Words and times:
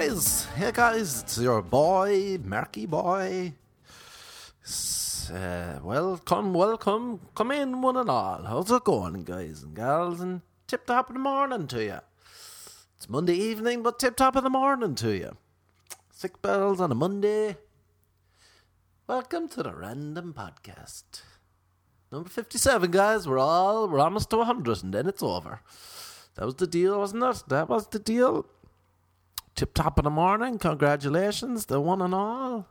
guys, 0.00 0.46
hey 0.56 0.72
guys, 0.72 1.20
it's 1.20 1.36
your 1.36 1.60
boy, 1.60 2.38
Marky 2.42 2.86
Boy. 2.86 3.52
Uh, 5.30 5.78
welcome, 5.82 6.54
welcome, 6.54 7.20
come 7.34 7.50
in 7.50 7.82
one 7.82 7.98
and 7.98 8.08
all. 8.08 8.42
How's 8.42 8.70
it 8.70 8.82
going, 8.84 9.24
guys 9.24 9.62
and 9.62 9.76
gals? 9.76 10.22
And 10.22 10.40
tip 10.66 10.86
top 10.86 11.10
of 11.10 11.14
the 11.14 11.20
morning 11.20 11.66
to 11.66 11.84
you. 11.84 11.98
It's 12.96 13.10
Monday 13.10 13.34
evening, 13.34 13.82
but 13.82 13.98
tip 13.98 14.16
top 14.16 14.36
of 14.36 14.42
the 14.42 14.48
morning 14.48 14.94
to 14.94 15.14
you. 15.14 15.36
Sick 16.10 16.40
bells 16.40 16.80
on 16.80 16.90
a 16.90 16.94
Monday. 16.94 17.58
Welcome 19.06 19.50
to 19.50 19.62
the 19.62 19.74
Random 19.74 20.32
Podcast. 20.32 21.20
Number 22.10 22.30
57, 22.30 22.90
guys. 22.90 23.28
We're 23.28 23.38
all, 23.38 23.86
we're 23.86 24.00
almost 24.00 24.30
to 24.30 24.38
100 24.38 24.82
and 24.82 24.94
then 24.94 25.06
it's 25.06 25.22
over. 25.22 25.60
That 26.36 26.46
was 26.46 26.54
the 26.54 26.66
deal, 26.66 26.98
wasn't 26.98 27.22
it? 27.24 27.42
That 27.48 27.68
was 27.68 27.88
the 27.88 27.98
deal. 27.98 28.46
Tip 29.54 29.74
top 29.74 29.98
of 29.98 30.04
the 30.04 30.10
morning. 30.10 30.58
Congratulations, 30.58 31.66
the 31.66 31.80
one 31.80 32.02
and 32.02 32.14
all. 32.14 32.66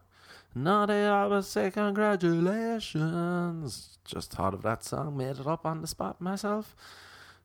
Now 0.56 0.88
they 0.88 1.06
always 1.08 1.46
say 1.48 1.70
congratulations. 1.70 4.00
Just 4.04 4.32
thought 4.32 4.56
of 4.56 4.64
that 4.64 4.84
song, 4.84 5.16
made 5.18 5.40
it 5.40 5.48
up 5.48 5.66
on 5.66 5.82
the 5.82 5.88
spot 5.88 6.20
myself. 6.20 6.76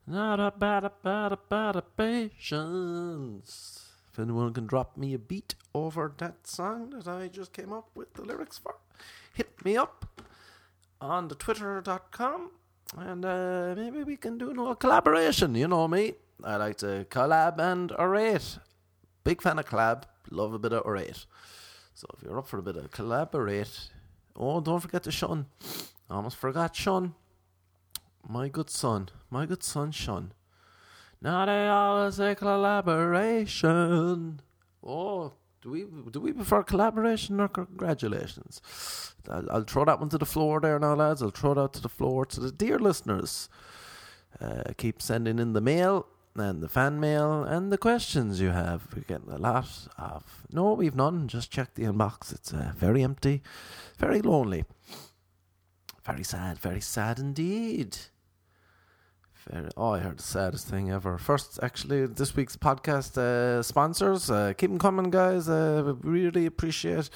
Not 0.07 0.39
a 0.39 0.51
bad, 0.51 0.83
a 0.83 0.91
bad, 1.03 1.31
a 1.31 1.37
bad, 1.37 1.75
a 1.75 1.81
patience. 1.81 3.81
If 4.11 4.19
anyone 4.19 4.53
can 4.53 4.65
drop 4.65 4.97
me 4.97 5.13
a 5.13 5.19
beat 5.19 5.53
over 5.73 6.13
that 6.17 6.47
song 6.47 6.91
that 6.91 7.07
I 7.07 7.27
just 7.27 7.51
came 7.53 7.73
up 7.73 7.89
with 7.93 8.13
the 8.13 8.21
lyrics 8.23 8.57
for, 8.57 8.77
hit 9.33 9.63
me 9.65 9.77
up 9.77 10.05
on 11.01 11.27
the 11.27 11.35
twitter.com 11.35 12.51
and 12.97 13.25
uh, 13.25 13.73
maybe 13.75 14.03
we 14.03 14.15
can 14.15 14.37
do 14.37 14.53
no 14.53 14.73
collaboration. 14.75 15.55
You 15.55 15.67
know 15.67 15.87
me. 15.87 16.13
I 16.43 16.57
like 16.57 16.77
to 16.77 17.05
collab 17.09 17.59
and 17.59 17.91
orate. 17.91 18.59
Big 19.25 19.41
fan 19.41 19.59
of 19.59 19.65
collab. 19.65 20.03
Love 20.29 20.53
a 20.53 20.59
bit 20.59 20.71
of 20.71 20.85
orate. 20.85 21.25
So 21.95 22.07
if 22.15 22.23
you're 22.23 22.37
up 22.37 22.47
for 22.47 22.59
a 22.59 22.63
bit 22.63 22.77
of 22.77 22.91
collaborate, 22.91 23.89
oh, 24.35 24.61
don't 24.61 24.79
forget 24.79 25.03
to 25.03 25.11
Sean. 25.11 25.47
Almost 26.09 26.37
forgot 26.37 26.75
Sean. 26.75 27.15
My 28.27 28.47
good 28.47 28.69
son. 28.69 29.09
My 29.29 29.47
good 29.47 29.63
son, 29.63 29.91
Sean. 29.91 30.31
They 31.21 31.29
always 31.29 32.15
say 32.15 32.35
collaboration. 32.35 34.41
Oh, 34.83 35.33
do 35.61 35.71
we 35.71 35.85
do 36.11 36.21
we 36.21 36.31
prefer 36.31 36.61
collaboration 36.61 37.39
or 37.39 37.47
congratulations? 37.47 38.61
I'll, 39.27 39.49
I'll 39.49 39.63
throw 39.63 39.85
that 39.85 39.99
one 39.99 40.09
to 40.09 40.19
the 40.19 40.25
floor 40.25 40.59
there 40.59 40.77
now, 40.77 40.93
lads. 40.93 41.23
I'll 41.23 41.31
throw 41.31 41.55
that 41.55 41.73
to 41.73 41.81
the 41.81 41.89
floor 41.89 42.27
to 42.27 42.39
the 42.39 42.51
dear 42.51 42.77
listeners. 42.77 43.49
Uh, 44.39 44.73
keep 44.77 45.01
sending 45.01 45.39
in 45.39 45.53
the 45.53 45.61
mail 45.61 46.05
and 46.35 46.61
the 46.61 46.69
fan 46.69 46.99
mail 46.99 47.43
and 47.43 47.71
the 47.71 47.77
questions 47.77 48.41
you 48.41 48.49
have. 48.49 48.87
We're 48.93 49.03
getting 49.03 49.31
a 49.31 49.37
lot 49.37 49.87
of. 49.97 50.23
No, 50.51 50.73
we've 50.73 50.95
none. 50.95 51.27
Just 51.27 51.51
check 51.51 51.73
the 51.75 51.83
inbox. 51.83 52.33
It's 52.33 52.53
uh, 52.53 52.71
very 52.75 53.03
empty, 53.03 53.41
very 53.97 54.21
lonely, 54.21 54.65
very 56.03 56.23
sad, 56.23 56.59
very 56.59 56.81
sad 56.81 57.19
indeed. 57.19 57.97
Very, 59.49 59.69
oh, 59.77 59.91
I 59.91 59.99
heard 59.99 60.17
the 60.17 60.23
saddest 60.23 60.67
thing 60.67 60.91
ever. 60.91 61.17
First, 61.17 61.59
actually, 61.61 62.05
this 62.07 62.35
week's 62.35 62.57
podcast 62.57 63.17
uh, 63.17 63.61
sponsors. 63.61 64.29
Uh, 64.31 64.53
keep 64.57 64.71
them 64.71 64.79
coming, 64.79 65.11
guys. 65.11 65.47
Uh, 65.47 65.93
we 66.01 66.09
really 66.11 66.45
appreciate 66.45 67.09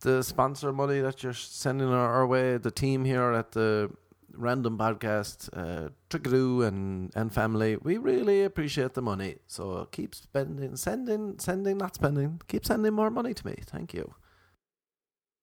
the 0.00 0.22
sponsor 0.22 0.72
money 0.72 1.00
that 1.00 1.22
you're 1.22 1.32
sending 1.32 1.88
our, 1.88 2.12
our 2.14 2.26
way. 2.26 2.56
The 2.56 2.72
team 2.72 3.04
here 3.04 3.32
at 3.32 3.52
the 3.52 3.90
Random 4.36 4.78
Podcast, 4.78 5.48
uh, 5.52 5.90
Trickadoo 6.10 6.66
and, 6.66 7.10
and 7.14 7.32
family. 7.32 7.76
We 7.76 7.98
really 7.98 8.42
appreciate 8.44 8.94
the 8.94 9.02
money. 9.02 9.36
So 9.46 9.88
keep 9.90 10.14
spending, 10.14 10.76
sending, 10.76 11.38
sending, 11.38 11.78
not 11.78 11.94
spending. 11.94 12.40
Keep 12.48 12.66
sending 12.66 12.94
more 12.94 13.10
money 13.10 13.34
to 13.34 13.46
me. 13.46 13.56
Thank 13.66 13.94
you. 13.94 14.14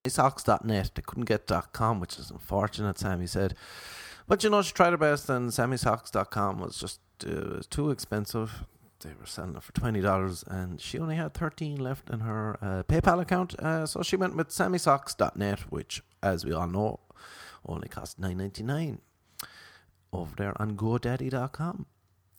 Socks.net. 0.07 0.91
They 0.95 1.01
couldn't 1.01 1.25
get 1.25 1.51
.com, 1.73 1.99
which 1.99 2.17
is 2.17 2.31
unfortunate, 2.31 2.97
Sammy 2.97 3.27
said. 3.27 3.55
But 4.27 4.43
you 4.43 4.49
know, 4.49 4.61
she 4.61 4.73
tried 4.73 4.91
her 4.91 4.97
best, 4.97 5.27
and 5.29 5.49
SammySocks.com 5.49 6.59
was 6.59 6.77
just 6.77 6.99
uh, 7.27 7.61
too 7.69 7.89
expensive. 7.89 8.65
They 9.01 9.11
were 9.19 9.25
selling 9.25 9.55
it 9.55 9.63
for 9.63 9.73
twenty 9.73 10.01
dollars, 10.01 10.43
and 10.47 10.79
she 10.79 10.99
only 10.99 11.15
had 11.15 11.33
thirteen 11.33 11.77
left 11.77 12.09
in 12.09 12.19
her 12.19 12.57
uh, 12.61 12.83
PayPal 12.83 13.21
account. 13.21 13.59
Uh, 13.59 13.85
so 13.85 14.03
she 14.03 14.15
went 14.15 14.35
with 14.35 14.49
SammySocks.net, 14.49 15.61
which, 15.71 16.03
as 16.21 16.45
we 16.45 16.53
all 16.53 16.67
know, 16.67 16.99
only 17.65 17.87
cost 17.87 18.19
nine 18.19 18.37
ninety 18.37 18.63
nine. 18.63 19.01
Over 20.11 20.35
there 20.35 20.59
on 20.61 20.75
GoDaddy.com, 20.75 21.85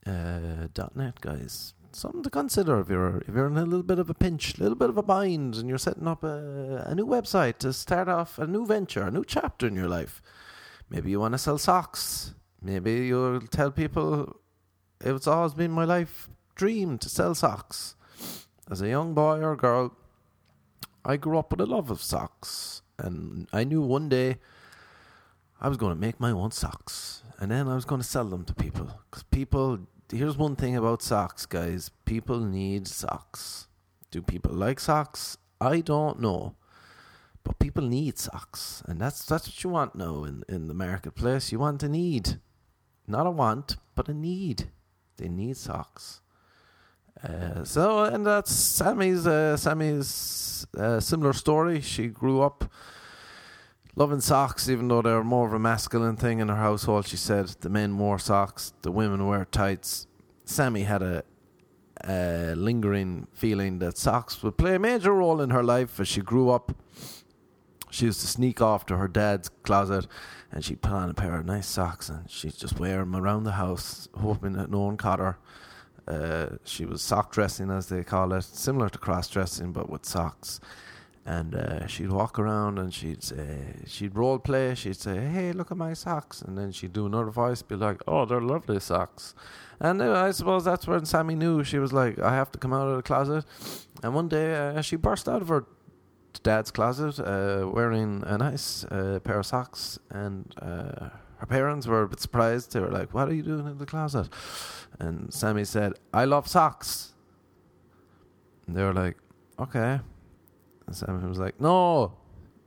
uh, 0.05 0.89
.net, 0.97 1.21
guys. 1.21 1.75
Something 1.93 2.23
to 2.23 2.31
consider 2.31 2.81
if 2.81 2.89
you're 2.89 3.19
if 3.19 3.35
you're 3.35 3.47
in 3.47 3.57
a 3.57 3.65
little 3.65 3.85
bit 3.85 3.99
of 3.99 4.11
a 4.11 4.15
pinch, 4.15 4.59
a 4.59 4.63
little 4.63 4.77
bit 4.77 4.91
of 4.91 4.97
a 4.97 5.03
bind, 5.03 5.57
and 5.57 5.69
you're 5.69 5.79
setting 5.79 6.09
up 6.09 6.25
a, 6.25 6.85
a 6.87 6.95
new 6.95 7.07
website 7.07 7.59
to 7.59 7.73
start 7.73 8.09
off 8.09 8.39
a 8.39 8.47
new 8.47 8.67
venture, 8.67 9.03
a 9.03 9.11
new 9.11 9.25
chapter 9.25 9.67
in 9.67 9.77
your 9.77 9.89
life. 9.89 10.23
Maybe 10.89 11.11
you 11.11 11.21
want 11.21 11.35
to 11.35 11.39
sell 11.39 11.59
socks. 11.59 12.35
Maybe 12.63 13.07
you'll 13.07 13.41
tell 13.41 13.71
people 13.71 14.41
it's 15.01 15.27
always 15.27 15.55
been 15.55 15.71
my 15.71 15.85
life 15.85 16.29
dream 16.55 16.99
to 16.99 17.09
sell 17.09 17.35
socks. 17.35 17.95
As 18.71 18.81
a 18.81 18.89
young 18.89 19.15
boy 19.15 19.41
or 19.41 19.57
girl, 19.57 19.97
I 21.05 21.17
grew 21.17 21.39
up 21.39 21.51
with 21.51 21.61
a 21.61 21.67
love 21.67 21.91
of 21.91 22.03
socks, 22.03 22.83
and 22.99 23.49
I 23.53 23.65
knew 23.65 23.81
one 23.81 24.09
day 24.09 24.39
I 25.61 25.69
was 25.69 25.77
going 25.77 25.95
to 25.95 26.01
make 26.01 26.19
my 26.19 26.31
own 26.31 26.53
socks, 26.53 27.23
and 27.39 27.51
then 27.51 27.69
I 27.69 27.75
was 27.75 27.85
going 27.85 28.01
to 28.01 28.07
sell 28.07 28.25
them 28.25 28.45
to 28.45 28.55
people. 28.55 28.89
Because 29.11 29.25
people, 29.25 29.81
here's 30.11 30.39
one 30.39 30.57
thing 30.57 30.77
about 30.77 31.03
socks, 31.03 31.45
guys: 31.47 31.91
people 32.05 32.41
need 32.41 32.89
socks. 32.89 33.69
Do 34.11 34.23
people 34.23 34.53
like 34.53 34.81
socks? 34.81 35.37
I 35.61 35.81
don't 35.81 36.21
know. 36.21 36.57
But 37.45 37.59
people 37.59 37.85
need 37.85 38.19
socks, 38.19 38.83
and 38.87 39.01
that's 39.01 39.25
that's 39.25 39.47
what 39.49 39.65
you 39.65 39.71
want 39.71 39.95
now 39.95 40.25
in, 40.25 40.45
in 40.49 40.69
the 40.69 40.75
marketplace. 40.75 41.53
You 41.53 41.59
want 41.59 41.83
a 41.83 41.89
need, 41.89 42.39
not 43.07 43.27
a 43.27 43.31
want, 43.31 43.77
but 43.95 44.09
a 44.09 44.15
need. 44.15 44.71
They 45.17 45.29
need 45.29 45.57
socks. 45.57 46.21
Uh, 47.23 47.65
so, 47.65 48.05
and 48.05 48.27
that's 48.27 48.53
Sammy's 48.53 49.27
uh, 49.27 49.57
Sammy's 49.57 50.67
uh, 50.77 51.01
similar 51.01 51.33
story. 51.33 51.81
She 51.81 52.09
grew 52.09 52.41
up 52.43 52.71
loving 54.01 54.21
socks, 54.23 54.67
even 54.67 54.89
though 54.89 55.03
they're 55.03 55.23
more 55.23 55.47
of 55.47 55.53
a 55.53 55.59
masculine 55.59 56.17
thing 56.17 56.39
in 56.39 56.49
her 56.49 56.57
household. 56.57 57.07
She 57.07 57.19
said 57.19 57.49
the 57.61 57.69
men 57.69 57.99
wore 57.99 58.19
socks, 58.19 58.73
the 58.81 58.91
women 58.91 59.27
wear 59.27 59.45
tights. 59.45 60.07
Sammy 60.47 60.85
had 60.85 61.03
a, 61.03 61.23
a 62.09 62.55
lingering 62.57 63.27
feeling 63.35 63.79
that 63.81 63.99
socks 63.99 64.43
would 64.43 64.57
play 64.57 64.77
a 64.77 64.79
major 64.79 65.13
role 65.13 65.43
in 65.43 65.51
her 65.51 65.63
life 65.63 66.01
as 66.01 66.09
she 66.09 66.23
grew 66.23 66.49
up. 66.49 66.75
She 67.91 68.07
used 68.07 68.23
to 68.23 68.27
sneak 68.27 68.63
off 68.63 68.87
to 68.87 68.97
her 68.97 69.07
dad's 69.07 69.51
closet 69.65 70.07
and 70.51 70.65
she'd 70.65 70.81
put 70.81 70.93
on 70.93 71.11
a 71.11 71.15
pair 71.15 71.35
of 71.35 71.45
nice 71.45 71.69
socks 71.69 72.09
and 72.09 72.31
she'd 72.31 72.57
just 72.57 72.81
wear 72.81 73.01
them 73.01 73.15
around 73.15 73.45
the 73.45 73.53
house, 73.53 74.09
hoping 74.15 74.55
that 74.55 74.71
no 74.71 74.81
one 74.81 74.97
caught 74.97 75.19
her. 75.19 75.37
Uh, 76.09 76.57
she 76.65 76.87
was 76.87 77.03
sock 77.03 77.33
dressing, 77.33 77.71
as 77.71 77.91
they 77.91 78.03
call 78.03 78.33
it, 78.33 78.45
similar 78.45 78.89
to 78.89 78.99
cross 78.99 79.29
dressing, 79.29 79.73
but 79.73 79.91
with 79.91 80.07
socks. 80.07 80.59
And 81.27 81.55
uh, 81.55 81.87
she'd 81.87 82.11
walk 82.11 82.39
around 82.39 82.79
and 82.79 82.93
she'd 82.93 83.23
say, 83.23 83.75
she'd 83.87 84.17
role 84.17 84.39
play. 84.39 84.75
She'd 84.75 84.97
say, 84.97 85.19
"Hey, 85.27 85.53
look 85.53 85.71
at 85.71 85.77
my 85.77 85.93
socks," 85.93 86.41
and 86.41 86.57
then 86.57 86.73
she'd 86.73 86.95
do 86.95 87.07
another 87.07 87.31
voice, 87.31 87.61
be 87.63 87.77
like, 87.77 88.01
"Oh, 88.09 88.25
they're 88.25 88.41
lovely 88.41 88.81
socks." 88.81 89.35
And 89.79 90.03
I 90.03 90.31
suppose 90.31 90.65
that's 90.65 90.87
when 90.87 91.05
Sammy 91.05 91.35
knew 91.35 91.63
she 91.63 91.79
was 91.79 91.93
like, 91.93 92.19
"I 92.19 92.35
have 92.35 92.51
to 92.53 92.59
come 92.59 92.73
out 92.73 92.89
of 92.89 92.97
the 92.97 93.03
closet." 93.03 93.45
And 94.03 94.15
one 94.15 94.29
day 94.29 94.55
uh, 94.57 94.81
she 94.81 94.97
burst 94.97 95.29
out 95.29 95.43
of 95.43 95.49
her 95.49 95.67
dad's 96.43 96.71
closet 96.71 97.19
uh, 97.21 97.69
wearing 97.69 98.23
a 98.27 98.39
nice 98.39 98.85
uh, 98.85 99.21
pair 99.23 99.39
of 99.39 99.47
socks, 99.47 99.99
and 100.11 100.55
uh, 100.61 101.11
her 101.37 101.47
parents 101.47 101.87
were 101.87 102.03
a 102.03 102.09
bit 102.09 102.21
surprised. 102.21 102.73
They 102.73 102.81
were 102.81 102.91
like, 102.91 103.13
"What 103.13 103.29
are 103.29 103.35
you 103.35 103.43
doing 103.43 103.67
in 103.67 103.79
the 103.79 103.87
closet?" 103.87 104.29
And 104.99 105.33
Sammy 105.33 105.65
said, 105.65 105.93
"I 106.15 106.25
love 106.25 106.49
socks." 106.49 107.15
And 108.67 108.75
they 108.75 108.83
were 108.83 108.95
like, 108.95 109.19
"Okay." 109.59 110.01
Sammy 110.95 111.27
was 111.29 111.39
like, 111.39 111.61
"No, 111.61 112.13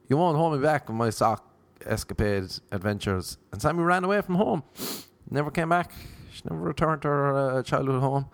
you 0.08 0.18
won't 0.18 0.38
hold 0.38 0.54
me 0.54 0.60
back 0.60 0.88
with 0.88 0.98
my 0.98 1.10
sock 1.10 1.44
escapade 1.86 2.46
adventures." 2.72 3.38
And 3.52 3.62
Sammy 3.62 3.84
ran 3.84 4.04
away 4.04 4.22
from 4.22 4.36
home, 4.36 4.64
never 5.30 5.52
came 5.52 5.70
back. 5.70 5.92
She 6.32 6.42
never 6.50 6.62
returned 6.62 7.02
to 7.04 7.08
her 7.08 7.38
uh, 7.38 7.64
childhood 7.64 8.02
home. 8.02 8.26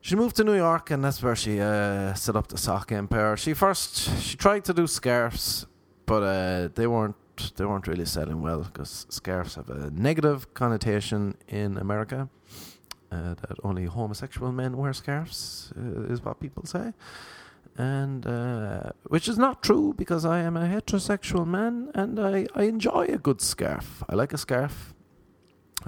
She 0.00 0.16
moved 0.16 0.34
to 0.36 0.44
New 0.44 0.56
York, 0.56 0.90
and 0.90 1.04
that's 1.04 1.22
where 1.22 1.36
she 1.36 1.60
uh, 1.60 2.14
set 2.14 2.34
up 2.34 2.48
the 2.48 2.58
sock 2.58 2.90
empire. 2.90 3.36
She 3.36 3.54
first 3.54 4.20
she 4.20 4.36
tried 4.36 4.64
to 4.64 4.74
do 4.74 4.86
scarves, 4.86 5.66
but 6.06 6.22
uh, 6.22 6.68
they 6.74 6.86
weren't 6.86 7.16
they 7.56 7.64
weren't 7.64 7.86
really 7.86 8.04
selling 8.04 8.42
well 8.42 8.64
because 8.64 9.06
scarves 9.10 9.54
have 9.54 9.70
a 9.70 9.90
negative 9.90 10.52
connotation 10.54 11.36
in 11.48 11.78
America. 11.78 12.28
Uh, 13.12 13.34
that 13.34 13.58
only 13.62 13.84
homosexual 13.84 14.50
men 14.52 14.74
wear 14.76 14.92
scarves 14.94 15.70
uh, 15.76 16.12
is 16.12 16.24
what 16.24 16.40
people 16.40 16.64
say, 16.64 16.94
and 17.82 18.26
uh, 18.26 18.90
which 19.04 19.26
is 19.28 19.38
not 19.38 19.62
true 19.62 19.92
because 19.96 20.24
I 20.24 20.38
am 20.40 20.56
a 20.56 20.66
heterosexual 20.74 21.46
man 21.46 21.90
and 21.94 22.20
I, 22.20 22.46
I 22.54 22.62
enjoy 22.64 23.04
a 23.06 23.18
good 23.18 23.40
scarf. 23.40 24.04
I 24.08 24.14
like 24.14 24.32
a 24.32 24.38
scarf. 24.38 24.94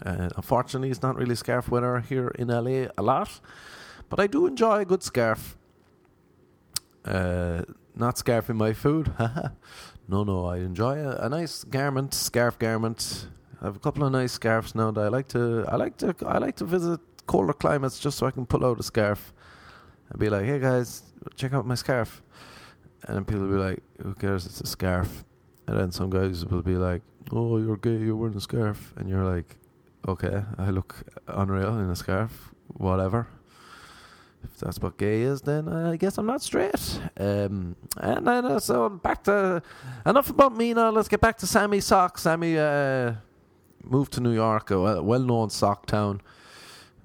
Uh, 0.04 0.28
unfortunately, 0.36 0.90
it's 0.90 1.02
not 1.02 1.14
really 1.14 1.36
scarf 1.36 1.68
weather 1.68 2.00
here 2.00 2.28
in 2.36 2.48
LA 2.48 2.88
a 2.98 3.02
lot, 3.02 3.40
but 4.08 4.18
I 4.18 4.26
do 4.26 4.46
enjoy 4.46 4.80
a 4.80 4.84
good 4.84 5.04
scarf. 5.04 5.56
Uh, 7.04 7.62
not 7.94 8.16
scarfing 8.16 8.56
my 8.56 8.72
food. 8.72 9.12
no, 10.08 10.24
no, 10.24 10.46
I 10.46 10.56
enjoy 10.56 10.98
a, 10.98 11.26
a 11.26 11.28
nice 11.28 11.62
garment, 11.62 12.12
scarf 12.12 12.58
garment. 12.58 13.28
I 13.60 13.66
have 13.66 13.76
a 13.76 13.78
couple 13.78 14.04
of 14.04 14.10
nice 14.10 14.32
scarves 14.32 14.74
now 14.74 14.90
that 14.90 15.00
I 15.00 15.08
like 15.08 15.28
to. 15.28 15.64
I 15.68 15.76
like 15.76 15.96
to. 15.98 16.14
I 16.26 16.38
like 16.38 16.56
to 16.56 16.64
visit 16.64 17.00
colder 17.26 17.52
climates 17.52 18.00
just 18.00 18.18
so 18.18 18.26
I 18.26 18.32
can 18.32 18.46
pull 18.46 18.64
out 18.66 18.80
a 18.80 18.82
scarf 18.82 19.32
and 20.10 20.18
be 20.18 20.28
like, 20.28 20.44
"Hey 20.44 20.58
guys, 20.58 21.13
check 21.36 21.52
out 21.52 21.66
my 21.66 21.74
scarf," 21.74 22.22
and 23.04 23.16
then 23.16 23.24
people 23.24 23.42
will 23.42 23.56
be 23.56 23.62
like, 23.62 23.82
"Who 24.02 24.14
cares? 24.14 24.46
It's 24.46 24.60
a 24.60 24.66
scarf." 24.66 25.24
And 25.66 25.78
then 25.78 25.90
some 25.92 26.10
guys 26.10 26.44
will 26.44 26.62
be 26.62 26.76
like, 26.76 27.02
"Oh, 27.32 27.58
you're 27.58 27.76
gay. 27.76 27.96
You're 27.96 28.16
wearing 28.16 28.36
a 28.36 28.40
scarf," 28.40 28.92
and 28.96 29.08
you're 29.08 29.24
like, 29.24 29.56
"Okay, 30.06 30.44
I 30.58 30.70
look 30.70 31.04
unreal 31.26 31.78
in 31.78 31.90
a 31.90 31.96
scarf. 31.96 32.52
Whatever." 32.68 33.26
If 34.44 34.60
that's 34.60 34.78
what 34.78 34.98
gay 34.98 35.22
is, 35.22 35.40
then 35.40 35.68
I 35.68 35.96
guess 35.96 36.18
I'm 36.18 36.26
not 36.26 36.42
straight. 36.42 37.00
Um, 37.18 37.76
and 37.96 38.26
then 38.26 38.44
uh, 38.44 38.60
so 38.60 38.90
back 38.90 39.24
to 39.24 39.62
enough 40.04 40.28
about 40.28 40.54
me 40.54 40.74
now. 40.74 40.90
Let's 40.90 41.08
get 41.08 41.20
back 41.20 41.38
to 41.38 41.46
Sammy 41.46 41.80
Sock. 41.80 42.18
Sammy 42.18 42.58
uh, 42.58 43.14
moved 43.82 44.12
to 44.12 44.20
New 44.20 44.34
York, 44.34 44.70
a 44.70 45.02
well-known 45.02 45.50
sock 45.50 45.86
town, 45.86 46.20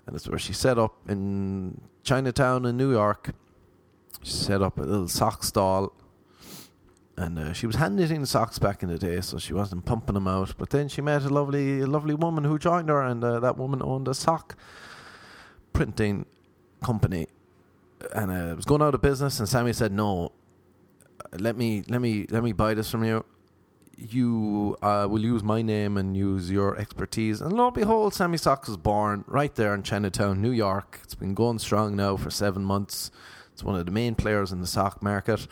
and 0.06 0.14
that's 0.16 0.28
where 0.28 0.40
she 0.40 0.54
set 0.54 0.78
up 0.78 0.96
in 1.08 1.80
Chinatown 2.04 2.66
in 2.66 2.76
New 2.76 2.92
York. 2.92 3.32
She 4.24 4.32
set 4.32 4.62
up 4.62 4.78
a 4.78 4.84
little 4.84 5.08
sock 5.08 5.44
stall 5.44 5.94
and 7.20 7.38
uh, 7.38 7.54
she 7.54 7.68
was 7.68 7.76
hand 7.76 7.98
knitting 7.98 8.26
socks 8.26 8.60
back 8.60 8.82
in 8.82 8.88
the 8.88 8.98
day, 8.98 9.20
so 9.20 9.38
she 9.38 9.54
wasn't 9.54 9.84
pumping 9.84 10.14
them 10.14 10.28
out. 10.28 10.56
But 10.58 10.70
then 10.70 10.88
she 10.88 11.02
met 11.02 11.24
a 11.24 11.30
lovely, 11.30 11.82
a 11.82 11.86
lovely 11.86 12.16
woman 12.16 12.46
who 12.46 12.58
joined 12.58 12.88
her, 12.88 13.02
and 13.02 13.22
uh, 13.24 13.42
that 13.42 13.58
woman 13.58 13.82
owned 13.84 14.08
a 14.08 14.14
sock 14.14 14.56
printing 15.74 16.26
company, 16.82 17.28
and 18.14 18.32
uh, 18.32 18.52
it 18.52 18.56
was 18.56 18.64
going 18.64 18.82
out 18.82 18.96
of 18.96 19.02
business. 19.02 19.38
And 19.38 19.50
Sammy 19.50 19.74
said, 19.74 19.92
"No, 19.92 20.32
let 21.38 21.58
me, 21.58 21.84
let 21.90 22.00
me, 22.00 22.26
let 22.30 22.42
me 22.42 22.54
buy 22.54 22.74
this 22.74 22.90
from 22.90 23.04
you. 23.04 23.26
You 23.98 24.78
uh, 24.82 25.06
will 25.10 25.24
use 25.24 25.44
my 25.44 25.62
name 25.62 25.98
and 25.98 26.16
use 26.16 26.50
your 26.50 26.78
expertise." 26.78 27.42
And 27.42 27.52
lo 27.52 27.66
and 27.66 27.76
behold, 27.76 28.14
Sammy 28.14 28.38
Socks 28.38 28.70
was 28.70 28.78
born 28.78 29.26
right 29.28 29.54
there 29.56 29.74
in 29.74 29.84
Chinatown, 29.84 30.42
New 30.42 30.52
York. 30.52 31.02
It's 31.04 31.16
been 31.16 31.34
going 31.34 31.60
strong 31.60 31.98
now 31.98 32.16
for 32.16 32.30
seven 32.30 32.64
months. 32.64 33.12
It's 33.60 33.64
one 33.66 33.78
of 33.78 33.86
the 33.86 33.92
main 33.92 34.16
players 34.16 34.54
in 34.54 34.62
the 34.62 34.68
sock 34.68 35.04
market. 35.04 35.46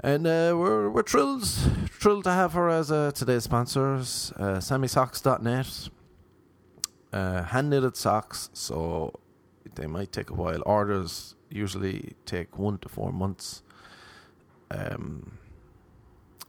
And 0.00 0.26
uh, 0.26 0.54
we're 0.56 0.90
we're 0.90 1.04
thrilled 1.04 1.44
thrilled 1.44 2.24
to 2.24 2.32
have 2.32 2.54
her 2.54 2.68
as 2.68 2.90
uh, 2.90 3.12
today's 3.12 3.44
sponsors. 3.44 4.32
Uh, 4.36 4.56
SammySocks.net, 4.56 5.90
uh, 7.12 7.44
hand 7.44 7.70
knitted 7.70 7.96
socks, 7.96 8.50
so 8.52 9.12
they 9.76 9.86
might 9.86 10.10
take 10.10 10.30
a 10.30 10.34
while. 10.34 10.60
Orders 10.66 11.36
usually 11.50 12.14
take 12.26 12.58
one 12.58 12.78
to 12.78 12.88
four 12.88 13.12
months. 13.12 13.62
Um, 14.72 15.38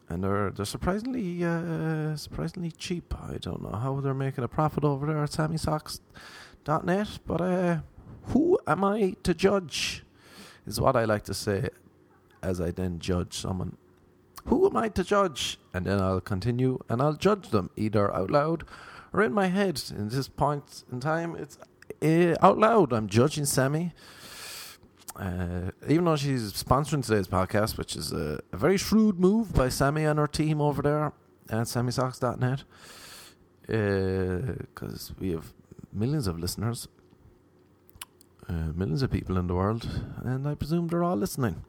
and 0.10 0.24
they're 0.24 0.50
they're 0.50 0.66
surprisingly 0.66 1.44
uh, 1.44 2.16
surprisingly 2.16 2.72
cheap. 2.72 3.14
I 3.14 3.38
don't 3.38 3.62
know 3.62 3.78
how 3.78 4.00
they're 4.00 4.16
making 4.16 4.44
a 4.44 4.48
profit 4.48 4.84
over 4.84 5.06
there 5.06 5.24
at 5.24 5.30
SammySocks.net, 5.30 7.20
but 7.28 7.42
uh, 7.42 7.78
who 8.30 8.58
am 8.66 8.84
I 8.84 9.16
to 9.22 9.36
judge? 9.36 10.05
Is 10.66 10.82
what 10.82 10.96
I 10.96 11.06
like 11.06 11.24
to 11.26 11.34
say 11.34 11.70
as 12.42 12.60
I 12.60 12.72
then 12.72 13.00
judge 13.00 13.38
someone. 13.38 13.78
Who 14.46 14.68
am 14.68 14.78
I 14.78 14.90
to 14.90 15.04
judge? 15.04 15.60
And 15.74 15.86
then 15.86 16.00
I'll 16.00 16.22
continue 16.22 16.80
and 16.90 17.02
I'll 17.02 17.16
judge 17.16 17.50
them 17.50 17.70
either 17.76 18.14
out 18.14 18.32
loud 18.32 18.64
or 19.14 19.22
in 19.22 19.34
my 19.34 19.48
head. 19.48 19.82
In 19.90 20.10
this 20.10 20.28
point 20.28 20.84
in 20.92 21.00
time, 21.00 21.36
it's 21.36 21.58
uh, 22.02 22.36
out 22.46 22.58
loud. 22.58 22.94
I'm 22.94 23.08
judging 23.08 23.46
Sammy. 23.46 23.94
Uh, 25.16 25.72
even 25.88 26.04
though 26.04 26.18
she's 26.18 26.52
sponsoring 26.52 27.04
today's 27.06 27.28
podcast, 27.28 27.78
which 27.78 27.96
is 27.96 28.12
a, 28.12 28.42
a, 28.52 28.58
very 28.58 28.76
shrewd 28.76 29.18
move 29.18 29.54
by 29.54 29.70
Sammy 29.70 30.04
and 30.04 30.20
her 30.20 30.28
team 30.28 30.60
over 30.60 30.82
there 30.82 31.14
at 31.50 31.68
SammySocks.net, 31.68 32.66
because 33.62 35.12
uh, 35.12 35.14
we 35.18 35.32
have 35.32 35.54
millions 35.94 36.28
of 36.28 36.38
listeners, 36.38 36.90
uh, 38.48 38.72
millions 38.76 39.02
of 39.02 39.12
people 39.12 39.38
in 39.38 39.48
the 39.48 39.56
world, 39.56 39.88
and 40.24 40.48
I 40.48 40.56
presume 40.56 40.88
they're 40.88 41.04
all 41.04 41.16
listening. 41.16 41.64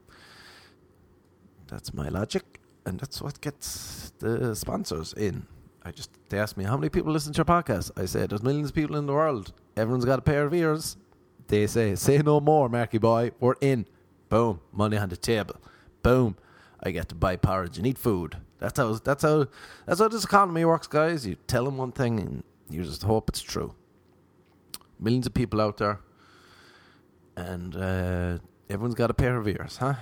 That's 1.69 1.93
my 1.94 2.08
logic, 2.08 2.61
and 2.84 3.00
that's 3.00 3.20
what 3.20 3.40
gets 3.40 4.12
the 4.19 4.55
sponsors 4.55 5.12
in. 5.14 5.46
I 5.84 5.90
just 5.93 6.11
they 6.28 6.38
ask 6.38 6.56
me 6.56 6.64
how 6.64 6.76
many 6.76 6.88
people 6.88 7.12
listen 7.12 7.32
to 7.32 7.38
your 7.38 7.44
podcast. 7.44 7.90
I 7.96 8.06
say 8.06 8.26
there's 8.26 8.43
millions 8.43 8.70
of 8.70 8.75
people 8.75 8.96
in 8.96 9.06
the 9.06 9.12
world. 9.12 9.52
Everyone's 9.76 10.05
got 10.05 10.19
a 10.19 10.23
pair 10.23 10.44
of 10.44 10.55
ears. 10.55 10.96
They 11.49 11.67
say, 11.67 11.94
"Say 11.94 12.19
no 12.19 12.40
more, 12.40 12.69
Marky 12.69 12.99
boy. 12.99 13.32
We're 13.40 13.55
in." 13.61 13.87
Boom, 14.28 14.61
money 14.73 14.96
on 14.96 15.08
the 15.08 15.17
table. 15.17 15.56
Boom, 16.02 16.37
I 16.82 16.90
get 16.90 17.08
to 17.11 17.14
buy 17.14 17.37
porridge 17.37 17.78
and 17.78 17.87
eat 17.87 17.99
food. 17.99 18.37
That's 18.58 18.78
how 18.78 18.94
that's 18.94 19.23
how 19.23 19.46
that's 19.87 20.00
how 20.00 20.08
this 20.08 20.25
economy 20.25 20.64
works, 20.64 20.87
guys. 20.87 21.26
You 21.26 21.37
tell 21.46 21.64
them 21.64 21.76
one 21.76 21.93
thing 21.93 22.19
and 22.20 22.43
you 22.69 22.82
just 22.82 23.02
hope 23.02 23.28
it's 23.28 23.43
true. 23.43 23.75
Millions 24.99 25.26
of 25.26 25.34
people 25.34 25.61
out 25.61 25.76
there, 25.76 26.00
and 27.37 27.77
uh, 27.77 28.38
everyone's 28.69 28.94
got 28.94 29.11
a 29.11 29.15
pair 29.15 29.37
of 29.37 29.47
ears, 29.47 29.77
huh? 29.79 29.94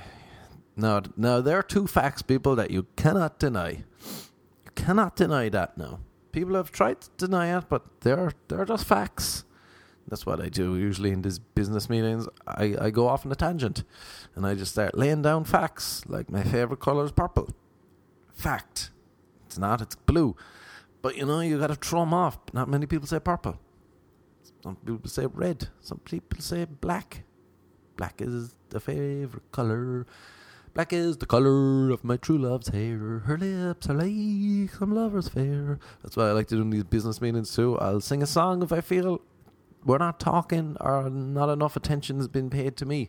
Now, 0.76 1.02
now 1.16 1.40
there 1.40 1.58
are 1.58 1.62
two 1.62 1.86
facts, 1.86 2.22
people, 2.22 2.56
that 2.56 2.70
you 2.70 2.86
cannot 2.96 3.38
deny. 3.38 3.84
You 4.64 4.70
cannot 4.74 5.16
deny 5.16 5.48
that 5.50 5.76
now. 5.76 6.00
People 6.32 6.54
have 6.54 6.72
tried 6.72 7.00
to 7.02 7.10
deny 7.16 7.56
it, 7.56 7.64
but 7.68 8.00
they're 8.00 8.32
they're 8.48 8.64
just 8.64 8.84
facts. 8.84 9.44
That's 10.08 10.26
what 10.26 10.40
I 10.40 10.48
do 10.48 10.76
usually 10.76 11.10
in 11.10 11.22
these 11.22 11.38
business 11.38 11.88
meetings. 11.88 12.28
I, 12.46 12.76
I 12.80 12.90
go 12.90 13.08
off 13.08 13.24
on 13.24 13.32
a 13.32 13.36
tangent 13.36 13.84
and 14.34 14.46
I 14.46 14.54
just 14.54 14.72
start 14.72 14.98
laying 14.98 15.22
down 15.22 15.44
facts. 15.44 16.02
Like 16.06 16.30
my 16.30 16.42
favorite 16.42 16.80
color 16.80 17.04
is 17.04 17.12
purple. 17.12 17.48
Fact. 18.34 18.90
It's 19.46 19.58
not, 19.58 19.80
it's 19.80 19.94
blue. 19.94 20.36
But 21.00 21.16
you 21.16 21.24
know, 21.24 21.40
you 21.40 21.58
got 21.58 21.68
to 21.68 21.74
throw 21.74 22.00
them 22.00 22.12
off. 22.12 22.38
Not 22.52 22.68
many 22.68 22.86
people 22.86 23.06
say 23.06 23.18
purple. 23.18 23.58
Some 24.62 24.76
people 24.76 25.10
say 25.10 25.26
red. 25.26 25.68
Some 25.80 25.98
people 25.98 26.40
say 26.40 26.64
black. 26.64 27.23
Black 27.96 28.20
is 28.20 28.54
the 28.70 28.80
favorite 28.80 29.50
color. 29.52 30.06
Black 30.74 30.92
is 30.92 31.18
the 31.18 31.26
colour 31.26 31.90
of 31.90 32.02
my 32.02 32.16
true 32.16 32.38
love's 32.38 32.68
hair. 32.68 33.22
Her 33.26 33.38
lips 33.38 33.88
are 33.88 33.94
like 33.94 34.70
some 34.70 34.92
lover's 34.92 35.28
fair. 35.28 35.78
That's 36.02 36.16
why 36.16 36.28
I 36.28 36.32
like 36.32 36.48
to 36.48 36.56
do 36.56 36.68
these 36.68 36.82
business 36.82 37.20
meetings 37.20 37.54
too. 37.54 37.78
I'll 37.78 38.00
sing 38.00 38.22
a 38.22 38.26
song 38.26 38.62
if 38.62 38.72
I 38.72 38.80
feel 38.80 39.20
we're 39.84 39.98
not 39.98 40.18
talking 40.18 40.76
or 40.80 41.08
not 41.10 41.48
enough 41.48 41.76
attention 41.76 42.16
has 42.16 42.26
been 42.26 42.50
paid 42.50 42.76
to 42.78 42.86
me. 42.86 43.08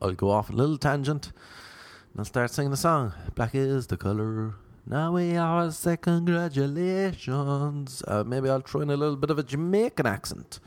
I'll 0.00 0.14
go 0.14 0.30
off 0.30 0.50
a 0.50 0.52
little 0.52 0.78
tangent 0.78 1.26
and 1.26 2.18
I'll 2.18 2.24
start 2.24 2.50
singing 2.50 2.72
a 2.72 2.76
song. 2.76 3.12
Black 3.36 3.54
is 3.54 3.86
the 3.86 3.96
colour. 3.96 4.56
Now 4.84 5.12
we 5.12 5.36
always 5.36 5.76
say 5.76 5.96
congratulations. 5.96 8.02
Uh, 8.08 8.24
maybe 8.24 8.48
I'll 8.48 8.62
throw 8.62 8.80
in 8.80 8.90
a 8.90 8.96
little 8.96 9.14
bit 9.14 9.30
of 9.30 9.38
a 9.38 9.44
Jamaican 9.44 10.06
accent. 10.06 10.58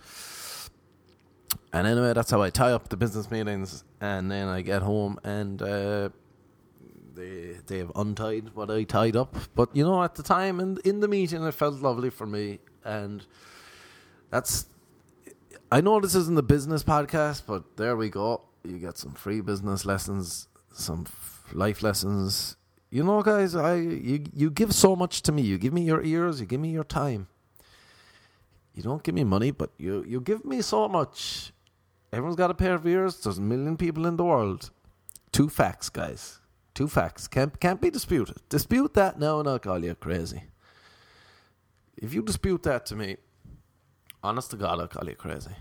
And 1.75 1.85
anyway, 1.85 2.13
that's 2.13 2.31
how 2.31 2.41
I 2.41 2.51
tie 2.51 2.71
up 2.71 2.87
the 2.87 2.95
business 2.95 3.29
meetings. 3.29 3.83
And 3.99 4.31
then 4.31 4.47
I 4.47 4.61
get 4.61 4.81
home 4.81 5.19
and 5.25 5.61
uh, 5.61 6.07
they 7.13 7.57
they've 7.67 7.91
untied 7.95 8.55
what 8.55 8.71
I 8.71 8.83
tied 8.83 9.17
up. 9.17 9.35
But 9.55 9.75
you 9.75 9.83
know, 9.83 10.01
at 10.01 10.15
the 10.15 10.23
time 10.23 10.61
in 10.61 10.77
in 10.85 11.01
the 11.01 11.09
meeting, 11.09 11.43
it 11.43 11.53
felt 11.53 11.81
lovely 11.81 12.09
for 12.09 12.25
me, 12.25 12.59
and 12.85 13.25
that's. 14.29 14.67
I 15.69 15.81
know 15.81 15.99
this 15.99 16.15
isn't 16.15 16.35
the 16.35 16.43
business 16.43 16.81
podcast, 16.81 17.41
but 17.45 17.75
there 17.75 17.97
we 17.97 18.09
go. 18.09 18.43
You 18.63 18.77
get 18.77 18.97
some 18.97 19.13
free 19.13 19.41
business 19.41 19.83
lessons, 19.85 20.47
some 20.71 21.05
life 21.51 21.83
lessons. 21.83 22.55
You 22.89 23.03
know, 23.03 23.21
guys, 23.21 23.53
I 23.53 23.75
you 23.75 24.23
you 24.33 24.49
give 24.49 24.73
so 24.73 24.95
much 24.95 25.21
to 25.23 25.33
me. 25.33 25.41
You 25.41 25.57
give 25.57 25.73
me 25.73 25.81
your 25.81 26.01
ears, 26.03 26.39
you 26.39 26.45
give 26.45 26.61
me 26.61 26.69
your 26.69 26.85
time. 26.85 27.27
You 28.73 28.83
don't 28.83 29.03
give 29.03 29.15
me 29.15 29.25
money, 29.25 29.51
but 29.51 29.71
you 29.77 30.05
you 30.07 30.21
give 30.21 30.45
me 30.45 30.61
so 30.61 30.87
much 30.87 31.51
Everyone's 32.15 32.37
got 32.37 32.49
a 32.49 32.53
pair 32.53 32.75
of 32.75 32.87
ears. 32.87 33.21
There's 33.21 33.39
a 33.39 33.41
million 33.41 33.75
people 33.75 34.05
in 34.05 34.15
the 34.15 34.23
world. 34.23 34.71
Two 35.33 35.49
facts, 35.49 35.89
guys. 35.89 36.39
Two 36.73 36.87
facts. 36.87 37.27
Can't 37.27 37.59
can't 37.59 37.81
be 37.81 37.89
disputed. 37.89 38.37
Dispute 38.47 38.93
that 38.93 39.19
now 39.19 39.41
and 39.41 39.49
I'll 39.49 39.59
call 39.59 39.83
you 39.83 39.93
crazy. 39.95 40.43
If 41.97 42.13
you 42.13 42.21
dispute 42.21 42.63
that 42.63 42.85
to 42.85 42.95
me, 42.95 43.17
honest 44.23 44.51
to 44.51 44.57
God, 44.57 44.79
I'll 44.79 44.87
call 44.87 45.09
you 45.09 45.15
crazy. 45.15 45.51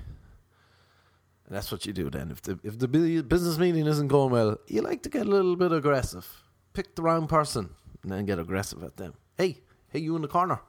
And 1.47 1.57
that's 1.57 1.73
what 1.73 1.87
you 1.87 1.93
do 1.93 2.09
then. 2.09 2.31
If 2.31 2.43
the 2.43 2.61
if 2.63 2.79
the 2.79 2.87
business 2.87 3.59
meeting 3.59 3.87
isn't 3.89 4.07
going 4.07 4.31
well, 4.31 4.57
you 4.69 4.81
like 4.81 5.03
to 5.03 5.09
get 5.09 5.27
a 5.27 5.31
little 5.31 5.57
bit 5.57 5.73
aggressive. 5.73 6.25
Pick 6.73 6.95
the 6.95 7.03
wrong 7.03 7.27
person 7.27 7.71
and 8.05 8.13
then 8.13 8.27
get 8.27 8.39
aggressive 8.39 8.85
at 8.85 8.97
them. 8.97 9.15
Hey, 9.37 9.59
hey, 9.89 9.99
you 9.99 10.15
in 10.15 10.23
the 10.23 10.29
corner. 10.29 10.61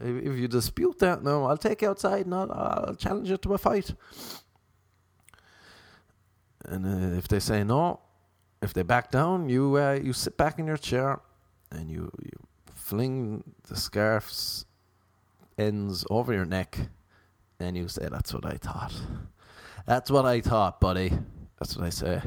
If 0.00 0.38
you 0.38 0.48
dispute 0.48 0.98
that, 0.98 1.22
no, 1.22 1.44
I'll 1.44 1.56
take 1.56 1.82
you 1.82 1.90
outside 1.90 2.26
and 2.26 2.34
I'll, 2.34 2.52
I'll 2.52 2.94
challenge 2.96 3.30
you 3.30 3.36
to 3.36 3.54
a 3.54 3.58
fight. 3.58 3.94
And 6.64 6.86
uh, 6.86 7.16
if 7.18 7.28
they 7.28 7.38
say 7.38 7.62
no, 7.62 8.00
if 8.62 8.72
they 8.72 8.82
back 8.82 9.10
down, 9.10 9.48
you 9.48 9.76
uh, 9.76 9.98
you 10.02 10.12
sit 10.12 10.36
back 10.36 10.58
in 10.58 10.66
your 10.66 10.78
chair 10.78 11.20
and 11.70 11.90
you, 11.90 12.10
you 12.22 12.32
fling 12.74 13.44
the 13.68 13.76
scarf's 13.76 14.64
ends 15.58 16.04
over 16.10 16.32
your 16.32 16.44
neck 16.44 16.78
and 17.60 17.76
you 17.76 17.88
say, 17.88 18.08
That's 18.10 18.32
what 18.32 18.44
I 18.44 18.56
thought. 18.56 18.94
That's 19.86 20.10
what 20.10 20.24
I 20.24 20.40
thought, 20.40 20.80
buddy. 20.80 21.12
That's 21.58 21.76
what 21.76 21.86
I 21.86 21.90
say. 21.90 22.22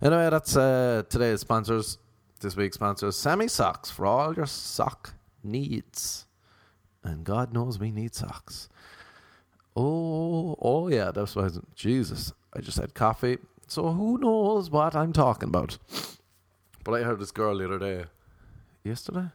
Anyway, 0.00 0.28
that's 0.30 0.56
uh, 0.56 1.04
today's 1.08 1.40
sponsors. 1.40 1.98
This 2.40 2.56
week's 2.56 2.74
sponsors, 2.74 3.16
Sammy 3.16 3.46
Socks 3.46 3.88
for 3.88 4.04
all 4.04 4.34
your 4.34 4.46
sock 4.46 5.14
needs. 5.44 6.26
And 7.04 7.24
God 7.24 7.52
knows 7.52 7.78
we 7.78 7.90
need 7.90 8.14
socks. 8.14 8.68
Oh, 9.74 10.56
oh 10.60 10.88
yeah, 10.88 11.10
that's 11.10 11.34
why. 11.34 11.48
Jesus, 11.74 12.32
I 12.54 12.60
just 12.60 12.78
had 12.78 12.94
coffee, 12.94 13.38
so 13.66 13.92
who 13.92 14.18
knows 14.18 14.70
what 14.70 14.94
I'm 14.94 15.12
talking 15.12 15.48
about? 15.48 15.78
But 16.84 16.92
I 16.92 17.02
heard 17.02 17.18
this 17.18 17.30
girl 17.30 17.56
the 17.56 17.64
other 17.64 17.78
day, 17.78 18.04
yesterday. 18.84 19.28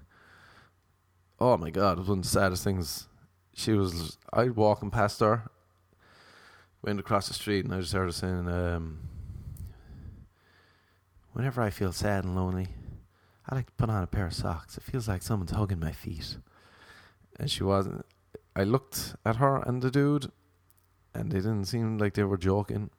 Oh 1.39 1.57
my 1.57 1.71
God, 1.71 1.97
it 1.97 1.99
was 1.99 2.09
one 2.09 2.19
of 2.19 2.23
the 2.23 2.29
saddest 2.29 2.63
things. 2.63 3.07
She 3.53 3.73
was, 3.73 4.17
I 4.31 4.49
walking 4.49 4.91
past 4.91 5.19
her, 5.19 5.49
went 6.83 6.99
across 6.99 7.27
the 7.27 7.33
street, 7.33 7.65
and 7.65 7.73
I 7.73 7.81
just 7.81 7.93
heard 7.93 8.05
her 8.05 8.11
saying, 8.11 8.47
um, 8.47 8.99
"Whenever 11.33 11.61
I 11.61 11.71
feel 11.71 11.91
sad 11.91 12.23
and 12.23 12.35
lonely, 12.35 12.67
I 13.49 13.55
like 13.55 13.67
to 13.67 13.73
put 13.73 13.89
on 13.89 14.03
a 14.03 14.07
pair 14.07 14.27
of 14.27 14.33
socks. 14.33 14.77
It 14.77 14.83
feels 14.83 15.07
like 15.07 15.23
someone's 15.23 15.51
hugging 15.51 15.79
my 15.79 15.91
feet." 15.91 16.37
And 17.39 17.49
she 17.49 17.63
wasn't. 17.63 18.05
I 18.55 18.63
looked 18.63 19.15
at 19.25 19.35
her 19.35 19.57
and 19.57 19.81
the 19.81 19.91
dude, 19.91 20.31
and 21.13 21.31
they 21.31 21.37
didn't 21.37 21.65
seem 21.65 21.97
like 21.97 22.15
they 22.15 22.23
were 22.23 22.37
joking. 22.37 22.89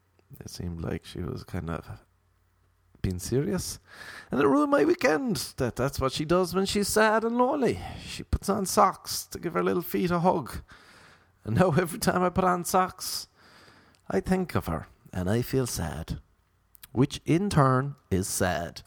It 0.40 0.50
seemed 0.50 0.80
like 0.82 1.04
she 1.04 1.20
was 1.20 1.42
kind 1.44 1.70
of 1.70 1.84
being 3.02 3.18
serious. 3.18 3.78
And 4.30 4.40
it 4.40 4.46
ruined 4.46 4.70
my 4.70 4.84
weekend. 4.84 5.54
That 5.56 5.76
that's 5.76 6.00
what 6.00 6.12
she 6.12 6.24
does 6.24 6.54
when 6.54 6.66
she's 6.66 6.88
sad 6.88 7.24
and 7.24 7.36
lonely. 7.36 7.80
She 8.04 8.22
puts 8.22 8.48
on 8.48 8.66
socks 8.66 9.26
to 9.26 9.38
give 9.38 9.54
her 9.54 9.62
little 9.62 9.82
feet 9.82 10.10
a 10.10 10.20
hug. 10.20 10.62
And 11.44 11.56
now 11.56 11.70
every 11.70 11.98
time 11.98 12.22
I 12.22 12.28
put 12.28 12.44
on 12.44 12.64
socks, 12.64 13.28
I 14.10 14.20
think 14.20 14.54
of 14.54 14.66
her 14.66 14.86
and 15.12 15.30
I 15.30 15.42
feel 15.42 15.66
sad. 15.66 16.18
Which 16.92 17.20
in 17.24 17.50
turn 17.50 17.96
is 18.10 18.28
sad. 18.28 18.82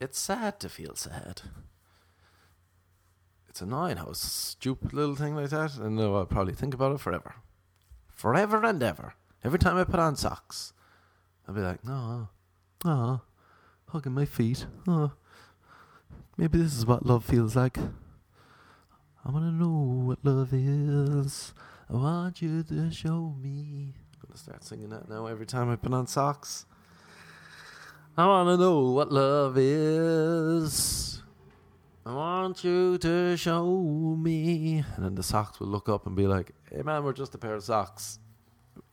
It's 0.00 0.18
sad 0.18 0.60
to 0.60 0.68
feel 0.68 0.94
sad 0.96 1.42
it's 3.60 3.66
annoying 3.66 3.98
how 3.98 4.06
a 4.06 4.14
stupid 4.14 4.94
little 4.94 5.14
thing 5.14 5.36
like 5.36 5.50
that, 5.50 5.76
and 5.76 6.00
I'll 6.00 6.24
probably 6.24 6.54
think 6.54 6.72
about 6.72 6.92
it 6.92 7.00
forever. 7.00 7.34
Forever 8.08 8.64
and 8.64 8.82
ever. 8.82 9.12
Every 9.44 9.58
time 9.58 9.76
I 9.76 9.84
put 9.84 10.00
on 10.00 10.16
socks, 10.16 10.72
I'll 11.46 11.54
be 11.54 11.60
like, 11.60 11.84
no, 11.84 12.30
oh, 12.86 13.20
hugging 13.88 14.14
my 14.14 14.24
feet. 14.24 14.64
Oh, 14.88 15.12
maybe 16.38 16.56
this 16.56 16.74
is 16.74 16.86
what 16.86 17.04
love 17.04 17.22
feels 17.22 17.54
like. 17.54 17.76
I 17.76 19.30
want 19.30 19.44
to 19.44 19.52
know 19.52 20.06
what 20.06 20.24
love 20.24 20.54
is. 20.54 21.52
I 21.90 21.96
want 21.96 22.40
you 22.40 22.62
to 22.62 22.90
show 22.90 23.34
me. 23.38 23.92
I'm 24.14 24.26
going 24.26 24.32
to 24.32 24.38
start 24.38 24.64
singing 24.64 24.88
that 24.88 25.10
now 25.10 25.26
every 25.26 25.44
time 25.44 25.68
I 25.68 25.76
put 25.76 25.92
on 25.92 26.06
socks. 26.06 26.64
I 28.16 28.26
want 28.26 28.48
to 28.48 28.56
know 28.56 28.90
what 28.92 29.12
love 29.12 29.58
is. 29.58 31.19
I 32.04 32.14
want 32.14 32.64
you 32.64 32.96
to 32.98 33.36
show 33.36 33.66
me. 34.18 34.84
And 34.96 35.04
then 35.04 35.14
the 35.14 35.22
socks 35.22 35.60
will 35.60 35.68
look 35.68 35.88
up 35.88 36.06
and 36.06 36.16
be 36.16 36.26
like, 36.26 36.52
hey 36.70 36.82
man, 36.82 37.04
we're 37.04 37.12
just 37.12 37.34
a 37.34 37.38
pair 37.38 37.54
of 37.54 37.62
socks. 37.62 38.18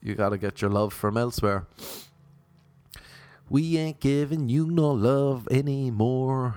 You 0.02 0.14
gotta 0.14 0.36
get 0.36 0.60
your 0.60 0.70
love 0.70 0.92
from 0.92 1.16
elsewhere. 1.16 1.66
We 3.48 3.78
ain't 3.78 4.00
giving 4.00 4.50
you 4.50 4.66
no 4.66 4.90
love 4.90 5.48
anymore. 5.50 6.56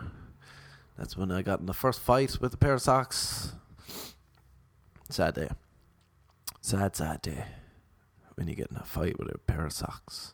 That's 0.98 1.16
when 1.16 1.32
I 1.32 1.42
got 1.42 1.62
in 1.62 1.68
the 1.68 1.74
first 1.74 2.02
fight 2.02 2.38
with 2.42 2.54
a 2.54 2.58
pair 2.58 2.74
of 2.74 2.82
socks. 2.82 3.54
Sad 5.10 5.36
day. 5.36 5.50
Sad, 6.60 6.96
sad 6.98 7.22
day. 7.22 7.46
When 8.36 8.48
you 8.48 8.56
get 8.56 8.72
in 8.72 8.78
a 8.78 8.84
fight 8.84 9.18
with 9.18 9.34
a 9.34 9.38
pair 9.38 9.66
of 9.66 9.74
socks. 9.74 10.34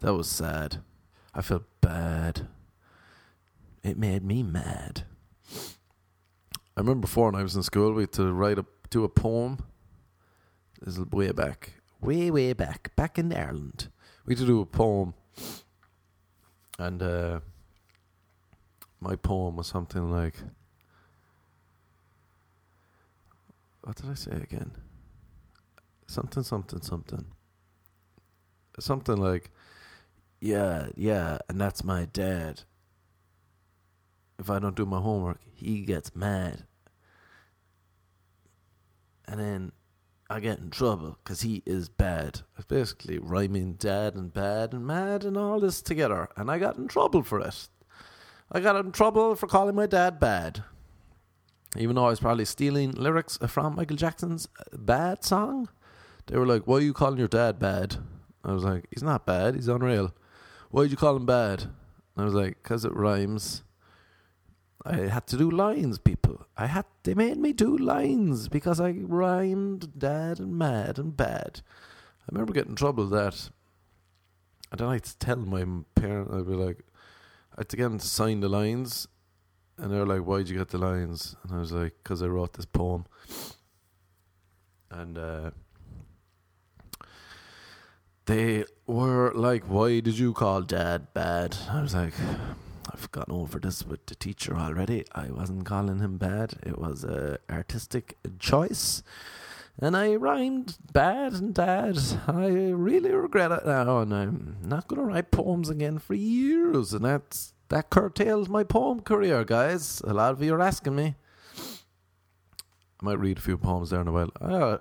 That 0.00 0.14
was 0.14 0.28
sad. 0.28 0.78
I 1.34 1.42
felt 1.42 1.64
bad. 1.80 2.48
It 3.82 3.98
made 3.98 4.24
me 4.24 4.44
mad. 4.44 5.02
I 6.76 6.80
remember 6.80 7.02
before 7.02 7.26
when 7.30 7.40
I 7.40 7.42
was 7.42 7.54
in 7.54 7.62
school, 7.62 7.92
we 7.92 8.04
had 8.04 8.12
to 8.12 8.32
write 8.32 8.58
a 8.58 8.64
do 8.88 9.04
a 9.04 9.08
poem. 9.08 9.58
This 10.80 10.96
is 10.96 11.06
way 11.06 11.30
back, 11.32 11.74
way 12.00 12.30
way 12.30 12.54
back, 12.54 12.94
back 12.96 13.18
in 13.18 13.32
Ireland. 13.32 13.88
We 14.24 14.34
had 14.34 14.40
to 14.40 14.46
do 14.46 14.60
a 14.60 14.66
poem, 14.66 15.14
and 16.78 17.02
uh, 17.02 17.40
my 19.00 19.16
poem 19.16 19.56
was 19.56 19.66
something 19.66 20.10
like, 20.10 20.36
what 23.82 23.96
did 23.96 24.10
I 24.10 24.14
say 24.14 24.32
again? 24.32 24.72
Something, 26.06 26.42
something, 26.42 26.80
something. 26.80 27.26
Something 28.78 29.16
like, 29.16 29.50
yeah, 30.40 30.88
yeah, 30.96 31.38
and 31.48 31.60
that's 31.60 31.84
my 31.84 32.06
dad 32.06 32.62
if 34.38 34.50
I 34.50 34.58
don't 34.58 34.76
do 34.76 34.86
my 34.86 35.00
homework, 35.00 35.40
he 35.54 35.82
gets 35.82 36.14
mad. 36.14 36.64
And 39.26 39.38
then 39.38 39.72
I 40.28 40.40
get 40.40 40.58
in 40.58 40.70
trouble 40.70 41.18
because 41.22 41.42
he 41.42 41.62
is 41.66 41.88
bad. 41.88 42.40
It's 42.56 42.66
basically 42.66 43.18
rhyming 43.18 43.74
dad 43.74 44.14
and 44.14 44.32
bad 44.32 44.72
and 44.72 44.86
mad 44.86 45.24
and 45.24 45.36
all 45.36 45.60
this 45.60 45.82
together. 45.82 46.28
And 46.36 46.50
I 46.50 46.58
got 46.58 46.76
in 46.76 46.88
trouble 46.88 47.22
for 47.22 47.40
it. 47.40 47.68
I 48.50 48.60
got 48.60 48.76
in 48.76 48.92
trouble 48.92 49.34
for 49.34 49.46
calling 49.46 49.74
my 49.74 49.86
dad 49.86 50.18
bad. 50.18 50.64
Even 51.76 51.96
though 51.96 52.06
I 52.06 52.10
was 52.10 52.20
probably 52.20 52.44
stealing 52.44 52.92
lyrics 52.92 53.38
from 53.46 53.76
Michael 53.76 53.96
Jackson's 53.96 54.48
uh, 54.58 54.76
Bad 54.76 55.24
song. 55.24 55.68
They 56.26 56.36
were 56.36 56.46
like, 56.46 56.66
Why 56.66 56.76
are 56.76 56.80
you 56.80 56.92
calling 56.92 57.18
your 57.18 57.28
dad 57.28 57.58
bad? 57.58 57.96
I 58.44 58.52
was 58.52 58.64
like, 58.64 58.86
He's 58.90 59.02
not 59.02 59.24
bad, 59.26 59.54
he's 59.54 59.68
unreal. 59.68 60.14
Why'd 60.70 60.90
you 60.90 60.96
call 60.96 61.16
him 61.16 61.26
bad? 61.26 61.64
I 62.16 62.24
was 62.24 62.34
like, 62.34 62.62
Because 62.62 62.84
it 62.84 62.94
rhymes. 62.94 63.62
I 64.84 64.96
had 65.08 65.26
to 65.28 65.36
do 65.36 65.50
lines, 65.50 65.98
people. 65.98 66.46
I 66.56 66.66
had 66.66 66.86
they 67.04 67.14
made 67.14 67.38
me 67.38 67.52
do 67.52 67.76
lines 67.76 68.48
because 68.48 68.80
I 68.80 68.90
rhymed 68.90 69.98
dad 69.98 70.40
and 70.40 70.58
mad 70.58 70.98
and 70.98 71.16
bad. 71.16 71.60
I 72.22 72.32
remember 72.32 72.52
getting 72.52 72.70
in 72.70 72.76
trouble 72.76 73.04
with 73.04 73.12
that. 73.12 73.50
I 74.72 74.76
don't 74.76 74.88
like 74.88 75.02
to 75.02 75.18
tell 75.18 75.36
my 75.36 75.64
parents. 75.94 76.32
I'd 76.32 76.46
be 76.46 76.54
like, 76.54 76.84
I'd 77.56 77.68
get 77.68 77.78
them 77.78 77.98
to 77.98 78.06
sign 78.06 78.40
the 78.40 78.48
lines, 78.48 79.06
and 79.78 79.92
they're 79.92 80.06
like, 80.06 80.22
"Why'd 80.22 80.48
you 80.48 80.58
get 80.58 80.68
the 80.68 80.78
lines?" 80.78 81.36
And 81.42 81.54
I 81.54 81.58
was 81.58 81.72
like, 81.72 81.94
"Cause 82.02 82.22
I 82.22 82.26
wrote 82.26 82.54
this 82.54 82.64
poem." 82.66 83.04
And 84.90 85.16
uh, 85.16 85.50
they 88.26 88.64
were 88.86 89.32
like, 89.34 89.64
"Why 89.64 90.00
did 90.00 90.18
you 90.18 90.32
call 90.32 90.62
Dad 90.62 91.12
bad?" 91.14 91.56
I 91.70 91.82
was 91.82 91.94
like, 91.94 92.14
I've 92.92 93.10
gotten 93.10 93.34
over 93.34 93.58
this 93.58 93.86
with 93.86 94.04
the 94.06 94.14
teacher 94.14 94.56
already. 94.56 95.04
I 95.14 95.30
wasn't 95.30 95.64
calling 95.64 96.00
him 96.00 96.18
bad. 96.18 96.54
It 96.62 96.78
was 96.78 97.04
a 97.04 97.38
artistic 97.50 98.18
choice. 98.38 99.02
And 99.78 99.96
I 99.96 100.16
rhymed 100.16 100.76
bad 100.92 101.32
and 101.32 101.54
dad. 101.54 101.98
I 102.28 102.46
really 102.46 103.12
regret 103.12 103.50
it 103.52 103.64
now, 103.64 104.00
and 104.00 104.14
I'm 104.14 104.58
not 104.62 104.86
going 104.88 105.00
to 105.00 105.06
write 105.06 105.30
poems 105.30 105.70
again 105.70 105.98
for 105.98 106.14
years. 106.14 106.92
And 106.92 107.04
that's 107.06 107.54
that 107.70 107.88
curtails 107.88 108.50
my 108.50 108.64
poem 108.64 109.00
career, 109.00 109.44
guys. 109.44 110.02
A 110.04 110.12
lot 110.12 110.32
of 110.32 110.42
you 110.42 110.54
are 110.54 110.60
asking 110.60 110.94
me. 110.94 111.14
I 111.56 113.04
might 113.04 113.18
read 113.18 113.38
a 113.38 113.40
few 113.40 113.56
poems 113.56 113.88
there 113.90 114.02
in 114.02 114.08
a 114.08 114.12
while. 114.12 114.30
Uh, 114.38 114.78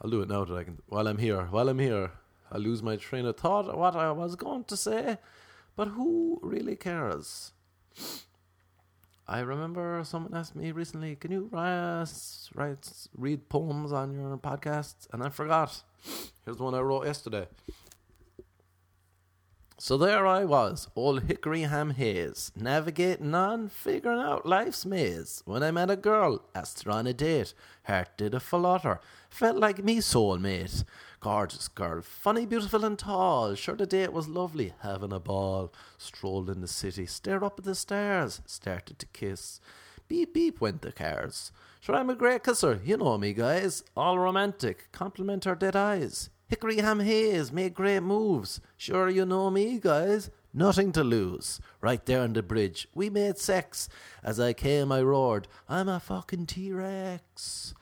I'll 0.00 0.10
do 0.10 0.22
it 0.22 0.28
now 0.28 0.44
that 0.44 0.54
I 0.54 0.62
can. 0.62 0.78
While 0.86 1.08
I'm 1.08 1.18
here, 1.18 1.46
while 1.50 1.68
I'm 1.68 1.80
here, 1.80 2.12
I 2.52 2.58
lose 2.58 2.82
my 2.82 2.96
train 2.96 3.26
of 3.26 3.36
thought. 3.36 3.76
What 3.76 3.96
I 3.96 4.12
was 4.12 4.36
going 4.36 4.64
to 4.64 4.76
say. 4.76 5.18
But 5.76 5.88
who 5.88 6.38
really 6.42 6.76
cares? 6.76 7.52
I 9.26 9.40
remember 9.40 10.02
someone 10.04 10.34
asked 10.34 10.54
me 10.56 10.72
recently, 10.72 11.16
"Can 11.16 11.30
you 11.30 11.48
write, 11.50 12.06
write 12.54 13.08
read 13.16 13.48
poems 13.48 13.92
on 13.92 14.12
your 14.12 14.36
podcast?" 14.36 15.06
And 15.12 15.22
I 15.22 15.28
forgot. 15.30 15.82
Here's 16.44 16.58
one 16.58 16.74
I 16.74 16.80
wrote 16.80 17.06
yesterday. 17.06 17.48
So 19.84 19.98
there 19.98 20.28
I 20.28 20.44
was, 20.44 20.86
old 20.94 21.24
Hickory 21.24 21.62
Ham 21.62 21.90
Hayes, 21.90 22.52
navigating 22.54 23.34
on, 23.34 23.68
figuring 23.68 24.20
out 24.20 24.46
life's 24.46 24.86
maze. 24.86 25.42
When 25.44 25.64
I 25.64 25.72
met 25.72 25.90
a 25.90 25.96
girl, 25.96 26.44
asked 26.54 26.84
her 26.84 26.92
on 26.92 27.08
a 27.08 27.12
date, 27.12 27.52
heart 27.82 28.10
did 28.16 28.32
a 28.32 28.38
flutter, 28.38 29.00
felt 29.28 29.56
like 29.56 29.82
me 29.82 29.96
soulmate. 29.98 30.84
Gorgeous 31.18 31.66
girl, 31.66 32.00
funny, 32.00 32.46
beautiful, 32.46 32.84
and 32.84 32.96
tall. 32.96 33.56
Sure, 33.56 33.74
the 33.74 33.84
date 33.84 34.12
was 34.12 34.28
lovely, 34.28 34.72
having 34.82 35.12
a 35.12 35.18
ball. 35.18 35.72
Strolled 35.98 36.48
in 36.48 36.60
the 36.60 36.68
city, 36.68 37.04
stared 37.04 37.42
up 37.42 37.58
at 37.58 37.64
the 37.64 37.74
stars, 37.74 38.40
started 38.46 39.00
to 39.00 39.06
kiss. 39.06 39.60
Beep 40.06 40.32
beep 40.32 40.60
went 40.60 40.82
the 40.82 40.92
cars. 40.92 41.50
Sure, 41.80 41.96
I'm 41.96 42.08
a 42.08 42.14
great 42.14 42.44
kisser, 42.44 42.80
you 42.84 42.98
know 42.98 43.18
me, 43.18 43.32
guys. 43.32 43.82
All 43.96 44.16
romantic, 44.16 44.92
compliment 44.92 45.42
her 45.42 45.56
dead 45.56 45.74
eyes. 45.74 46.30
Hickory 46.52 46.82
Ham 46.82 47.00
Hayes 47.00 47.50
made 47.50 47.72
great 47.72 48.02
moves. 48.02 48.60
Sure, 48.76 49.08
you 49.08 49.24
know 49.24 49.48
me, 49.48 49.78
guys. 49.78 50.28
Nothing 50.52 50.92
to 50.92 51.02
lose. 51.02 51.62
Right 51.80 52.04
there 52.04 52.20
on 52.20 52.34
the 52.34 52.42
bridge, 52.42 52.86
we 52.94 53.08
made 53.08 53.38
sex. 53.38 53.88
As 54.22 54.38
I 54.38 54.52
came, 54.52 54.92
I 54.92 55.00
roared, 55.00 55.48
I'm 55.66 55.88
a 55.88 55.98
fucking 55.98 56.44
T 56.44 56.70
Rex. 56.70 57.72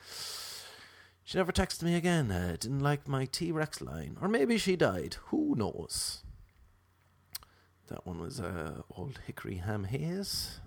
She 1.25 1.37
never 1.37 1.51
texted 1.51 1.83
me 1.83 1.97
again. 1.97 2.31
Uh, 2.31 2.57
didn't 2.61 2.79
like 2.79 3.09
my 3.09 3.25
T 3.25 3.51
Rex 3.51 3.81
line. 3.81 4.17
Or 4.23 4.29
maybe 4.29 4.57
she 4.57 4.77
died. 4.77 5.17
Who 5.31 5.57
knows? 5.57 6.23
That 7.89 8.07
one 8.07 8.21
was 8.21 8.39
uh, 8.39 8.83
Old 8.97 9.19
Hickory 9.27 9.57
Ham 9.57 9.83
Hayes. 9.83 10.61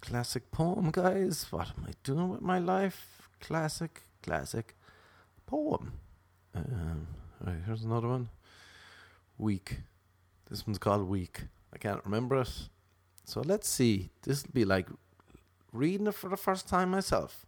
Classic 0.00 0.52
poem, 0.52 0.92
guys. 0.92 1.48
What 1.50 1.72
am 1.76 1.86
I 1.88 1.94
doing 2.04 2.28
with 2.28 2.42
my 2.42 2.60
life? 2.60 3.28
Classic, 3.40 4.02
classic 4.22 4.76
poem. 5.46 5.94
Um, 6.54 7.06
right, 7.44 7.56
here's 7.66 7.84
another 7.84 8.08
one. 8.08 8.28
Weak. 9.38 9.80
This 10.48 10.66
one's 10.66 10.78
called 10.78 11.08
Weak. 11.08 11.42
I 11.72 11.78
can't 11.78 12.04
remember 12.04 12.40
it. 12.40 12.68
So 13.24 13.40
let's 13.40 13.68
see. 13.68 14.10
This 14.22 14.42
will 14.42 14.52
be 14.52 14.64
like 14.64 14.88
reading 15.72 16.06
it 16.06 16.14
for 16.14 16.28
the 16.28 16.36
first 16.36 16.68
time 16.68 16.90
myself. 16.90 17.46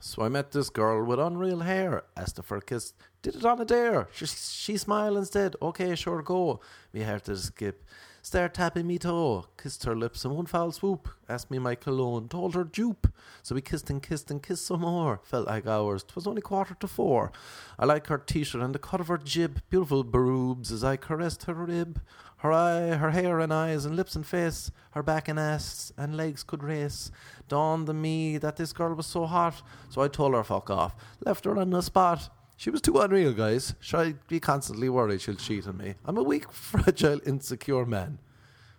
So 0.00 0.22
I 0.22 0.28
met 0.28 0.50
this 0.50 0.70
girl 0.70 1.04
with 1.04 1.20
unreal 1.20 1.60
hair, 1.60 2.02
asked 2.16 2.38
her 2.38 2.42
for 2.42 2.56
a 2.56 2.62
kiss, 2.62 2.92
did 3.22 3.36
it 3.36 3.44
on 3.44 3.60
a 3.60 3.64
dare. 3.64 4.08
She, 4.12 4.26
she 4.26 4.76
smiled 4.76 5.16
instead. 5.16 5.54
okay, 5.62 5.94
sure, 5.94 6.22
go. 6.22 6.60
Me 6.92 7.02
heart 7.02 7.24
to 7.24 7.36
skip. 7.36 7.84
Start 8.24 8.54
tapping 8.54 8.86
me 8.86 8.98
toe, 8.98 9.46
kissed 9.60 9.82
her 9.82 9.96
lips 9.96 10.24
in 10.24 10.30
one 10.30 10.46
foul 10.46 10.70
swoop, 10.70 11.08
asked 11.28 11.50
me 11.50 11.58
my 11.58 11.74
cologne, 11.74 12.28
told 12.28 12.54
her 12.54 12.62
dupe. 12.62 13.08
So 13.42 13.56
we 13.56 13.62
kissed 13.62 13.90
and 13.90 14.00
kissed 14.00 14.30
and 14.30 14.40
kissed 14.40 14.64
some 14.64 14.82
more. 14.82 15.20
Felt 15.24 15.48
like 15.48 15.66
hours, 15.66 16.04
'twas 16.04 16.28
only 16.28 16.40
quarter 16.40 16.74
to 16.74 16.86
four. 16.86 17.32
I 17.80 17.84
like 17.84 18.06
her 18.06 18.18
t-shirt 18.18 18.62
and 18.62 18.72
the 18.72 18.78
cut 18.78 19.00
of 19.00 19.08
her 19.08 19.18
jib, 19.18 19.60
beautiful 19.70 20.04
boobs 20.04 20.70
as 20.70 20.84
I 20.84 20.96
caressed 20.96 21.42
her 21.44 21.54
rib. 21.54 22.00
Her 22.36 22.52
eye, 22.52 22.96
her 22.96 23.10
hair 23.10 23.40
and 23.40 23.52
eyes 23.52 23.84
and 23.84 23.96
lips 23.96 24.14
and 24.14 24.24
face, 24.24 24.70
her 24.92 25.02
back 25.02 25.26
and 25.26 25.40
ass 25.40 25.92
and 25.98 26.16
legs 26.16 26.44
could 26.44 26.62
race. 26.62 27.10
Dawned 27.48 27.88
on 27.88 28.00
me 28.00 28.38
that 28.38 28.54
this 28.54 28.72
girl 28.72 28.94
was 28.94 29.06
so 29.06 29.26
hot, 29.26 29.62
so 29.90 30.00
I 30.00 30.06
told 30.06 30.34
her 30.34 30.44
fuck 30.44 30.70
off. 30.70 30.94
Left 31.26 31.44
her 31.44 31.58
on 31.58 31.70
the 31.70 31.82
spot. 31.82 32.30
She 32.62 32.70
was 32.70 32.80
too 32.80 32.96
unreal, 33.00 33.32
guys. 33.32 33.74
Should 33.80 33.98
I 33.98 34.14
be 34.28 34.38
constantly 34.38 34.88
worried 34.88 35.20
she'll 35.20 35.34
cheat 35.34 35.66
on 35.66 35.78
me? 35.78 35.96
I'm 36.04 36.16
a 36.16 36.22
weak, 36.22 36.52
fragile, 36.52 37.18
insecure 37.26 37.84
man. 37.84 38.20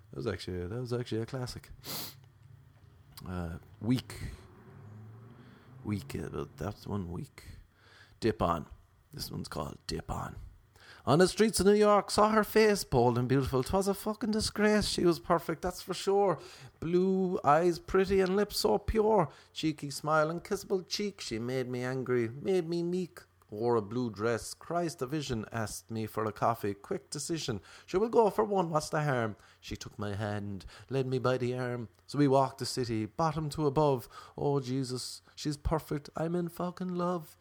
That 0.10 0.16
was 0.16 0.26
actually 0.26 0.66
that 0.68 0.80
was 0.80 0.94
actually 0.94 1.20
a 1.20 1.26
classic. 1.26 1.70
Uh, 3.30 3.58
weak, 3.82 4.16
weak. 5.84 6.16
That's 6.56 6.88
one 6.88 7.12
weak. 7.12 7.44
Dip 8.22 8.42
on. 8.42 8.68
This 9.14 9.30
one's 9.30 9.50
called 9.50 9.78
Dip 9.86 10.10
on. 10.10 10.38
On 11.06 11.20
the 11.20 11.28
streets 11.28 11.60
of 11.60 11.66
New 11.66 11.74
York, 11.74 12.10
saw 12.10 12.30
her 12.30 12.46
face, 12.46 12.86
bold 12.86 13.18
and 13.18 13.28
beautiful. 13.28 13.64
'Twas 13.64 13.90
a 13.90 13.94
fucking 13.94 14.32
disgrace. 14.32 14.88
She 14.88 15.04
was 15.04 15.20
perfect, 15.20 15.62
that's 15.62 15.82
for 15.82 15.94
sure. 15.94 16.40
Blue 16.80 17.38
eyes, 17.44 17.80
pretty, 17.80 18.22
and 18.22 18.38
lips 18.38 18.60
so 18.60 18.78
pure. 18.78 19.28
Cheeky 19.52 19.90
smile 19.90 20.30
and 20.30 20.42
kissable 20.42 20.88
cheek. 20.88 21.20
She 21.20 21.38
made 21.38 21.68
me 21.68 21.84
angry, 21.84 22.30
made 22.30 22.70
me 22.70 22.82
meek. 22.82 23.20
Wore 23.54 23.76
a 23.76 23.82
blue 23.82 24.10
dress. 24.10 24.54
Christ, 24.54 25.02
a 25.02 25.06
vision. 25.06 25.46
Asked 25.52 25.92
me 25.92 26.06
for 26.06 26.26
a 26.26 26.32
coffee. 26.32 26.74
Quick 26.74 27.10
decision. 27.10 27.62
She 27.86 27.98
will 27.98 28.10
go 28.10 28.30
for 28.30 28.44
one. 28.44 28.70
What's 28.70 28.90
the 28.90 29.04
harm? 29.04 29.36
She 29.62 29.76
took 29.76 29.98
my 30.00 30.16
hand, 30.16 30.66
led 30.90 31.08
me 31.08 31.20
by 31.20 31.38
the 31.38 31.58
arm. 31.58 31.88
So 32.08 32.18
we 32.18 32.28
walked 32.28 32.58
the 32.58 32.66
city, 32.66 33.06
bottom 33.06 33.50
to 33.52 33.68
above. 33.68 34.10
Oh, 34.38 34.60
Jesus, 34.60 35.22
she's 35.36 35.58
perfect. 35.58 36.10
I'm 36.18 36.36
in 36.36 36.50
fucking 36.50 36.96
love 36.96 37.38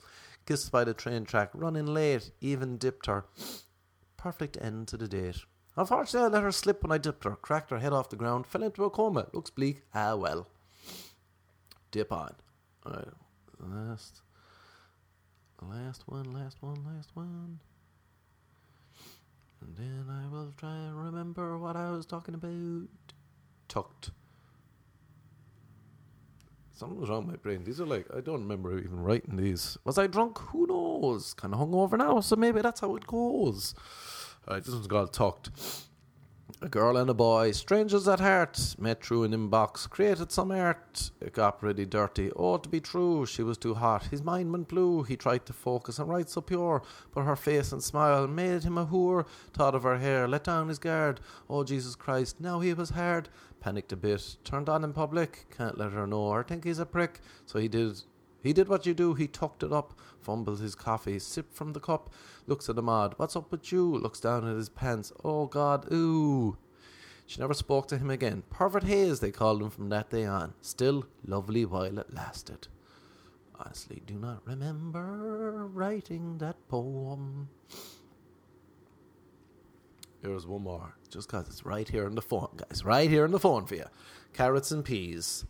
kissed 0.47 0.73
by 0.73 0.85
the 0.85 0.95
train 0.95 1.25
track, 1.25 1.51
running 1.55 1.87
late, 1.87 2.31
even 2.41 2.77
dipped 2.77 3.07
her. 3.07 3.25
Perfect 4.17 4.59
end 4.61 4.89
to 4.89 4.97
the 4.97 5.09
date. 5.09 5.45
Unfortunately, 5.77 6.27
I 6.27 6.31
let 6.31 6.43
her 6.43 6.53
slip 6.53 6.83
when 6.83 6.93
I 6.93 6.99
dipped 6.99 7.25
her, 7.25 7.37
cracked 7.37 7.71
her 7.71 7.79
head 7.79 7.93
off 7.93 8.11
the 8.11 8.17
ground, 8.17 8.47
fell 8.47 8.63
into 8.63 8.85
a 8.85 8.91
coma. 8.91 9.29
Looks 9.33 9.51
bleak. 9.51 9.83
Ah, 9.95 10.15
well. 10.17 10.49
Dip 11.91 12.13
on. 12.13 12.35
Alright, 12.85 13.09
last. 13.61 14.23
Last 15.71 16.05
one, 16.07 16.33
last 16.33 16.59
one, 16.61 16.85
last 16.85 17.11
one. 17.15 17.61
And 19.61 19.77
then 19.77 20.07
I 20.11 20.29
will 20.29 20.53
try 20.57 20.75
and 20.75 21.05
remember 21.05 21.59
what 21.59 21.77
I 21.77 21.91
was 21.91 22.07
talking 22.07 22.35
about. 22.35 22.89
Tucked. 23.69 24.11
Something's 26.73 27.09
wrong 27.09 27.27
with 27.27 27.37
my 27.37 27.37
brain. 27.37 27.65
These 27.65 27.81
are 27.81 27.87
like 27.87 28.07
I 28.15 28.21
don't 28.21 28.41
remember 28.41 28.77
even 28.79 29.01
writing 29.01 29.37
these. 29.37 29.77
Was 29.85 29.99
I 29.99 30.09
drunk? 30.09 30.39
Who 30.39 30.67
knows? 30.67 31.33
Kind 31.35 31.55
of 31.55 31.61
hungover 31.61 31.97
now, 31.97 32.21
so 32.21 32.35
maybe 32.35 32.61
that's 32.61 32.81
how 32.81 32.97
it 32.97 33.07
goes. 33.07 33.75
Alright, 34.49 34.65
this 34.65 34.75
one's 34.75 34.89
called 34.89 35.13
Tucked. 35.13 35.51
A 36.65 36.69
girl 36.69 36.97
and 36.97 37.11
a 37.11 37.15
boy, 37.15 37.51
strangers 37.51 38.07
at 38.07 38.21
heart, 38.21 38.77
met 38.79 39.05
through 39.05 39.25
an 39.25 39.33
inbox, 39.33 39.91
created 39.91 40.31
some 40.31 40.53
art. 40.53 41.11
It 41.21 41.33
got 41.33 41.59
pretty 41.59 41.85
dirty. 41.85 42.31
Oh, 42.37 42.57
to 42.57 42.69
be 42.69 42.79
true, 42.79 43.27
she 43.27 43.43
was 43.43 43.59
too 43.59 43.75
hot. 43.75 44.05
His 44.05 44.23
mind 44.23 44.53
went 44.53 44.69
blue. 44.69 45.03
He 45.03 45.17
tried 45.17 45.45
to 45.47 45.53
focus 45.53 45.99
and 45.99 46.09
write 46.09 46.31
so 46.31 46.41
pure, 46.41 46.85
but 47.13 47.25
her 47.25 47.35
face 47.35 47.73
and 47.73 47.83
smile 47.83 48.29
made 48.29 48.63
him 48.63 48.79
a 48.79 48.87
whore. 48.87 49.27
Thought 49.53 49.75
of 49.75 49.83
her 49.83 49.99
hair, 49.99 50.29
let 50.29 50.45
down 50.45 50.69
his 50.69 50.79
guard. 50.79 51.19
Oh, 51.51 51.65
Jesus 51.65 51.97
Christ, 51.97 52.41
now 52.41 52.61
he 52.61 52.73
was 52.75 52.91
hard. 52.91 53.29
Panicked 53.59 53.91
a 53.91 53.97
bit, 53.97 54.37
turned 54.45 54.69
on 54.69 54.85
in 54.85 54.93
public. 54.93 55.47
Can't 55.51 55.77
let 55.77 55.91
her 55.91 56.07
know, 56.07 56.21
or 56.21 56.45
think 56.45 56.63
he's 56.63 56.79
a 56.79 56.87
prick. 56.87 57.19
So 57.45 57.59
he 57.59 57.67
did 57.67 58.03
he 58.43 58.53
did 58.53 58.69
what 58.69 58.87
you 58.87 58.95
do, 58.95 59.15
he 59.15 59.27
tucked 59.27 59.63
it 59.63 59.73
up, 59.73 59.99
fumbled 60.21 60.61
his 60.61 60.75
coffee, 60.75 61.19
sipped 61.19 61.55
from 61.55 61.73
the 61.73 61.81
cup, 61.81 62.11
looks 62.47 62.69
at 62.69 62.79
odd. 62.79 63.15
What's 63.17 63.37
up 63.37 63.51
with 63.51 63.71
you? 63.73 63.97
Looks 63.97 64.21
down 64.21 64.49
at 64.49 64.57
his 64.57 64.69
pants. 64.69 65.13
Oh 65.25 65.47
God, 65.47 65.87
ooh. 65.93 66.57
She 67.27 67.41
never 67.41 67.55
spoke 67.55 67.89
to 67.89 67.99
him 67.99 68.11
again. 68.11 68.43
Pervert 68.51 68.85
Haze, 68.85 69.21
they 69.21 69.31
called 69.31 69.63
him 69.63 69.71
from 69.71 69.89
that 69.89 70.11
day 70.11 70.27
on. 70.27 70.55
Still 70.61 71.07
lovely 71.25 71.65
while 71.65 71.99
it 71.99 72.13
lasted. 72.13 72.69
Honestly, 73.59 74.03
do 74.07 74.15
not 74.15 74.43
remember 74.45 75.67
writing 75.67 76.39
that 76.39 76.57
poem. 76.69 77.49
Here's 80.21 80.47
one 80.47 80.63
more, 80.63 80.95
just 81.09 81.29
'cause 81.29 81.49
it's 81.49 81.65
right 81.65 81.89
here 81.89 82.07
on 82.07 82.15
the 82.15 82.23
phone, 82.23 82.51
guys. 82.57 82.85
Right 82.85 83.09
here 83.09 83.25
on 83.25 83.31
the 83.31 83.41
phone 83.41 83.67
for 83.67 83.77
you. 83.77 83.87
Carrots 84.33 84.71
and 84.71 84.85
peas. 84.85 85.45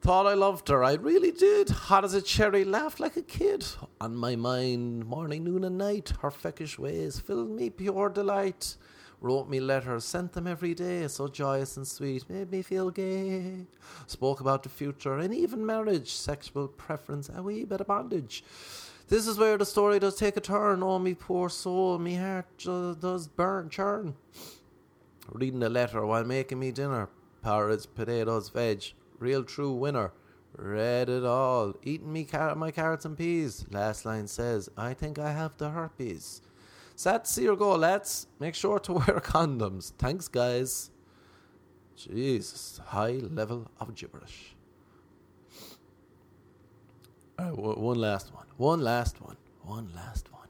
Thought 0.00 0.26
I 0.26 0.32
loved 0.32 0.68
her, 0.68 0.82
I 0.82 0.94
really 0.94 1.30
did. 1.30 1.68
Hot 1.68 2.04
as 2.04 2.14
a 2.14 2.22
cherry, 2.22 2.64
laughed 2.64 3.00
like 3.00 3.18
a 3.18 3.22
kid. 3.22 3.66
On 4.00 4.16
my 4.16 4.34
mind, 4.34 5.04
morning, 5.04 5.44
noon, 5.44 5.62
and 5.62 5.76
night, 5.76 6.14
her 6.22 6.30
feckish 6.30 6.78
ways 6.78 7.20
filled 7.20 7.50
me 7.50 7.68
pure 7.68 8.08
delight. 8.08 8.76
Wrote 9.20 9.50
me 9.50 9.60
letters, 9.60 10.04
sent 10.06 10.32
them 10.32 10.46
every 10.46 10.72
day, 10.72 11.06
so 11.06 11.28
joyous 11.28 11.76
and 11.76 11.86
sweet, 11.86 12.28
made 12.30 12.50
me 12.50 12.62
feel 12.62 12.90
gay. 12.90 13.66
Spoke 14.06 14.40
about 14.40 14.62
the 14.62 14.70
future 14.70 15.18
and 15.18 15.34
even 15.34 15.66
marriage, 15.66 16.12
sexual 16.12 16.68
preference, 16.68 17.28
a 17.34 17.42
wee 17.42 17.66
bit 17.66 17.82
of 17.82 17.86
bondage. 17.86 18.42
This 19.08 19.26
is 19.26 19.36
where 19.36 19.58
the 19.58 19.66
story 19.66 19.98
does 19.98 20.16
take 20.16 20.38
a 20.38 20.40
turn. 20.40 20.82
Oh, 20.82 20.98
me 20.98 21.12
poor 21.12 21.50
soul, 21.50 21.98
me 21.98 22.14
heart 22.14 22.46
does 22.56 23.28
burn, 23.28 23.68
churn. 23.68 24.14
Reading 25.30 25.60
the 25.60 25.68
letter 25.68 26.06
while 26.06 26.24
making 26.24 26.58
me 26.58 26.72
dinner. 26.72 27.10
Porridge, 27.42 27.86
potatoes, 27.94 28.48
veg. 28.48 28.94
Real 29.20 29.44
true 29.44 29.72
winner. 29.72 30.12
Read 30.56 31.08
it 31.08 31.24
all. 31.24 31.74
Eating 31.84 32.12
me 32.12 32.24
car- 32.24 32.56
my 32.56 32.72
carrots 32.72 33.04
and 33.04 33.16
peas. 33.16 33.64
Last 33.70 34.04
line 34.04 34.26
says, 34.26 34.68
I 34.76 34.94
think 34.94 35.18
I 35.18 35.30
have 35.32 35.56
the 35.58 35.70
herpes. 35.70 36.42
Sad 36.96 37.24
to 37.24 37.30
see 37.30 37.46
her 37.46 37.54
go, 37.54 37.76
lads. 37.76 38.26
Make 38.40 38.54
sure 38.56 38.80
to 38.80 38.92
wear 38.94 39.20
condoms. 39.20 39.92
Thanks, 39.98 40.26
guys. 40.26 40.90
Jesus, 41.96 42.80
high 42.86 43.12
level 43.12 43.70
of 43.78 43.94
gibberish. 43.94 44.56
All 47.38 47.44
right, 47.46 47.56
w- 47.56 47.78
one 47.78 47.98
last 48.00 48.34
one. 48.34 48.46
One 48.56 48.80
last 48.80 49.20
one. 49.20 49.36
One 49.62 49.90
last 49.94 50.32
one. 50.32 50.48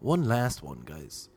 One 0.00 0.24
last 0.28 0.62
one, 0.62 0.82
guys. 0.84 1.28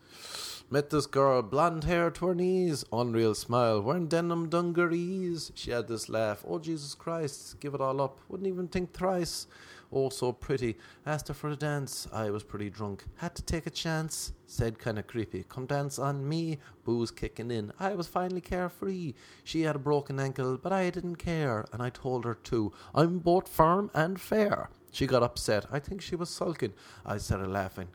Met 0.73 0.89
this 0.89 1.05
girl, 1.05 1.41
blonde 1.41 1.83
hair 1.83 2.09
to 2.09 2.27
her 2.27 2.33
knees, 2.33 2.85
unreal 2.93 3.35
smile, 3.35 3.81
wearing 3.81 4.07
denim 4.07 4.47
dungarees. 4.47 5.51
She 5.53 5.71
had 5.71 5.89
this 5.89 6.07
laugh, 6.07 6.45
oh 6.47 6.59
Jesus 6.59 6.95
Christ, 6.95 7.59
give 7.59 7.73
it 7.73 7.81
all 7.81 7.99
up, 7.99 8.21
wouldn't 8.29 8.47
even 8.47 8.69
think 8.69 8.93
thrice. 8.93 9.47
Oh, 9.91 10.07
so 10.07 10.31
pretty. 10.31 10.77
Asked 11.05 11.27
her 11.27 11.33
for 11.33 11.49
a 11.49 11.57
dance. 11.57 12.07
I 12.13 12.29
was 12.29 12.43
pretty 12.43 12.69
drunk. 12.69 13.03
Had 13.17 13.35
to 13.35 13.41
take 13.41 13.67
a 13.67 13.69
chance. 13.69 14.31
Said 14.45 14.79
kinda 14.79 15.03
creepy. 15.03 15.43
Come 15.49 15.65
dance 15.65 15.99
on 15.99 16.29
me. 16.29 16.59
Booze 16.85 17.11
kicking 17.11 17.51
in. 17.51 17.73
I 17.77 17.95
was 17.95 18.07
finally 18.07 18.39
carefree. 18.39 19.15
She 19.43 19.63
had 19.63 19.75
a 19.75 19.79
broken 19.79 20.17
ankle, 20.17 20.57
but 20.57 20.71
I 20.71 20.89
didn't 20.89 21.17
care. 21.17 21.65
And 21.73 21.83
I 21.83 21.89
told 21.89 22.23
her 22.23 22.35
too. 22.35 22.71
I'm 22.95 23.19
both 23.19 23.49
firm 23.49 23.91
and 23.93 24.21
fair. 24.21 24.69
She 24.93 25.05
got 25.05 25.23
upset. 25.23 25.65
I 25.69 25.79
think 25.79 26.01
she 26.01 26.15
was 26.15 26.29
sulking. 26.29 26.71
I 27.05 27.17
started 27.17 27.49
laughing. 27.49 27.89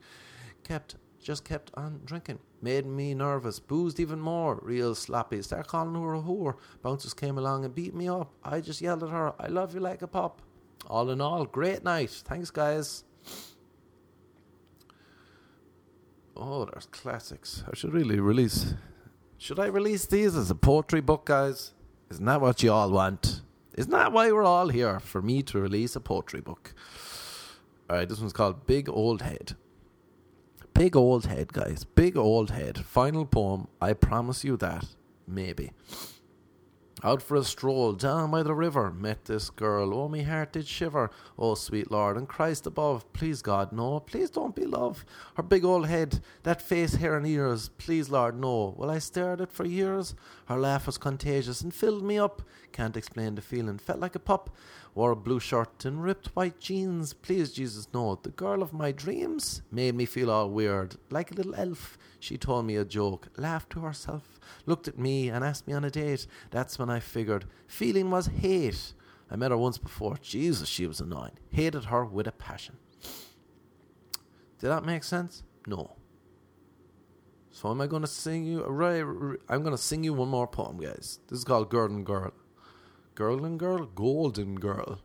Kept 0.63 0.97
just 1.27 1.45
kept 1.45 1.73
on 1.75 2.01
drinking. 2.05 2.39
Made 2.63 2.87
me 2.87 3.13
nervous. 3.13 3.59
Boozed 3.59 3.99
even 3.99 4.21
more. 4.21 4.61
Real 4.63 4.95
sloppy. 4.95 5.43
Started 5.43 5.67
calling 5.67 6.01
her 6.01 6.15
a 6.15 6.21
whore. 6.21 6.55
Bouncers 6.83 7.15
came 7.15 7.37
along 7.37 7.65
and 7.65 7.75
beat 7.75 7.97
me 7.97 8.09
up. 8.09 8.33
I 8.45 8.61
just 8.61 8.81
yelled 8.81 9.03
at 9.03 9.11
her, 9.11 9.35
I 9.41 9.49
love 9.49 9.75
you 9.75 9.81
like 9.81 10.03
a 10.03 10.07
pop. 10.07 10.41
All 10.87 11.11
in 11.11 11.21
all, 11.21 11.45
great 11.45 11.83
night. 11.83 12.11
Thanks, 12.11 12.53
guys. 12.53 13.03
Oh, 16.37 16.65
there's 16.67 16.87
classics. 16.87 17.65
I 17.69 17.75
should 17.75 17.93
really 17.93 18.21
release. 18.21 18.75
Should 19.37 19.59
I 19.59 19.67
release 19.67 20.07
these 20.07 20.37
as 20.37 20.49
a 20.53 20.55
poetry 20.55 21.01
book, 21.01 21.27
guys? 21.27 21.73
Isn't 22.09 22.25
that 22.27 22.41
what 22.41 22.63
you 22.63 22.71
all 22.71 22.93
want? 22.93 23.41
Isn't 23.77 23.91
that 23.91 24.13
why 24.13 24.31
we're 24.31 24.45
all 24.45 24.69
here? 24.69 25.01
For 25.01 25.21
me 25.21 25.43
to 25.43 25.59
release 25.59 25.97
a 25.97 26.01
poetry 26.01 26.41
book. 26.41 26.73
Alright, 27.91 28.09
this 28.09 28.21
one's 28.21 28.33
called 28.33 28.65
Big 28.69 28.89
Old 28.89 29.23
Head. 29.23 29.57
Big 30.77 30.95
old 30.95 31.25
head, 31.25 31.55
guys. 31.55 31.85
Big 31.85 32.19
old 32.19 32.51
head. 32.51 32.85
Final 32.85 33.25
poem. 33.25 33.67
I 33.81 33.95
promise 33.95 34.45
you 34.45 34.59
that. 34.59 34.85
Maybe. 35.27 35.73
Out 37.05 37.21
for 37.21 37.37
a 37.37 37.45
stroll 37.45 37.93
down 37.93 38.31
by 38.31 38.43
the 38.43 38.55
river, 38.55 38.91
met 38.91 39.27
this 39.27 39.51
girl. 39.51 39.93
Oh, 39.93 40.09
me 40.09 40.23
heart 40.23 40.55
did 40.55 40.67
shiver. 40.67 41.11
Oh, 41.39 41.55
sweet 41.55 41.91
Lord 41.91 42.17
and 42.17 42.27
Christ 42.27 42.67
above, 42.67 43.13
please 43.13 43.43
God, 43.43 43.71
no, 43.71 44.01
please 44.01 44.31
don't 44.31 44.57
be 44.57 44.65
love. 44.65 45.05
Her 45.35 45.43
big 45.43 45.63
old 45.63 45.89
head, 45.89 46.21
that 46.45 46.63
face, 46.63 46.95
hair, 46.95 47.19
and 47.19 47.27
ears, 47.27 47.69
please 47.69 48.09
Lord, 48.09 48.41
no. 48.41 48.75
Well, 48.79 48.91
I 48.91 48.99
stared 48.99 49.43
at 49.43 49.51
it 49.51 49.53
for 49.53 49.67
years. 49.67 50.15
Her 50.47 50.57
laugh 50.57 50.87
was 50.87 50.97
contagious 50.97 51.61
and 51.61 51.75
filled 51.75 52.03
me 52.03 52.19
up. 52.19 52.41
Can't 52.73 52.97
explain 52.97 53.35
the 53.35 53.43
feeling, 53.43 53.77
felt 53.77 54.01
like 54.01 54.15
a 54.15 54.19
pup. 54.19 54.57
Wore 54.95 55.11
a 55.11 55.17
blue 55.17 55.41
shirt 55.41 55.85
and 55.85 56.03
ripped 56.03 56.29
white 56.29 56.59
jeans. 56.59 57.13
Please, 57.13 57.53
Jesus, 57.53 57.89
no. 57.93 58.19
The 58.23 58.31
girl 58.31 58.63
of 58.63 58.73
my 58.73 58.91
dreams 58.91 59.61
made 59.71 59.95
me 59.95 60.07
feel 60.07 60.31
all 60.31 60.49
weird, 60.49 60.97
like 61.11 61.31
a 61.31 61.35
little 61.35 61.55
elf. 61.55 61.99
She 62.27 62.37
told 62.37 62.67
me 62.67 62.75
a 62.75 62.85
joke, 62.85 63.29
laughed 63.37 63.71
to 63.71 63.81
herself, 63.83 64.41
looked 64.67 64.89
at 64.89 64.99
me, 64.99 65.29
and 65.29 65.45
asked 65.45 65.69
me 65.69 65.75
on 65.75 65.85
a 65.85 65.91
date. 65.93 66.27
That's 66.51 66.77
when 66.77 66.91
I 66.91 66.99
figured 66.99 67.45
feeling 67.69 68.11
was 68.11 68.27
hate. 68.27 68.95
I 69.31 69.37
met 69.37 69.53
her 69.53 69.57
once 69.57 69.79
before. 69.79 70.19
Jesus, 70.21 70.69
she 70.69 70.89
was 70.89 70.99
annoying. 70.99 71.39
Hated 71.51 71.85
her 71.85 72.05
with 72.05 72.27
a 72.27 72.33
passion. 72.33 72.79
Did 74.59 74.71
that 74.71 74.85
make 74.85 75.05
sense? 75.05 75.45
No. 75.69 75.95
So 77.53 77.71
am 77.71 77.81
I 77.81 77.87
going 77.87 78.03
to 78.03 78.09
sing 78.09 78.45
you? 78.45 78.65
Right, 78.65 79.05
I'm 79.49 79.63
going 79.63 79.77
to 79.77 79.79
sing 79.79 80.03
you 80.03 80.13
one 80.13 80.29
more 80.29 80.49
poem, 80.49 80.79
guys. 80.79 81.21
This 81.29 81.39
is 81.39 81.45
called 81.45 81.71
Girl 81.71 81.87
and 81.87 82.05
Girl. 82.05 82.33
Girl 83.15 83.45
and 83.45 83.57
Girl, 83.57 83.87
Golden 83.87 84.57
Girl. 84.57 84.99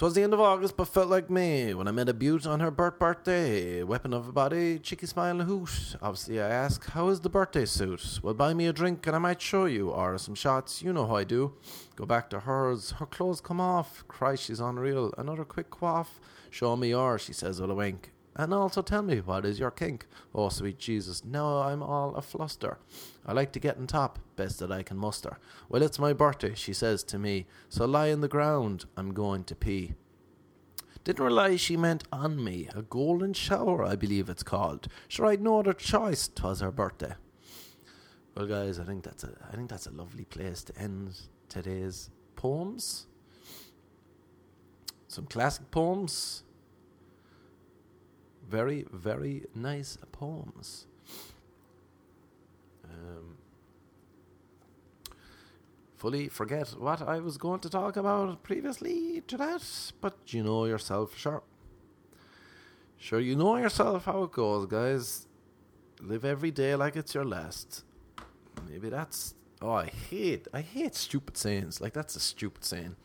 'Twas 0.00 0.14
the 0.14 0.22
end 0.22 0.32
of 0.32 0.40
August, 0.40 0.78
but 0.78 0.88
felt 0.88 1.10
like 1.10 1.28
May 1.28 1.74
when 1.74 1.86
I 1.86 1.90
met 1.90 2.08
a 2.08 2.14
beaut 2.14 2.46
on 2.46 2.60
her 2.60 2.70
birth 2.70 2.98
birthday. 2.98 3.82
Weapon 3.82 4.14
of 4.14 4.30
a 4.30 4.32
body, 4.32 4.78
cheeky 4.78 5.04
smile 5.04 5.32
and 5.32 5.42
a 5.42 5.44
hoot. 5.44 5.94
Obviously, 6.00 6.40
I 6.40 6.48
ask, 6.48 6.88
How 6.92 7.10
is 7.10 7.20
the 7.20 7.28
birthday 7.28 7.66
suit? 7.66 8.18
Well, 8.22 8.32
buy 8.32 8.54
me 8.54 8.66
a 8.66 8.72
drink 8.72 9.06
and 9.06 9.14
I 9.14 9.18
might 9.18 9.42
show 9.42 9.66
you, 9.66 9.90
or 9.90 10.16
some 10.16 10.34
shots, 10.34 10.80
you 10.80 10.94
know 10.94 11.06
how 11.06 11.16
I 11.16 11.24
do. 11.24 11.52
Go 11.96 12.06
back 12.06 12.30
to 12.30 12.40
hers, 12.40 12.92
her 12.92 13.04
clothes 13.04 13.42
come 13.42 13.60
off. 13.60 14.02
Christ, 14.08 14.44
she's 14.44 14.58
unreal. 14.58 15.12
Another 15.18 15.44
quick 15.44 15.68
quaff. 15.68 16.18
Show 16.48 16.76
me 16.76 16.88
yours, 16.88 17.20
she 17.20 17.34
says 17.34 17.60
with 17.60 17.70
a 17.70 17.74
wink. 17.74 18.10
And 18.36 18.54
also 18.54 18.80
tell 18.80 19.02
me, 19.02 19.20
what 19.20 19.44
is 19.44 19.58
your 19.58 19.72
kink? 19.72 20.06
Oh, 20.34 20.48
sweet 20.48 20.78
Jesus, 20.78 21.24
now 21.24 21.62
I'm 21.62 21.82
all 21.82 22.14
a 22.14 22.22
fluster. 22.22 22.78
I 23.26 23.32
like 23.32 23.52
to 23.52 23.60
get 23.60 23.76
on 23.76 23.86
top, 23.86 24.18
best 24.36 24.60
that 24.60 24.70
I 24.70 24.82
can 24.82 24.96
muster. 24.96 25.38
Well, 25.68 25.82
it's 25.82 25.98
my 25.98 26.12
birthday, 26.12 26.54
she 26.54 26.72
says 26.72 27.02
to 27.04 27.18
me, 27.18 27.46
so 27.68 27.84
lie 27.86 28.12
on 28.12 28.20
the 28.20 28.28
ground, 28.28 28.84
I'm 28.96 29.12
going 29.12 29.44
to 29.44 29.54
pee. 29.54 29.94
Didn't 31.02 31.24
realise 31.24 31.60
she 31.60 31.76
meant 31.76 32.04
on 32.12 32.42
me, 32.42 32.68
a 32.74 32.82
golden 32.82 33.32
shower, 33.32 33.84
I 33.84 33.96
believe 33.96 34.28
it's 34.28 34.42
called. 34.42 34.86
Sure, 35.08 35.26
I'd 35.26 35.40
no 35.40 35.58
other 35.58 35.72
choice, 35.72 36.28
'twas 36.28 36.60
her 36.60 36.70
birthday. 36.70 37.14
Well, 38.36 38.46
guys, 38.46 38.78
I 38.78 38.84
think 38.84 39.02
that's 39.02 39.24
a, 39.24 39.32
I 39.50 39.56
think 39.56 39.68
that's 39.68 39.86
a 39.86 39.90
lovely 39.90 40.24
place 40.24 40.62
to 40.64 40.78
end 40.78 41.18
today's 41.48 42.10
poems. 42.36 43.06
Some 45.08 45.26
classic 45.26 45.70
poems 45.70 46.44
very, 48.50 48.84
very 48.92 49.46
nice 49.54 49.96
poems. 50.10 50.86
Um, 52.84 53.36
fully 55.96 56.28
forget 56.28 56.68
what 56.70 57.00
I 57.00 57.20
was 57.20 57.38
going 57.38 57.60
to 57.60 57.70
talk 57.70 57.96
about 57.96 58.42
previously 58.42 59.22
to 59.28 59.36
that, 59.36 59.92
but 60.00 60.16
you 60.26 60.42
know 60.42 60.64
yourself, 60.64 61.16
sure. 61.16 61.42
Sure, 62.98 63.20
you 63.20 63.36
know 63.36 63.56
yourself 63.56 64.04
how 64.04 64.24
it 64.24 64.32
goes, 64.32 64.66
guys. 64.66 65.26
Live 66.00 66.24
every 66.24 66.50
day 66.50 66.74
like 66.74 66.96
it's 66.96 67.14
your 67.14 67.24
last. 67.24 67.84
Maybe 68.68 68.88
that's. 68.88 69.34
Oh, 69.62 69.72
I 69.72 69.86
hate. 69.86 70.48
I 70.52 70.62
hate 70.62 70.94
stupid 70.94 71.36
sayings. 71.36 71.80
Like 71.80 71.92
that's 71.92 72.16
a 72.16 72.20
stupid 72.20 72.64
saying. 72.64 72.96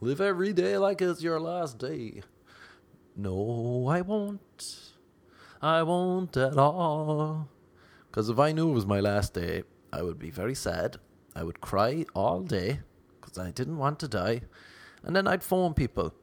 Live 0.00 0.20
every 0.20 0.52
day 0.52 0.76
like 0.78 1.00
it's 1.00 1.22
your 1.22 1.40
last 1.40 1.78
day. 1.78 2.22
No, 3.16 3.88
I 3.88 4.02
won't. 4.02 4.92
I 5.62 5.82
won't 5.82 6.36
at 6.36 6.58
all. 6.58 7.48
Because 8.10 8.28
if 8.28 8.38
I 8.38 8.52
knew 8.52 8.70
it 8.70 8.74
was 8.74 8.86
my 8.86 9.00
last 9.00 9.32
day, 9.32 9.62
I 9.92 10.02
would 10.02 10.18
be 10.18 10.30
very 10.30 10.54
sad. 10.54 10.98
I 11.34 11.42
would 11.42 11.60
cry 11.60 12.04
all 12.14 12.42
day 12.42 12.80
because 13.20 13.38
I 13.38 13.50
didn't 13.50 13.78
want 13.78 13.98
to 14.00 14.08
die. 14.08 14.42
And 15.02 15.16
then 15.16 15.26
I'd 15.26 15.42
phone 15.42 15.72
people 15.72 16.14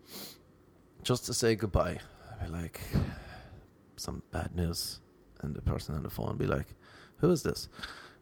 just 1.04 1.26
to 1.26 1.34
say 1.34 1.56
goodbye. 1.56 2.00
I'd 2.32 2.46
be 2.46 2.52
like, 2.52 2.82
some 3.96 4.22
bad 4.32 4.56
news. 4.56 5.00
And 5.42 5.56
the 5.56 5.62
person 5.62 5.96
on 5.96 6.04
the 6.04 6.10
phone 6.10 6.28
would 6.28 6.38
be 6.38 6.46
like, 6.46 6.68
who 7.18 7.32
is 7.32 7.44
this? 7.44 7.70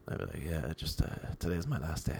I'd 0.07 0.17
be 0.17 0.25
like, 0.25 0.45
yeah, 0.45 0.73
just 0.75 1.01
uh, 1.01 1.07
today's 1.39 1.67
my 1.67 1.77
last 1.77 2.07
day. 2.07 2.19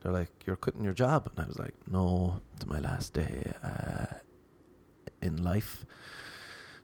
They're 0.00 0.12
like, 0.12 0.30
you're 0.46 0.56
quitting 0.56 0.84
your 0.84 0.94
job. 0.94 1.30
And 1.30 1.44
I 1.44 1.48
was 1.48 1.58
like, 1.58 1.74
no, 1.90 2.40
it's 2.56 2.66
my 2.66 2.80
last 2.80 3.12
day. 3.12 3.52
Uh, 3.62 4.06
in 5.22 5.42
life. 5.42 5.84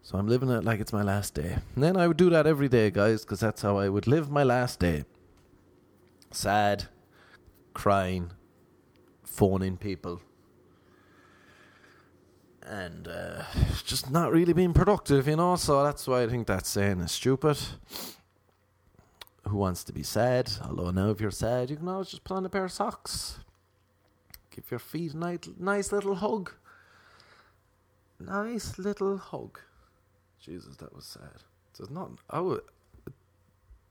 So 0.03 0.19
I'm 0.19 0.29
living 0.29 0.51
it 0.51 0.65
like 0.65 0.79
it's 0.79 0.93
my 0.93 1.03
last 1.03 1.35
day. 1.35 1.59
And 1.75 1.83
then 1.83 1.97
I 1.97 2.07
would 2.07 2.17
do 2.17 2.31
that 2.31 2.47
every 2.47 2.69
day, 2.69 2.91
guys, 2.91 3.25
because 3.25 3.41
that's 3.41 3.63
how 3.63 3.79
I 3.79 3.89
would 3.89 4.07
live 4.07 4.31
my 4.31 4.45
last 4.45 4.79
day. 4.79 5.05
Sad, 6.31 6.85
crying, 7.75 8.31
phoning 9.25 9.77
people, 9.77 10.21
and 12.63 13.09
uh, 13.09 13.43
just 13.85 14.11
not 14.11 14.33
really 14.33 14.53
being 14.53 14.73
productive, 14.73 15.27
you 15.27 15.37
know. 15.37 15.57
So 15.57 15.83
that's 15.83 16.07
why 16.07 16.23
I 16.23 16.29
think 16.29 16.47
that 16.47 16.67
saying 16.67 17.01
is 17.01 17.13
stupid. 17.13 17.59
Who 19.49 19.57
wants 19.57 19.85
to 19.85 19.93
be 19.93 20.03
sad? 20.03 20.51
Although 20.63 20.91
now, 20.91 21.11
if 21.11 21.21
you're 21.21 21.31
sad, 21.31 21.71
you 21.71 21.77
can 21.77 21.89
always 21.89 22.11
just 22.11 22.25
put 22.25 22.37
on 22.37 22.47
a 22.47 22.49
pair 22.49 22.65
of 22.65 22.73
socks. 22.73 23.39
Give 24.51 24.71
your 24.71 24.81
feet 24.81 25.15
a 25.15 25.17
nice, 25.17 25.49
nice 25.59 25.93
little 25.93 26.17
hug 26.17 26.53
nice 28.19 28.79
little 28.79 29.19
hug. 29.19 29.59
Jesus, 30.41 30.77
that 30.77 30.95
was 30.95 31.05
sad. 31.05 31.43
There's 31.77 31.91
not. 31.91 32.11
I 32.31 32.41
would. 32.41 32.63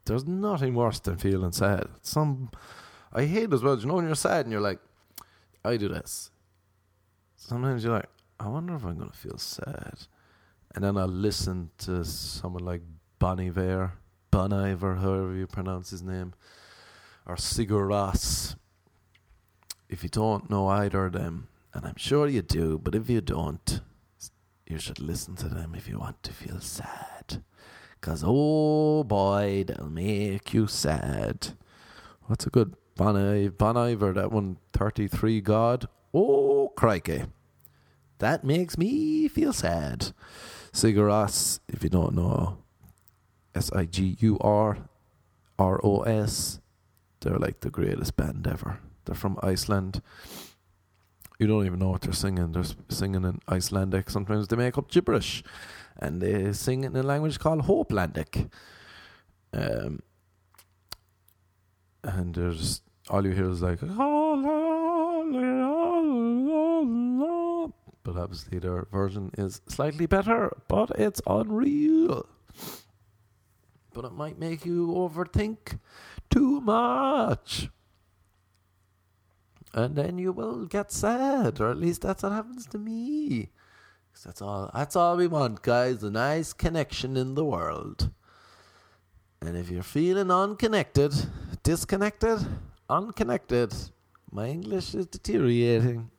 There's 0.05 0.25
nothing 0.25 0.75
worse 0.75 0.99
than 0.99 1.17
feeling 1.17 1.51
sad. 1.51 1.87
Some, 2.01 2.51
I 3.11 3.25
hate 3.25 3.51
as 3.51 3.63
well. 3.63 3.77
You 3.77 3.87
know 3.87 3.95
when 3.95 4.05
you're 4.05 4.15
sad 4.15 4.45
and 4.45 4.51
you're 4.51 4.61
like, 4.61 4.79
I 5.63 5.77
do 5.77 5.87
this. 5.87 6.29
Sometimes 7.35 7.83
you're 7.83 7.93
like, 7.93 8.09
I 8.39 8.47
wonder 8.47 8.75
if 8.75 8.85
I'm 8.85 8.97
gonna 8.97 9.11
feel 9.11 9.37
sad, 9.37 10.07
and 10.73 10.83
then 10.83 10.97
I'll 10.97 11.07
listen 11.07 11.69
to 11.79 12.03
someone 12.03 12.63
like 12.63 12.81
Bon 13.17 13.39
Iver, 13.39 13.93
Bon 14.29 14.51
Iver, 14.51 14.95
however 14.95 15.33
you 15.33 15.47
pronounce 15.47 15.89
his 15.89 16.03
name, 16.03 16.33
or 17.25 17.35
Sigur. 17.35 18.55
If 19.87 20.03
you 20.03 20.09
don't 20.09 20.49
know 20.49 20.67
either 20.67 21.05
of 21.05 21.13
them, 21.13 21.47
and 21.73 21.85
I'm 21.85 21.97
sure 21.97 22.27
you 22.27 22.41
do, 22.41 22.77
but 22.77 22.93
if 22.93 23.09
you 23.09 23.21
don't, 23.21 23.81
you 24.67 24.79
should 24.79 24.99
listen 24.99 25.35
to 25.35 25.49
them 25.49 25.75
if 25.75 25.87
you 25.87 25.99
want 25.99 26.21
to 26.23 26.33
feel 26.33 26.59
sad. 26.59 27.43
Because, 27.99 28.23
oh 28.25 29.03
boy, 29.03 29.65
they'll 29.67 29.89
make 29.89 30.53
you 30.53 30.67
sad. 30.67 31.49
What's 32.27 32.45
a 32.45 32.49
good 32.49 32.75
Bon, 32.95 33.49
bon 33.57 33.75
Iver, 33.75 34.13
that 34.13 34.31
one, 34.31 34.57
33 34.71 35.41
God? 35.41 35.89
Oh, 36.13 36.71
crikey. 36.77 37.25
That 38.19 38.45
makes 38.45 38.77
me 38.77 39.27
feel 39.27 39.51
sad. 39.51 40.13
Sigur 40.71 41.07
Rós, 41.07 41.59
if 41.67 41.83
you 41.83 41.89
don't 41.89 42.15
know, 42.15 42.59
S 43.53 43.69
I 43.73 43.83
G 43.83 44.15
U 44.19 44.37
R 44.39 44.77
R 45.59 45.81
O 45.83 46.03
S, 46.03 46.61
they're 47.19 47.37
like 47.37 47.59
the 47.59 47.69
greatest 47.69 48.15
band 48.15 48.47
ever. 48.47 48.79
They're 49.03 49.15
from 49.15 49.37
Iceland 49.43 50.01
you 51.39 51.47
don't 51.47 51.65
even 51.65 51.79
know 51.79 51.89
what 51.89 52.01
they're 52.01 52.13
singing. 52.13 52.51
They're 52.51 52.63
singing 52.89 53.23
in 53.25 53.39
Icelandic. 53.49 54.09
Sometimes 54.09 54.47
they 54.47 54.55
make 54.55 54.77
up 54.77 54.89
gibberish, 54.89 55.43
and 55.97 56.21
they 56.21 56.53
sing 56.53 56.83
in 56.83 56.95
a 56.95 57.03
language 57.03 57.39
called 57.39 57.63
Hopelandic. 57.63 58.49
Um, 59.53 60.01
and 62.03 62.35
there's 62.35 62.81
all 63.09 63.25
you 63.25 63.31
hear 63.31 63.49
is 63.49 63.61
like, 63.61 63.79
but 68.03 68.15
obviously 68.15 68.59
their 68.59 68.85
version 68.91 69.31
is 69.37 69.61
slightly 69.67 70.05
better, 70.05 70.55
but 70.67 70.91
it's 70.95 71.21
unreal. 71.27 72.25
But 73.93 74.05
it 74.05 74.13
might 74.13 74.37
make 74.37 74.65
you 74.65 74.87
overthink 74.87 75.79
too 76.29 76.61
much 76.61 77.69
and 79.75 79.95
then 79.95 80.17
you 80.17 80.31
will 80.31 80.65
get 80.65 80.91
sad, 80.91 81.59
or 81.59 81.69
at 81.69 81.77
least 81.77 82.01
that's 82.01 82.23
what 82.23 82.31
happens 82.31 82.65
to 82.67 82.77
me. 82.77 83.49
That's 84.23 84.41
all. 84.41 84.71
That's 84.73 84.95
all 84.95 85.17
we 85.17 85.27
want, 85.27 85.61
guys. 85.61 86.01
A 86.01 86.09
nice 86.09 86.53
connection 86.53 87.17
in 87.17 87.35
the 87.35 87.43
world. 87.43 88.09
And 89.41 89.57
if 89.57 89.69
you're 89.69 89.83
feeling 89.83 90.31
unconnected, 90.31 91.13
disconnected, 91.61 92.39
unconnected, 92.89 93.73
my 94.31 94.47
English 94.47 94.95
is 94.95 95.07
deteriorating. 95.07 96.09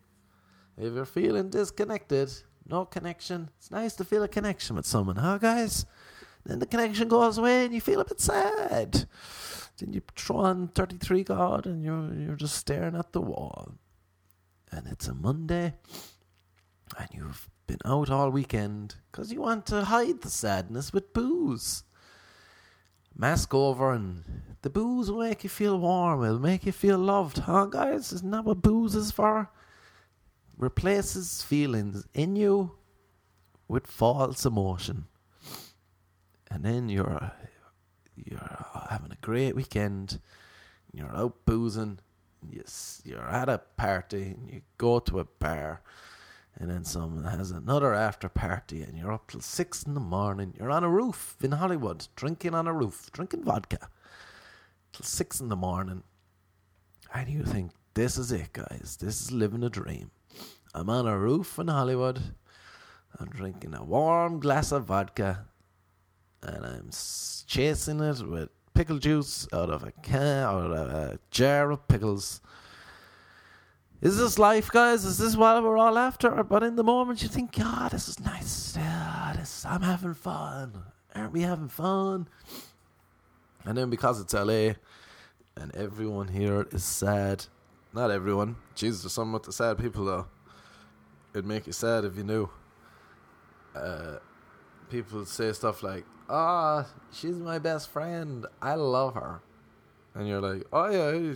If 0.77 0.93
you're 0.93 1.07
feeling 1.07 1.49
disconnected, 1.49 2.31
no 2.69 2.85
connection. 2.85 3.49
It's 3.57 3.71
nice 3.71 3.95
to 3.95 4.05
feel 4.05 4.23
a 4.23 4.29
connection 4.29 4.77
with 4.77 4.85
someone, 4.85 5.17
huh, 5.17 5.39
guys? 5.39 5.87
Then 6.45 6.59
the 6.59 6.67
connection 6.67 7.09
goes 7.09 7.39
away 7.39 7.65
and 7.65 7.75
you 7.75 7.81
feel 7.81 8.01
a 8.01 8.05
bit 8.05 8.21
sad. 8.21 9.09
Then 9.79 9.93
you 9.93 10.03
throw 10.17 10.37
on 10.39 10.69
33 10.69 11.25
God 11.25 11.67
and 11.67 11.85
you're, 11.85 12.13
you're 12.15 12.37
just 12.37 12.57
staring 12.57 12.97
at 12.97 13.13
the 13.13 13.21
wall. 13.21 13.73
And 14.71 14.87
it's 14.87 15.09
a 15.09 15.15
Monday 15.15 15.75
and 16.99 17.09
you've 17.13 17.49
been 17.67 17.79
out 17.85 18.11
all 18.11 18.31
weekend 18.31 18.97
because 19.11 19.33
you 19.33 19.41
want 19.41 19.67
to 19.67 19.85
hide 19.85 20.23
the 20.23 20.31
sadness 20.31 20.93
with 20.93 21.13
booze. 21.13 21.85
Mask 23.15 23.55
over 23.55 23.93
and 23.93 24.25
the 24.63 24.71
booze 24.71 25.11
will 25.11 25.21
make 25.21 25.45
you 25.45 25.51
feel 25.51 25.79
warm. 25.79 26.25
It'll 26.25 26.39
make 26.39 26.67
you 26.67 26.73
feel 26.73 26.99
loved, 26.99 27.39
huh, 27.39 27.67
guys? 27.67 28.13
Isn't 28.13 28.31
that 28.31 28.45
what 28.45 28.63
booze 28.63 28.95
is 28.95 29.11
for? 29.11 29.51
Replaces 30.57 31.43
feelings 31.43 32.07
in 32.15 32.37
you 32.37 32.73
with 33.69 33.87
false 33.87 34.45
emotion 34.45 35.07
and 36.51 36.65
then 36.65 36.89
you're 36.89 37.33
you're 38.25 38.67
uh, 38.75 38.87
having 38.89 39.13
a 39.13 39.19
great 39.21 39.55
weekend. 39.55 40.21
You're 40.93 41.15
out 41.15 41.45
boozing. 41.45 41.99
You, 42.51 42.65
you're 43.05 43.29
at 43.29 43.49
a 43.49 43.61
party 43.77 44.23
and 44.23 44.51
you 44.51 44.63
go 44.79 44.99
to 45.01 45.21
a 45.21 45.25
bar, 45.25 45.83
and 46.55 46.71
then 46.71 46.85
someone 46.85 47.25
has 47.25 47.51
another 47.51 47.93
after 47.93 48.29
party, 48.29 48.83
and 48.83 48.97
you're 48.97 49.13
up 49.13 49.31
till 49.31 49.41
six 49.41 49.83
in 49.83 49.95
the 49.95 50.01
morning. 50.01 50.55
You're 50.59 50.71
on 50.71 50.85
a 50.85 50.89
roof 50.89 51.37
in 51.43 51.53
Hollywood, 51.53 52.07
drinking 52.15 52.55
on 52.55 52.67
a 52.67 52.73
roof, 52.73 53.11
drinking 53.13 53.45
vodka 53.45 53.89
till 54.93 55.05
six 55.05 55.41
in 55.41 55.49
the 55.49 55.57
morning, 55.57 56.03
and 57.13 57.29
you 57.29 57.45
think, 57.45 57.73
"This 57.95 58.17
is 58.17 58.31
it, 58.33 58.53
guys. 58.53 58.97
This 59.01 59.21
is 59.21 59.33
living 59.33 59.65
a 59.65 59.71
dream." 59.71 60.11
I'm 60.75 60.91
on 60.91 61.07
a 61.07 61.19
roof 61.19 61.59
in 61.59 61.69
Hollywood. 61.69 62.21
I'm 63.19 63.29
drinking 63.29 63.75
a 63.75 63.83
warm 63.83 64.41
glass 64.41 64.73
of 64.73 64.85
vodka 64.85 65.47
and 66.47 66.65
I'm 66.65 66.91
chasing 67.47 68.01
it 68.01 68.23
with 68.27 68.49
pickle 68.75 68.99
juice 68.99 69.49
out 69.53 69.71
of 69.71 69.83
a 69.83 69.93
can, 70.03 70.45
out 70.45 70.71
of 70.71 70.91
a 70.91 71.19
jar 71.31 71.71
of 71.71 71.87
pickles. 71.89 72.41
Is 74.01 74.19
this 74.19 74.39
life, 74.39 74.71
guys? 74.71 75.05
Is 75.05 75.19
this 75.19 75.37
what 75.37 75.63
we're 75.63 75.79
all 75.79 75.99
after? 75.99 76.45
But 76.45 76.63
in 76.63 76.77
the 76.77 76.85
moment, 76.85 77.23
you 77.23 77.29
think, 77.29 77.57
God, 77.57 77.91
this 77.91 78.09
is 78.09 78.21
nice. 78.21 78.77
Yeah, 78.77 79.33
this, 79.37 79.65
I'm 79.65 79.83
having 79.83 80.15
fun. 80.15 80.85
Aren't 81.15 81.33
we 81.33 81.43
having 81.43 81.69
fun? 81.69 82.29
And 83.65 83.77
then 83.77 83.91
because 83.91 84.21
it's 84.21 84.35
LA 84.35 84.75
and 85.57 85.75
everyone 85.75 86.29
here 86.29 86.67
is 86.71 86.85
sad, 86.85 87.47
not 87.93 88.11
everyone. 88.11 88.57
Jesus, 88.75 89.03
there's 89.03 89.15
some 89.15 89.33
with 89.33 89.45
the 89.45 89.53
sad 89.53 89.79
people 89.79 90.05
though. 90.05 90.27
It'd 91.33 91.47
make 91.47 91.67
you 91.67 91.73
sad 91.73 92.05
if 92.05 92.17
you 92.17 92.23
knew. 92.23 92.49
Uh, 93.75 94.17
people 94.91 95.25
say 95.25 95.53
stuff 95.53 95.83
like, 95.83 96.05
ah, 96.07 96.16
oh, 96.29 96.87
she's 97.13 97.37
my 97.37 97.59
best 97.59 97.91
friend. 97.91 98.47
I 98.61 98.75
love 98.75 99.15
her. 99.15 99.41
And 100.15 100.29
you're 100.29 100.41
like, 100.41 100.67
oh 100.73 100.91
yeah, 100.91 101.35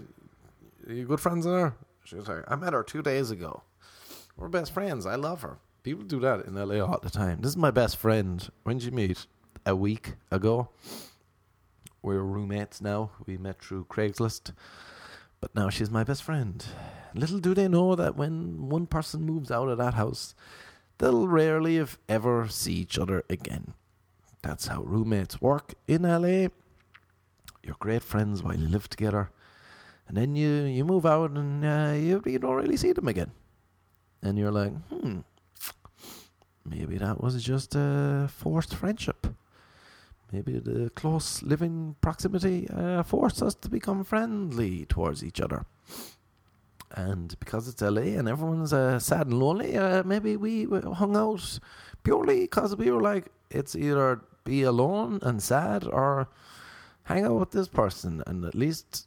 you 0.89 1.05
good 1.05 1.21
friends 1.21 1.47
with 1.47 1.55
her? 1.55 1.75
She's 2.05 2.27
like, 2.27 2.45
I 2.49 2.57
met 2.57 2.73
her 2.73 2.83
two 2.83 3.03
days 3.03 3.31
ago. 3.31 3.63
We're 4.37 4.49
best 4.49 4.73
friends. 4.73 5.07
I 5.07 5.17
love 5.17 5.43
her. 5.43 5.59
People 5.83 6.05
do 6.05 6.21
that 6.21 6.47
in 6.47 6.55
LA 6.55 6.85
all 6.85 6.99
the 6.99 7.11
time. 7.11 7.41
This 7.41 7.51
is 7.51 7.57
my 7.57 7.71
best 7.71 7.97
friend. 7.97 8.49
When 8.65 8.79
did 8.79 8.87
you 8.87 8.93
meet? 8.93 9.27
A 9.67 9.77
week 9.77 10.15
ago. 10.31 10.71
We're 12.03 12.23
roommates 12.23 12.81
now. 12.81 13.11
We 13.27 13.37
met 13.37 13.63
through 13.63 13.85
Craigslist. 13.85 14.53
But 15.41 15.55
now 15.55 15.69
she's 15.69 15.91
my 15.91 16.05
best 16.05 16.23
friend. 16.23 16.65
Little 17.15 17.39
do 17.39 17.55
they 17.55 17.69
know 17.69 17.95
that 17.95 18.17
when 18.17 18.69
one 18.69 18.87
person 18.87 19.23
moves 19.23 19.51
out 19.51 19.69
of 19.69 19.79
that 19.79 19.95
house, 19.95 20.35
they'll 20.99 21.29
rarely, 21.29 21.77
if 21.77 21.99
ever, 22.09 22.49
see 22.49 22.75
each 22.75 22.99
other 22.99 23.25
again. 23.29 23.75
That's 24.43 24.67
how 24.67 24.83
roommates 24.83 25.41
work 25.41 25.75
in 25.87 26.03
LA. 26.03 26.49
You're 27.63 27.77
great 27.79 28.03
friends 28.03 28.43
while 28.43 28.57
you 28.57 28.69
live 28.69 28.89
together, 28.89 29.31
and 30.09 30.17
then 30.17 30.35
you 30.35 30.65
you 30.65 30.85
move 30.85 31.05
out 31.05 31.33
and 31.33 31.65
uh, 31.65 31.95
you 31.95 32.23
you 32.25 32.39
don't 32.39 32.57
really 32.57 32.77
see 32.77 32.93
them 32.93 33.09
again, 33.09 33.33
and 34.23 34.39
you're 34.39 34.51
like, 34.51 34.73
hmm, 34.89 35.21
maybe 36.65 36.97
that 36.99 37.21
was 37.23 37.43
just 37.43 37.75
a 37.75 38.29
forced 38.33 38.75
friendship. 38.75 39.27
Maybe 40.33 40.59
the 40.59 40.91
close 40.91 41.43
living 41.43 41.97
proximity 42.01 42.69
uh, 42.71 43.03
forced 43.03 43.43
us 43.43 43.55
to 43.57 43.69
become 43.69 44.05
friendly 44.05 44.87
towards 44.87 45.25
each 45.25 45.41
other. 45.41 45.67
And 46.93 47.39
because 47.41 47.69
it's 47.69 47.83
LA 47.83 48.17
and 48.19 48.29
everyone's 48.29 48.73
uh, 48.73 48.99
sad 48.99 49.27
and 49.27 49.39
lonely, 49.39 49.77
uh, 49.77 50.03
maybe 50.05 50.37
we 50.37 50.65
hung 50.65 51.17
out 51.17 51.59
purely 52.03 52.43
because 52.43 52.77
we 52.77 52.91
were 52.91 53.03
like, 53.03 53.27
it's 53.51 53.75
either 53.75 54.21
be 54.45 54.63
alone 54.63 55.19
and 55.23 55.43
sad 55.43 55.85
or 55.85 56.29
hang 57.05 57.25
out 57.25 57.39
with 57.39 57.51
this 57.51 57.69
person 57.69 58.23
and 58.27 58.45
at 58.45 58.55
least 58.55 59.07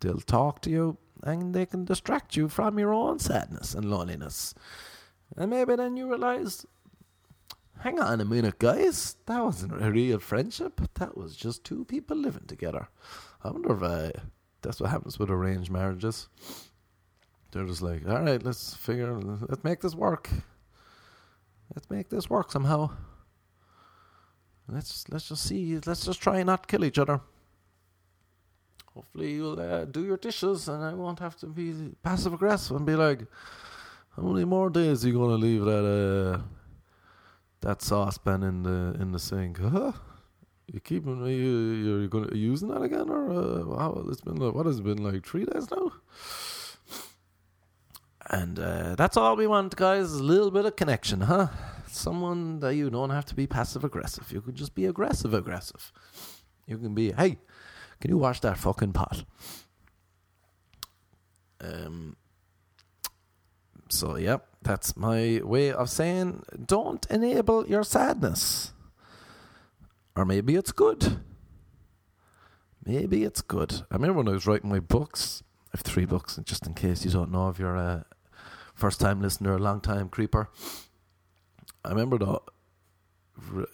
they'll 0.00 0.20
talk 0.20 0.60
to 0.62 0.70
you 0.70 0.98
and 1.22 1.54
they 1.54 1.66
can 1.66 1.84
distract 1.84 2.36
you 2.36 2.48
from 2.48 2.78
your 2.78 2.92
own 2.92 3.18
sadness 3.18 3.74
and 3.74 3.90
loneliness. 3.90 4.54
And 5.36 5.50
maybe 5.50 5.76
then 5.76 5.96
you 5.96 6.08
realize, 6.08 6.66
hang 7.80 7.98
on 7.98 8.20
a 8.20 8.24
minute, 8.24 8.58
guys, 8.58 9.16
that 9.26 9.42
wasn't 9.42 9.82
a 9.82 9.90
real 9.90 10.18
friendship. 10.18 10.80
That 10.94 11.16
was 11.16 11.36
just 11.36 11.64
two 11.64 11.84
people 11.84 12.16
living 12.16 12.46
together. 12.46 12.88
I 13.42 13.50
wonder 13.50 13.74
if 13.74 13.82
uh, 13.82 14.20
that's 14.62 14.80
what 14.80 14.90
happens 14.90 15.18
with 15.18 15.30
arranged 15.30 15.70
marriages. 15.70 16.28
They're 17.50 17.66
just 17.66 17.82
like, 17.82 18.06
all 18.08 18.22
right, 18.22 18.42
let's 18.42 18.74
figure, 18.74 19.18
let's 19.18 19.64
make 19.64 19.80
this 19.80 19.94
work. 19.94 20.30
Let's 21.74 21.88
make 21.90 22.08
this 22.08 22.30
work 22.30 22.52
somehow. 22.52 22.90
Let's 24.68 25.08
let's 25.10 25.28
just 25.28 25.44
see. 25.44 25.78
Let's 25.86 26.04
just 26.04 26.20
try 26.20 26.38
and 26.38 26.46
not 26.46 26.66
kill 26.66 26.84
each 26.84 26.98
other. 26.98 27.20
Hopefully 28.94 29.32
you'll 29.34 29.60
uh, 29.60 29.84
do 29.84 30.04
your 30.04 30.16
dishes, 30.16 30.68
and 30.68 30.82
I 30.82 30.94
won't 30.94 31.18
have 31.20 31.36
to 31.36 31.46
be 31.46 31.94
passive 32.02 32.32
aggressive 32.32 32.76
and 32.76 32.86
be 32.86 32.96
like, 32.96 33.26
"How 34.16 34.22
many 34.22 34.44
more 34.44 34.70
days 34.70 35.04
are 35.04 35.08
you 35.08 35.14
gonna 35.14 35.36
leave 35.36 35.64
that 35.64 35.84
uh, 35.84 36.42
that 37.60 37.82
saucepan 37.82 38.42
in 38.42 38.62
the 38.62 38.96
in 39.00 39.12
the 39.12 39.18
sink?" 39.18 39.58
Huh? 39.58 39.92
You 40.72 40.80
keeping 40.80 41.24
you 41.26 41.52
you're 41.84 42.08
gonna 42.08 42.34
using 42.34 42.66
that 42.70 42.82
again, 42.82 43.08
or 43.08 43.30
uh? 43.30 44.10
It's 44.10 44.20
been 44.20 44.34
like, 44.34 44.52
what 44.52 44.66
has 44.66 44.80
it 44.80 44.82
been 44.82 45.00
like 45.00 45.24
three 45.24 45.44
days 45.44 45.70
now? 45.70 45.92
And 48.28 48.58
uh, 48.58 48.96
that's 48.96 49.16
all 49.16 49.36
we 49.36 49.46
want, 49.46 49.76
guys. 49.76 50.12
A 50.12 50.22
little 50.22 50.50
bit 50.50 50.64
of 50.64 50.74
connection, 50.74 51.20
huh? 51.20 51.48
Someone 51.96 52.60
that 52.60 52.74
you 52.74 52.90
don't 52.90 53.10
have 53.10 53.24
to 53.26 53.34
be 53.34 53.46
passive 53.46 53.84
aggressive. 53.84 54.30
You 54.32 54.40
can 54.40 54.54
just 54.54 54.74
be 54.74 54.86
aggressive 54.86 55.34
aggressive. 55.34 55.92
You 56.66 56.78
can 56.78 56.94
be, 56.94 57.12
hey, 57.12 57.38
can 58.00 58.10
you 58.10 58.18
wash 58.18 58.40
that 58.40 58.58
fucking 58.58 58.92
pot? 58.92 59.24
Um. 61.60 62.16
So 63.88 64.16
yeah, 64.16 64.38
that's 64.62 64.96
my 64.96 65.40
way 65.44 65.72
of 65.72 65.88
saying 65.88 66.42
don't 66.66 67.06
enable 67.08 67.66
your 67.66 67.84
sadness. 67.84 68.72
Or 70.16 70.24
maybe 70.24 70.56
it's 70.56 70.72
good. 70.72 71.20
Maybe 72.84 73.24
it's 73.24 73.42
good. 73.42 73.82
I 73.90 73.94
remember 73.94 74.18
when 74.18 74.28
I 74.28 74.32
was 74.32 74.46
writing 74.46 74.70
my 74.70 74.80
books. 74.80 75.42
I 75.68 75.78
have 75.78 75.80
three 75.80 76.04
books, 76.04 76.36
and 76.36 76.46
just 76.46 76.66
in 76.66 76.74
case 76.74 77.04
you 77.04 77.10
don't 77.10 77.32
know 77.32 77.48
if 77.48 77.58
you're 77.58 77.76
a 77.76 78.06
first 78.74 79.00
time 79.00 79.20
listener, 79.20 79.54
a 79.54 79.58
long 79.58 79.80
time 79.80 80.08
creeper. 80.08 80.48
I 81.86 81.90
remember 81.90 82.18
the 82.18 82.40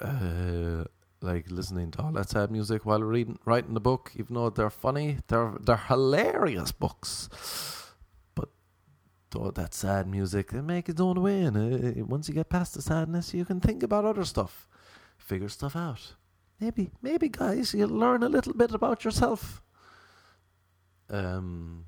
uh, 0.01 0.85
like 1.23 1.51
listening 1.51 1.91
to 1.93 2.03
all 2.03 2.13
that 2.13 2.29
sad 2.29 2.51
music 2.51 2.85
while 2.85 3.03
reading 3.03 3.39
writing 3.47 3.75
the 3.75 3.81
book, 3.81 4.13
even 4.17 4.35
though 4.35 4.51
they're 4.51 4.71
funny, 4.71 5.19
they're 5.29 5.55
they're 5.61 5.77
hilarious 5.77 6.73
books. 6.73 7.29
But 8.35 8.51
though 9.31 9.51
that 9.53 9.73
sad 9.73 10.07
music, 10.07 10.51
they 10.51 10.61
make 10.61 10.89
its 10.89 11.01
own 11.01 11.23
way, 11.23 11.43
and 11.43 11.57
uh, 11.57 12.05
once 12.05 12.29
you 12.29 12.35
get 12.35 12.51
past 12.51 12.75
the 12.75 12.83
sadness, 12.83 13.33
you 13.33 13.45
can 13.45 13.61
think 13.61 13.83
about 13.83 14.05
other 14.05 14.25
stuff, 14.25 14.69
figure 15.17 15.49
stuff 15.49 15.75
out. 15.75 16.17
Maybe, 16.61 16.93
maybe, 17.01 17.29
guys, 17.29 17.75
you'll 17.75 17.89
learn 17.89 18.23
a 18.23 18.29
little 18.29 18.55
bit 18.55 18.73
about 18.73 19.05
yourself. 19.05 19.63
Um, 21.11 21.87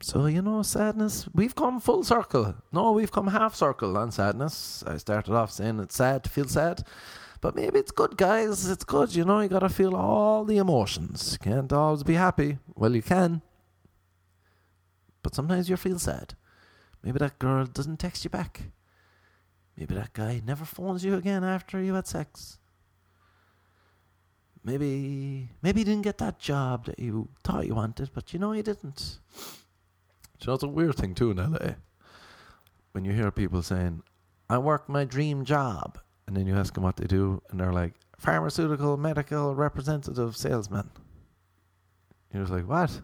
so, 0.00 0.26
you 0.26 0.42
know, 0.42 0.62
sadness, 0.62 1.28
we've 1.34 1.54
come 1.54 1.80
full 1.80 2.04
circle. 2.04 2.54
No, 2.72 2.92
we've 2.92 3.10
come 3.10 3.26
half 3.28 3.54
circle 3.54 3.96
on 3.96 4.12
sadness. 4.12 4.84
I 4.86 4.96
started 4.96 5.34
off 5.34 5.50
saying 5.50 5.80
it's 5.80 5.96
sad 5.96 6.24
to 6.24 6.30
feel 6.30 6.48
sad. 6.48 6.84
But 7.40 7.56
maybe 7.56 7.78
it's 7.78 7.90
good, 7.90 8.16
guys. 8.16 8.68
It's 8.68 8.84
good. 8.84 9.14
You 9.14 9.24
know, 9.24 9.40
you 9.40 9.48
got 9.48 9.60
to 9.60 9.68
feel 9.68 9.94
all 9.94 10.44
the 10.44 10.58
emotions. 10.58 11.32
You 11.32 11.52
can't 11.52 11.72
always 11.72 12.02
be 12.02 12.14
happy. 12.14 12.58
Well, 12.74 12.94
you 12.94 13.02
can. 13.02 13.42
But 15.22 15.34
sometimes 15.34 15.68
you 15.68 15.76
feel 15.76 15.98
sad. 15.98 16.34
Maybe 17.02 17.18
that 17.18 17.38
girl 17.38 17.66
doesn't 17.66 17.98
text 17.98 18.24
you 18.24 18.30
back. 18.30 18.62
Maybe 19.76 19.94
that 19.94 20.12
guy 20.12 20.42
never 20.44 20.64
phones 20.64 21.04
you 21.04 21.14
again 21.14 21.44
after 21.44 21.80
you 21.80 21.94
had 21.94 22.06
sex. 22.06 22.58
Maybe 24.64 25.50
maybe 25.62 25.80
you 25.80 25.84
didn't 25.84 26.02
get 26.02 26.18
that 26.18 26.40
job 26.40 26.86
that 26.86 26.98
you 26.98 27.28
thought 27.44 27.66
you 27.66 27.76
wanted, 27.76 28.10
but 28.12 28.32
you 28.32 28.40
know 28.40 28.52
you 28.52 28.64
didn't. 28.64 29.20
Know, 30.46 30.54
it's 30.54 30.62
a 30.62 30.68
weird 30.68 30.96
thing 30.96 31.14
too 31.14 31.30
in 31.30 31.36
LA. 31.36 31.74
when 32.92 33.04
you 33.04 33.12
hear 33.12 33.30
people 33.30 33.62
saying, 33.62 34.02
"I 34.48 34.58
work 34.58 34.88
my 34.88 35.04
dream 35.04 35.44
job," 35.44 35.98
and 36.26 36.36
then 36.36 36.46
you 36.46 36.54
ask 36.56 36.74
them 36.74 36.84
what 36.84 36.96
they 36.96 37.06
do, 37.06 37.42
and 37.50 37.60
they're 37.60 37.72
like, 37.72 37.94
"Pharmaceutical 38.16 38.96
medical 38.96 39.54
representative 39.54 40.36
salesman." 40.36 40.90
You're 42.32 42.42
just 42.42 42.52
like, 42.52 42.68
"What?" 42.68 43.02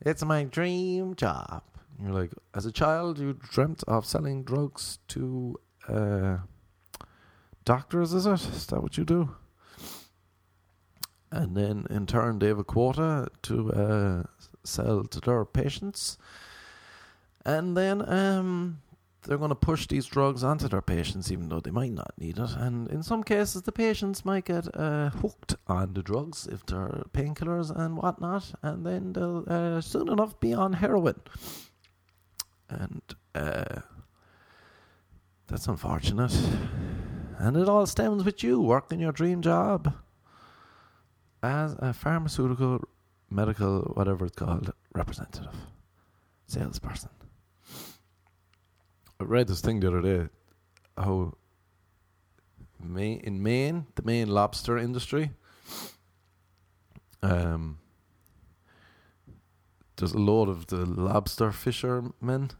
It's 0.00 0.24
my 0.24 0.44
dream 0.44 1.14
job. 1.14 1.62
You're 2.02 2.12
like, 2.12 2.32
as 2.54 2.66
a 2.66 2.72
child, 2.72 3.18
you 3.18 3.32
dreamt 3.32 3.82
of 3.88 4.04
selling 4.04 4.44
drugs 4.44 4.98
to 5.08 5.58
uh, 5.88 6.38
doctors, 7.64 8.12
is 8.12 8.26
it? 8.26 8.40
Is 8.54 8.66
that 8.66 8.82
what 8.82 8.98
you 8.98 9.04
do? 9.04 9.34
And 11.32 11.56
then 11.56 11.86
in 11.90 12.06
turn, 12.06 12.38
they 12.38 12.48
have 12.48 12.58
a 12.58 12.64
quota 12.64 13.28
to 13.42 13.72
uh, 13.72 14.22
sell 14.66 15.04
to 15.04 15.20
their 15.20 15.44
patients. 15.44 16.18
And 17.44 17.76
then 17.76 18.08
um, 18.08 18.82
they're 19.22 19.38
going 19.38 19.50
to 19.50 19.54
push 19.54 19.86
these 19.86 20.06
drugs 20.06 20.42
onto 20.42 20.68
their 20.68 20.82
patients, 20.82 21.30
even 21.30 21.48
though 21.48 21.60
they 21.60 21.70
might 21.70 21.92
not 21.92 22.12
need 22.18 22.38
it. 22.38 22.50
And 22.56 22.88
in 22.88 23.02
some 23.02 23.22
cases, 23.22 23.62
the 23.62 23.72
patients 23.72 24.24
might 24.24 24.44
get 24.44 24.68
uh, 24.74 25.10
hooked 25.10 25.56
on 25.66 25.94
the 25.94 26.02
drugs 26.02 26.46
if 26.50 26.64
they're 26.66 27.04
painkillers 27.12 27.74
and 27.74 27.96
whatnot, 27.96 28.54
and 28.62 28.86
then 28.86 29.12
they'll 29.12 29.44
uh, 29.48 29.80
soon 29.80 30.08
enough 30.08 30.38
be 30.40 30.52
on 30.52 30.74
heroin. 30.74 31.20
And 32.68 33.02
uh, 33.34 33.80
that's 35.46 35.68
unfortunate. 35.68 36.36
And 37.38 37.56
it 37.56 37.68
all 37.68 37.86
stems 37.86 38.24
with 38.24 38.42
you 38.42 38.60
working 38.60 38.98
your 38.98 39.12
dream 39.12 39.42
job 39.42 39.94
as 41.42 41.76
a 41.78 41.92
pharmaceutical, 41.92 42.80
medical, 43.30 43.80
whatever 43.94 44.26
it's 44.26 44.36
called, 44.36 44.72
representative, 44.94 45.54
salesperson. 46.46 47.10
I 49.20 49.24
read 49.24 49.48
this 49.48 49.60
thing 49.60 49.80
the 49.80 49.88
other 49.88 50.02
day 50.02 50.28
how 50.96 51.34
Maine, 52.82 53.20
in 53.20 53.42
Maine, 53.42 53.86
the 53.94 54.02
Maine 54.02 54.28
lobster 54.28 54.78
industry, 54.78 55.30
um, 57.22 57.78
there's 59.96 60.12
a 60.12 60.18
load 60.18 60.48
of 60.48 60.66
the 60.66 60.84
lobster 60.84 61.52
fishermen. 61.52 62.50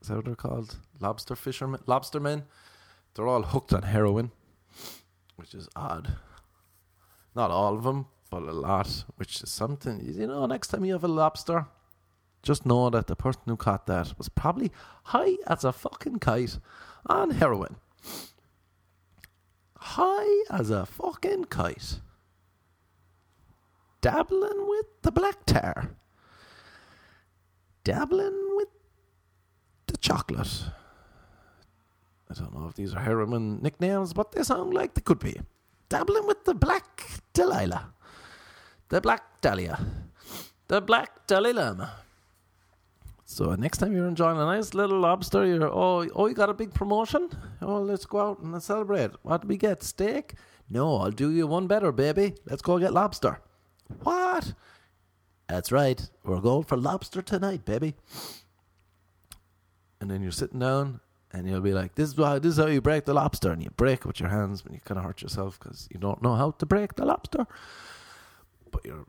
Is 0.00 0.08
that 0.08 0.16
what 0.16 0.24
they're 0.24 0.34
called? 0.34 0.76
Lobster 1.00 1.34
fishermen, 1.34 1.80
lobstermen. 1.86 2.44
They're 3.14 3.26
all 3.26 3.42
hooked 3.42 3.72
on 3.72 3.82
heroin, 3.82 4.30
which 5.36 5.54
is 5.54 5.68
odd. 5.74 6.16
Not 7.34 7.50
all 7.50 7.74
of 7.74 7.82
them, 7.82 8.06
a 8.42 8.52
lot, 8.52 9.04
which 9.16 9.42
is 9.42 9.50
something. 9.50 10.00
You 10.04 10.26
know, 10.26 10.46
next 10.46 10.68
time 10.68 10.84
you 10.84 10.92
have 10.92 11.04
a 11.04 11.08
lobster, 11.08 11.66
just 12.42 12.66
know 12.66 12.90
that 12.90 13.06
the 13.06 13.16
person 13.16 13.42
who 13.46 13.56
caught 13.56 13.86
that 13.86 14.16
was 14.18 14.28
probably 14.28 14.70
high 15.04 15.36
as 15.46 15.64
a 15.64 15.72
fucking 15.72 16.18
kite 16.18 16.58
on 17.06 17.30
heroin. 17.30 17.76
High 19.78 20.44
as 20.50 20.70
a 20.70 20.84
fucking 20.84 21.44
kite. 21.44 22.00
Dabbling 24.00 24.68
with 24.68 24.86
the 25.00 25.10
black 25.10 25.46
tar. 25.46 25.92
Dabbling 27.84 28.56
with 28.56 28.68
the 29.86 29.96
chocolate. 29.96 30.64
I 32.30 32.34
don't 32.34 32.54
know 32.54 32.68
if 32.68 32.74
these 32.74 32.94
are 32.94 33.00
heroin 33.00 33.62
nicknames, 33.62 34.12
but 34.12 34.32
they 34.32 34.42
sound 34.42 34.74
like 34.74 34.92
they 34.92 35.00
could 35.00 35.20
be. 35.20 35.40
Dabbling 35.88 36.26
with 36.26 36.44
the 36.44 36.54
black 36.54 37.22
Delilah. 37.32 37.93
The 38.88 39.00
black 39.00 39.40
Dahlia. 39.40 39.78
The 40.68 40.80
black 40.80 41.26
Dahlia. 41.26 41.90
So 43.24 43.54
next 43.54 43.78
time 43.78 43.92
you're 43.92 44.06
enjoying 44.06 44.36
a 44.36 44.44
nice 44.44 44.74
little 44.74 45.00
lobster, 45.00 45.46
you're 45.46 45.66
oh 45.66 46.06
oh 46.14 46.26
you 46.26 46.34
got 46.34 46.50
a 46.50 46.54
big 46.54 46.74
promotion? 46.74 47.30
Oh 47.62 47.80
let's 47.80 48.04
go 48.04 48.20
out 48.20 48.40
and 48.40 48.62
celebrate. 48.62 49.10
What 49.22 49.42
do 49.42 49.48
we 49.48 49.56
get? 49.56 49.82
Steak? 49.82 50.34
No, 50.68 50.98
I'll 50.98 51.10
do 51.10 51.30
you 51.30 51.46
one 51.46 51.66
better, 51.66 51.92
baby. 51.92 52.34
Let's 52.46 52.62
go 52.62 52.78
get 52.78 52.92
lobster. 52.92 53.40
What? 54.02 54.54
That's 55.48 55.72
right. 55.72 56.08
We're 56.24 56.40
going 56.40 56.64
for 56.64 56.76
lobster 56.76 57.22
tonight, 57.22 57.64
baby. 57.64 57.94
And 60.00 60.10
then 60.10 60.22
you're 60.22 60.32
sitting 60.32 60.60
down 60.60 61.00
and 61.32 61.48
you'll 61.48 61.60
be 61.60 61.72
like, 61.72 61.94
"This 61.94 62.10
is 62.10 62.16
how 62.16 62.38
this 62.38 62.52
is 62.52 62.58
how 62.58 62.66
you 62.66 62.80
break 62.80 63.06
the 63.06 63.14
lobster," 63.14 63.50
and 63.50 63.62
you 63.62 63.70
break 63.76 64.00
it 64.00 64.06
with 64.06 64.20
your 64.20 64.28
hands, 64.28 64.62
and 64.64 64.74
you 64.74 64.80
kind 64.84 64.98
of 64.98 65.04
hurt 65.04 65.22
yourself 65.22 65.58
because 65.58 65.88
you 65.90 65.98
don't 65.98 66.22
know 66.22 66.34
how 66.34 66.52
to 66.52 66.66
break 66.66 66.94
the 66.94 67.04
lobster. 67.04 67.46
But 68.74 68.84
you're 68.84 69.06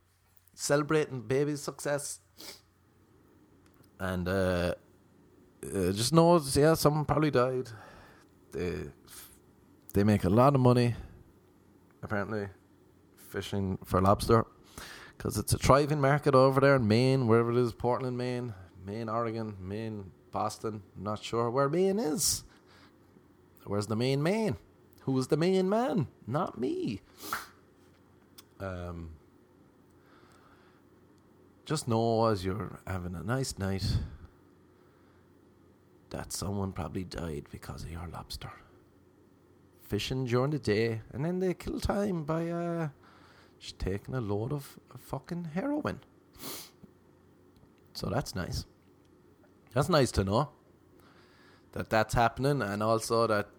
celebrating 0.54 1.22
baby's 1.22 1.62
success 1.62 2.20
and 4.00 4.28
uh, 4.28 4.76
uh, 5.64 5.92
just 5.92 6.14
know, 6.14 6.40
yeah, 6.54 6.76
someone 6.76 7.06
probably 7.06 7.32
died. 7.32 7.70
They 8.52 8.74
they 9.94 10.04
make 10.04 10.24
a 10.24 10.30
lot 10.30 10.54
of 10.54 10.62
money, 10.62 10.94
apparently, 12.04 12.48
fishing 13.30 13.80
for 13.84 14.02
lobster, 14.02 14.46
because 15.18 15.38
it's 15.38 15.54
a 15.54 15.58
thriving 15.58 16.02
market 16.02 16.36
over 16.36 16.62
there 16.62 16.76
in 16.76 16.88
Maine, 16.88 17.28
wherever 17.28 17.52
it 17.52 17.58
is, 17.58 17.74
Portland, 17.74 18.18
Maine, 18.18 18.54
Maine, 18.86 19.10
Oregon, 19.10 19.56
Maine, 19.60 20.12
Boston. 20.32 20.84
I'm 20.96 21.04
not 21.04 21.24
sure 21.24 21.50
where 21.50 21.70
Maine 21.70 22.00
is. 22.00 22.44
Where's 23.66 23.88
the 23.88 23.96
main 23.96 24.22
man? 24.22 24.58
Who 25.02 25.18
is 25.18 25.28
the 25.28 25.38
main 25.38 25.68
man? 25.70 26.08
Not 26.28 26.60
me. 26.60 27.02
Um, 28.60 29.10
just 31.66 31.88
know 31.88 32.28
as 32.28 32.46
you're 32.46 32.80
having 32.86 33.16
a 33.16 33.24
nice 33.24 33.58
night 33.58 33.86
that 36.12 36.32
someone 36.32 36.72
probably 36.72 37.04
died 37.04 37.46
because 37.52 37.84
of 37.84 37.92
your 37.92 38.08
lobster. 38.14 38.52
Fishing 39.82 40.26
during 40.26 40.52
the 40.52 40.60
day, 40.60 41.02
and 41.12 41.26
then 41.26 41.40
they 41.40 41.54
kill 41.54 41.80
time 41.80 42.24
by 42.24 42.50
uh, 42.50 42.90
just 43.60 43.80
taking 43.80 44.16
a 44.16 44.22
load 44.22 44.54
of 44.54 44.80
fucking 44.98 45.46
heroin. 45.54 46.00
So 47.94 48.10
that's 48.10 48.36
nice. 48.36 48.66
That's 49.74 49.90
nice 49.90 50.12
to 50.12 50.24
know 50.24 50.50
that 51.74 51.90
that's 51.90 52.14
happening, 52.14 52.62
and 52.62 52.82
also 52.82 53.28
that 53.28 53.50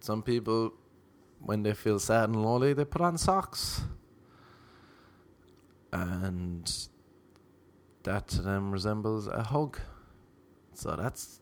some 0.00 0.22
people, 0.22 0.72
when 1.40 1.62
they 1.62 1.74
feel 1.74 1.98
sad 1.98 2.28
and 2.28 2.42
lonely, 2.42 2.72
they 2.72 2.84
put 2.84 3.00
on 3.00 3.18
socks. 3.18 3.82
And 5.92 6.70
that 8.04 8.28
to 8.28 8.42
them 8.42 8.70
resembles 8.72 9.26
a 9.26 9.42
hug. 9.42 9.78
So 10.74 10.96
that's 10.96 11.40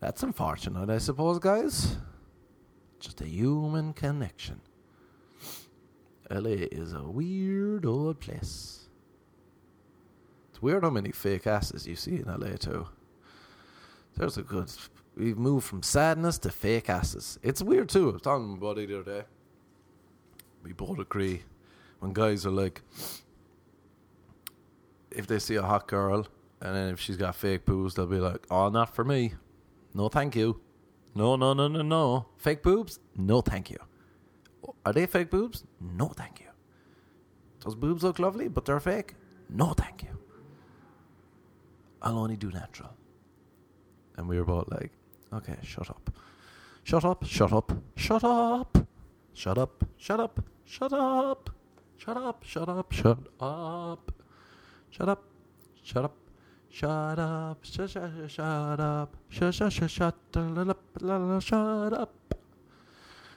that's 0.00 0.22
unfortunate, 0.22 0.90
I 0.90 0.98
suppose, 0.98 1.38
guys. 1.38 1.96
Just 2.98 3.20
a 3.20 3.28
human 3.28 3.92
connection. 3.92 4.60
LA 6.30 6.66
is 6.72 6.92
a 6.92 7.02
weird 7.02 7.84
old 7.84 8.20
place. 8.20 8.88
It's 10.50 10.62
weird 10.62 10.82
how 10.82 10.90
many 10.90 11.12
fake 11.12 11.46
asses 11.46 11.86
you 11.86 11.96
see 11.96 12.16
in 12.16 12.24
LA 12.24 12.56
too. 12.56 12.88
There's 14.16 14.38
a 14.38 14.42
good. 14.42 14.70
We've 15.16 15.38
moved 15.38 15.66
from 15.66 15.82
sadness 15.82 16.38
to 16.38 16.50
fake 16.50 16.88
asses. 16.88 17.38
It's 17.42 17.62
weird 17.62 17.88
too. 17.88 18.08
I 18.10 18.12
was 18.14 18.22
talking 18.22 18.46
to 18.46 18.52
my 18.54 18.58
buddy 18.58 18.86
the 18.86 19.00
other 19.00 19.20
day. 19.20 19.26
We 20.62 20.72
both 20.72 20.98
agree 20.98 21.42
when 22.00 22.12
guys 22.12 22.46
are 22.46 22.50
like, 22.50 22.82
if 25.16 25.26
they 25.26 25.38
see 25.38 25.56
a 25.56 25.62
hot 25.62 25.86
girl 25.88 26.26
and 26.60 26.74
then 26.74 26.88
if 26.92 27.00
she's 27.00 27.16
got 27.16 27.34
fake 27.34 27.64
boobs, 27.64 27.94
they'll 27.94 28.06
be 28.06 28.18
like, 28.18 28.46
"Oh, 28.50 28.68
not 28.68 28.94
for 28.94 29.04
me. 29.04 29.34
No, 29.94 30.08
thank 30.08 30.36
you. 30.36 30.60
No, 31.14 31.36
no, 31.36 31.52
no, 31.52 31.68
no, 31.68 31.82
no. 31.82 32.26
Fake 32.36 32.62
boobs? 32.62 32.98
No, 33.16 33.40
thank 33.40 33.70
you. 33.70 33.78
Are 34.86 34.92
they 34.92 35.06
fake 35.06 35.30
boobs? 35.30 35.64
No, 35.80 36.08
thank 36.08 36.40
you. 36.40 36.46
Those 37.60 37.74
boobs 37.74 38.02
look 38.02 38.18
lovely, 38.18 38.48
but 38.48 38.64
they're 38.64 38.80
fake. 38.80 39.14
No, 39.48 39.72
thank 39.72 40.02
you. 40.02 40.18
I'll 42.00 42.18
only 42.18 42.36
do 42.36 42.50
natural." 42.50 42.96
And 44.16 44.28
we 44.28 44.38
were 44.38 44.44
both 44.44 44.68
like, 44.68 44.92
"Okay, 45.32 45.56
shut 45.62 45.90
up." 45.90 46.10
Shut 46.84 47.04
up, 47.04 47.24
shut 47.24 47.52
up, 47.52 47.72
shut 47.96 48.24
up. 48.24 48.78
Shut 49.34 49.56
up, 49.56 49.84
shut 49.96 50.20
up, 50.20 50.40
shut 50.64 50.92
up. 50.92 51.50
Shut 51.96 52.16
up, 52.16 52.42
shut 52.44 52.68
up, 52.68 52.92
shut 52.92 53.18
up. 53.40 54.21
Shut 54.92 55.08
up. 55.08 55.24
Shut 55.82 56.04
up. 56.04 56.14
Shut 56.68 57.18
up. 57.18 57.64
Shut 57.64 57.88
shut 57.88 58.10
shut 58.28 58.80
up. 58.80 59.16
Shut 59.30 59.54
shut 59.54 59.72
shut 59.72 59.90
shut 59.90 60.14
up. 60.36 61.42
Shut 61.42 61.92
up. 61.94 62.12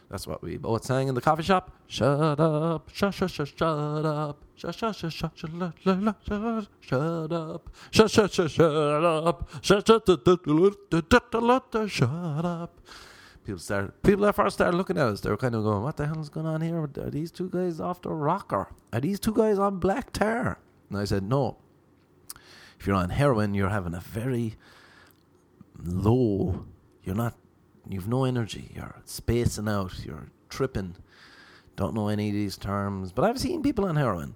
That's 0.09 0.27
what 0.27 0.43
we 0.43 0.57
both 0.57 0.83
sang 0.83 1.07
in 1.07 1.15
the 1.15 1.21
coffee 1.21 1.43
shop. 1.43 1.71
Shut 1.87 2.39
up. 2.41 2.89
Shut 2.91 3.13
shut 3.13 3.31
shut 3.31 3.47
shut 3.47 4.05
up. 4.05 4.43
Shut 4.55 4.75
shut 4.75 4.95
shut 4.95 5.13
shut 5.13 5.31
shut 5.37 5.51
shut 5.81 6.67
shut 6.81 7.31
up. 7.31 7.69
Shut 7.89 8.11
shut 8.11 8.33
shut 8.33 8.51
shut 8.51 9.03
up. 9.05 9.49
Shut 9.61 9.87
shut 9.87 10.05
shut 11.89 12.45
up. 12.45 12.79
People 13.45 13.59
start. 13.59 14.03
People 14.03 14.25
at 14.25 14.35
first 14.35 14.55
started 14.55 14.75
looking 14.75 14.97
at 14.97 15.07
us. 15.07 15.21
They 15.21 15.29
were 15.29 15.37
kind 15.37 15.55
of 15.55 15.63
going, 15.63 15.83
"What 15.83 15.95
the 15.95 16.05
hell 16.05 16.19
is 16.19 16.27
going 16.27 16.47
on 16.47 16.59
here? 16.59 16.81
Are 16.83 17.09
these 17.09 17.31
two 17.31 17.47
guys 17.47 17.79
off 17.79 18.01
the 18.01 18.09
rocker? 18.09 18.67
Are 18.91 18.99
these 18.99 19.21
two 19.21 19.33
guys 19.33 19.57
on 19.57 19.79
black 19.79 20.11
tar?" 20.11 20.59
And 20.89 20.97
I 20.97 21.05
said, 21.05 21.23
no. 21.23 21.57
If 22.79 22.87
you're 22.87 22.95
on 22.95 23.09
heroin, 23.09 23.53
you're 23.53 23.69
having 23.69 23.93
a 23.93 23.99
very 23.99 24.55
low. 25.83 26.65
You're 27.03 27.15
not. 27.15 27.35
You've 27.89 28.07
no 28.07 28.25
energy. 28.25 28.71
You're 28.75 29.01
spacing 29.05 29.67
out. 29.67 30.05
You're 30.05 30.29
tripping. 30.49 30.95
Don't 31.75 31.93
know 31.93 32.07
any 32.07 32.29
of 32.29 32.33
these 32.33 32.57
terms. 32.57 33.11
But 33.11 33.25
I've 33.25 33.39
seen 33.39 33.63
people 33.63 33.85
on 33.85 33.95
heroin. 33.95 34.35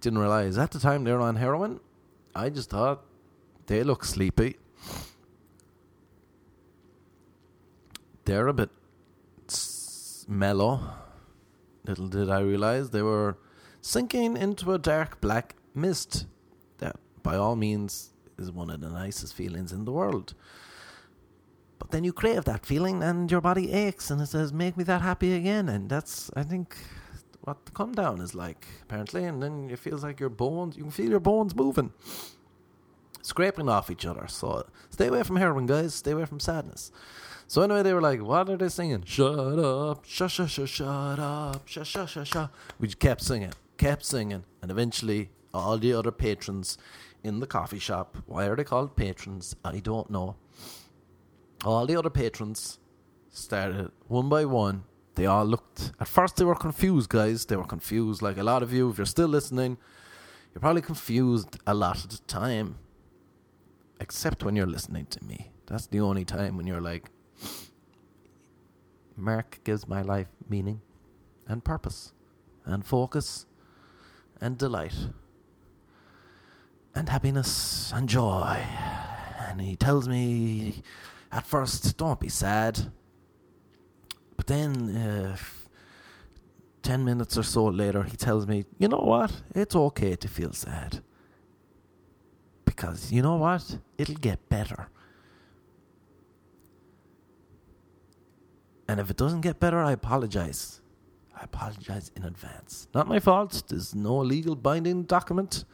Didn't 0.00 0.18
realize 0.18 0.58
at 0.58 0.70
the 0.70 0.78
time 0.78 1.04
they 1.04 1.12
were 1.12 1.20
on 1.20 1.36
heroin. 1.36 1.80
I 2.34 2.50
just 2.50 2.70
thought 2.70 3.04
they 3.66 3.82
look 3.82 4.04
sleepy. 4.04 4.56
They're 8.24 8.48
a 8.48 8.52
bit 8.52 8.70
mellow. 10.28 10.80
Little 11.86 12.08
did 12.08 12.28
I 12.28 12.40
realize 12.40 12.90
they 12.90 13.02
were 13.02 13.38
sinking 13.80 14.36
into 14.36 14.72
a 14.72 14.78
dark 14.78 15.20
black 15.20 15.54
mist 15.76 16.26
that, 16.78 16.96
by 17.22 17.36
all 17.36 17.56
means, 17.56 18.12
is 18.38 18.50
one 18.50 18.70
of 18.70 18.80
the 18.80 18.88
nicest 18.88 19.34
feelings 19.34 19.72
in 19.72 19.84
the 19.84 19.92
world. 19.92 20.34
But 21.78 21.90
then 21.90 22.04
you 22.04 22.12
crave 22.12 22.44
that 22.44 22.64
feeling 22.64 23.02
and 23.02 23.30
your 23.30 23.40
body 23.40 23.72
aches 23.72 24.10
and 24.10 24.20
it 24.20 24.26
says, 24.26 24.52
make 24.52 24.76
me 24.76 24.84
that 24.84 25.02
happy 25.02 25.34
again. 25.34 25.68
And 25.68 25.88
that's, 25.88 26.30
I 26.34 26.42
think, 26.42 26.76
what 27.42 27.64
the 27.66 27.72
come 27.72 27.92
down 27.92 28.20
is 28.20 28.34
like, 28.34 28.66
apparently. 28.82 29.24
And 29.24 29.42
then 29.42 29.68
it 29.70 29.78
feels 29.78 30.02
like 30.02 30.18
your 30.18 30.30
bones, 30.30 30.76
you 30.76 30.82
can 30.82 30.90
feel 30.90 31.10
your 31.10 31.20
bones 31.20 31.54
moving, 31.54 31.92
scraping 33.22 33.68
off 33.68 33.90
each 33.90 34.06
other. 34.06 34.26
So 34.28 34.66
stay 34.90 35.08
away 35.08 35.22
from 35.22 35.36
heroin, 35.36 35.66
guys. 35.66 35.94
Stay 35.94 36.12
away 36.12 36.24
from 36.24 36.40
sadness. 36.40 36.90
So 37.48 37.62
anyway, 37.62 37.84
they 37.84 37.92
were 37.92 38.00
like, 38.00 38.20
"What 38.20 38.48
are 38.50 38.56
they 38.56 38.68
singing? 38.68 39.04
Shut 39.04 39.58
up, 39.58 40.04
shut, 40.04 40.32
shut, 40.32 40.50
shut, 40.50 40.68
shut 40.68 41.18
up, 41.20 41.68
shut, 41.68 41.86
shut, 41.86 42.08
shut, 42.08 42.26
shut." 42.26 42.50
We 42.80 42.88
kept 42.88 43.22
singing, 43.22 43.52
kept 43.78 44.04
singing, 44.04 44.42
and 44.60 44.70
eventually, 44.70 45.30
all 45.56 45.78
the 45.78 45.92
other 45.92 46.12
patrons 46.12 46.78
in 47.22 47.40
the 47.40 47.46
coffee 47.46 47.78
shop. 47.78 48.16
Why 48.26 48.46
are 48.46 48.56
they 48.56 48.64
called 48.64 48.96
patrons? 48.96 49.56
I 49.64 49.80
don't 49.80 50.10
know. 50.10 50.36
All 51.64 51.86
the 51.86 51.96
other 51.96 52.10
patrons 52.10 52.78
started 53.30 53.90
one 54.06 54.28
by 54.28 54.44
one. 54.44 54.84
They 55.14 55.26
all 55.26 55.44
looked. 55.44 55.92
At 55.98 56.08
first, 56.08 56.36
they 56.36 56.44
were 56.44 56.54
confused, 56.54 57.08
guys. 57.08 57.46
They 57.46 57.56
were 57.56 57.64
confused, 57.64 58.22
like 58.22 58.36
a 58.36 58.42
lot 58.42 58.62
of 58.62 58.72
you. 58.72 58.90
If 58.90 58.98
you're 58.98 59.06
still 59.06 59.28
listening, 59.28 59.78
you're 60.52 60.60
probably 60.60 60.82
confused 60.82 61.58
a 61.66 61.74
lot 61.74 62.04
of 62.04 62.10
the 62.10 62.18
time. 62.26 62.76
Except 63.98 64.44
when 64.44 64.56
you're 64.56 64.66
listening 64.66 65.06
to 65.06 65.24
me. 65.24 65.50
That's 65.66 65.86
the 65.86 66.00
only 66.00 66.24
time 66.24 66.56
when 66.56 66.66
you're 66.66 66.82
like, 66.82 67.10
Mark 69.16 69.60
gives 69.64 69.88
my 69.88 70.02
life 70.02 70.28
meaning 70.48 70.82
and 71.48 71.64
purpose 71.64 72.12
and 72.64 72.84
focus 72.84 73.46
and 74.40 74.58
delight 74.58 75.08
and 76.96 77.08
happiness 77.08 77.92
and 77.94 78.08
joy. 78.08 78.58
And 79.46 79.60
he 79.60 79.76
tells 79.76 80.08
me 80.08 80.82
at 81.30 81.46
first, 81.46 81.96
don't 81.96 82.18
be 82.18 82.28
sad. 82.28 82.90
But 84.36 84.46
then, 84.46 84.96
uh, 84.96 85.36
10 86.82 87.04
minutes 87.04 87.36
or 87.36 87.42
so 87.42 87.66
later, 87.66 88.02
he 88.04 88.16
tells 88.16 88.46
me, 88.46 88.64
you 88.78 88.88
know 88.88 88.98
what? 88.98 89.42
It's 89.54 89.74
okay 89.76 90.16
to 90.16 90.28
feel 90.28 90.52
sad. 90.52 91.02
Because 92.64 93.12
you 93.12 93.22
know 93.22 93.36
what? 93.36 93.78
It'll 93.98 94.14
get 94.16 94.48
better. 94.48 94.88
And 98.88 99.00
if 99.00 99.10
it 99.10 99.16
doesn't 99.16 99.40
get 99.40 99.58
better, 99.58 99.80
I 99.80 99.92
apologize. 99.92 100.80
I 101.34 101.44
apologize 101.44 102.10
in 102.16 102.22
advance. 102.22 102.88
Not 102.94 103.08
my 103.08 103.18
fault. 103.18 103.64
There's 103.68 103.94
no 103.94 104.18
legal 104.18 104.54
binding 104.54 105.02
document. 105.02 105.64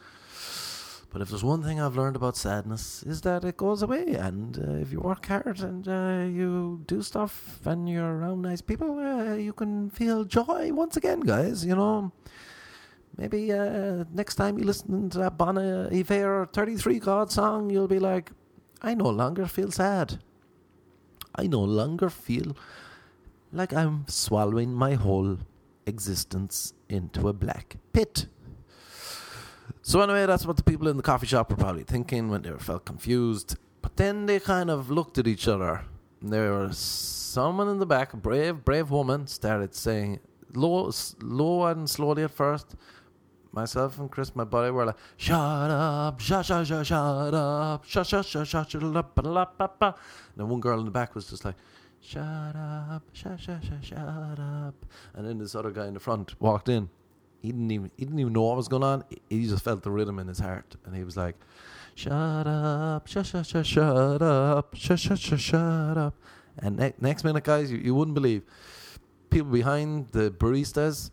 But 1.13 1.21
if 1.21 1.29
there's 1.29 1.45
one 1.45 1.63
thing 1.63 1.79
I've 1.79 1.95
learned 1.95 2.17
about 2.17 2.39
sadness 2.39 3.03
is 3.03 3.21
that 3.21 3.45
it 3.45 3.59
goes 3.59 3.83
away, 3.83 4.15
and 4.15 4.59
uh, 4.59 4.73
if 4.77 4.91
you 4.91 5.01
work 5.01 5.27
hard 5.27 5.61
and 5.61 5.87
uh, 5.87 6.25
you 6.25 6.83
do 6.87 7.03
stuff 7.03 7.61
and 7.67 7.87
you're 7.87 8.17
around 8.17 8.41
nice 8.41 8.63
people, 8.63 8.99
uh, 8.99 9.35
you 9.35 9.53
can 9.53 9.91
feel 9.91 10.25
joy 10.25 10.73
once 10.73 10.97
again, 10.97 11.21
guys. 11.21 11.67
You 11.67 11.77
know, 11.77 12.13
maybe 13.19 13.53
uh, 13.53 14.05
next 14.15 14.37
time 14.37 14.57
you 14.59 14.65
listen 14.65 15.11
to 15.11 15.19
that 15.19 15.37
Bon 15.37 15.59
Iver 15.59 16.49
33 16.51 16.99
God 16.99 17.31
song, 17.31 17.69
you'll 17.69 17.89
be 17.89 17.99
like, 17.99 18.33
I 18.81 18.95
no 18.95 19.11
longer 19.11 19.45
feel 19.45 19.71
sad. 19.71 20.19
I 21.35 21.47
no 21.47 21.61
longer 21.61 22.09
feel 22.09 22.57
like 23.53 23.75
I'm 23.75 24.07
swallowing 24.09 24.73
my 24.73 24.95
whole 24.95 25.37
existence 25.85 26.73
into 26.89 27.29
a 27.29 27.35
black 27.35 27.77
pit. 27.93 28.29
So 29.83 30.01
anyway, 30.01 30.27
that's 30.27 30.47
what 30.47 30.57
the 30.57 30.63
people 30.63 30.87
in 30.89 30.97
the 30.97 31.03
coffee 31.03 31.27
shop 31.27 31.51
were 31.51 31.57
probably 31.57 31.83
thinking 31.83 32.31
when 32.31 32.43
they 32.43 32.51
felt 32.53 32.85
confused. 32.85 33.57
But 33.83 33.97
then 33.97 34.27
they 34.27 34.39
kind 34.39 34.71
of 34.71 34.91
looked 34.91 35.19
at 35.19 35.27
each 35.27 35.49
other. 35.49 35.85
And 36.21 36.33
there 36.33 36.53
was 36.53 36.79
someone 36.79 37.69
in 37.69 37.79
the 37.79 37.87
back, 37.87 38.13
a 38.13 38.17
brave, 38.17 38.65
brave 38.65 38.91
woman, 38.91 39.27
started 39.27 39.75
saying 39.75 40.21
low, 40.55 40.91
low 41.21 41.67
and 41.67 41.91
slowly 41.91 42.23
at 42.23 42.31
first. 42.31 42.77
Myself 43.51 43.99
and 43.99 44.11
Chris, 44.11 44.35
my 44.35 44.45
buddy, 44.45 44.71
were 44.71 44.87
like, 44.87 44.97
"Shut 45.17 45.37
up, 45.37 46.21
shut, 46.21 46.47
shut, 46.47 46.67
shut, 46.67 46.87
shut 46.87 47.35
up, 47.35 47.85
shut, 47.85 48.07
shut, 48.07 48.25
shut, 48.25 48.47
shut, 48.47 48.71
shut 48.71 48.85
up." 48.85 49.19
And 49.19 49.95
then 50.37 50.49
one 50.49 50.61
girl 50.61 50.79
in 50.79 50.87
the 50.87 50.91
back 50.91 51.15
was 51.15 51.29
just 51.29 51.45
like, 51.45 51.57
shut 52.01 52.23
up, 52.23 53.03
shut, 53.13 53.41
shut, 53.41 53.63
shut, 53.63 53.85
shut 53.85 53.99
up. 53.99 54.75
And 55.15 55.27
then 55.27 55.39
this 55.39 55.55
other 55.55 55.71
guy 55.71 55.87
in 55.87 55.95
the 55.95 56.01
front 56.01 56.41
walked 56.41 56.69
in. 56.69 56.89
He 57.43 57.49
didn't 57.49 57.71
even 57.73 57.91
he 57.97 58.05
didn't 58.05 58.21
even 58.21 58.33
know 58.33 58.43
what 58.43 58.57
was 58.57 58.69
going 58.69 58.85
on. 58.85 59.05
He 59.29 59.47
just 59.47 59.65
felt 59.65 59.83
the 59.83 59.91
rhythm 59.91 60.19
in 60.21 60.29
his 60.29 60.39
heart, 60.39 60.77
and 60.87 60.95
he 60.95 61.03
was 61.03 61.17
like, 61.17 61.35
"Shut 61.97 62.13
up, 62.47 63.09
shut, 63.09 63.27
shut, 63.27 63.47
shut, 63.47 63.67
shut 63.67 64.23
up, 64.23 64.75
shut, 64.77 65.01
shut, 65.01 65.19
shut, 65.19 65.41
shut 65.41 65.99
up." 65.99 66.15
And 66.59 66.77
ne- 66.79 66.95
next 67.01 67.25
minute, 67.25 67.43
guys, 67.43 67.73
you, 67.73 67.79
you 67.79 67.95
wouldn't 67.95 68.15
believe 68.15 68.43
people 69.29 69.51
behind 69.51 70.09
the 70.13 70.31
baristas 70.31 71.11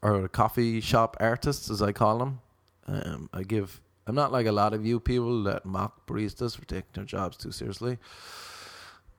or 0.00 0.26
coffee 0.28 0.80
shop 0.80 1.16
artists, 1.20 1.70
as 1.70 1.82
I 1.82 1.92
call 1.92 2.18
them. 2.18 2.40
Um, 2.86 3.28
I 3.32 3.42
give. 3.42 3.80
I'm 4.06 4.14
not 4.14 4.32
like 4.32 4.46
a 4.46 4.52
lot 4.52 4.72
of 4.72 4.86
you 4.86 5.00
people 5.00 5.42
that 5.42 5.66
mock 5.66 6.06
baristas 6.06 6.56
for 6.56 6.64
taking 6.64 6.88
their 6.94 7.04
jobs 7.04 7.36
too 7.36 7.52
seriously. 7.52 7.98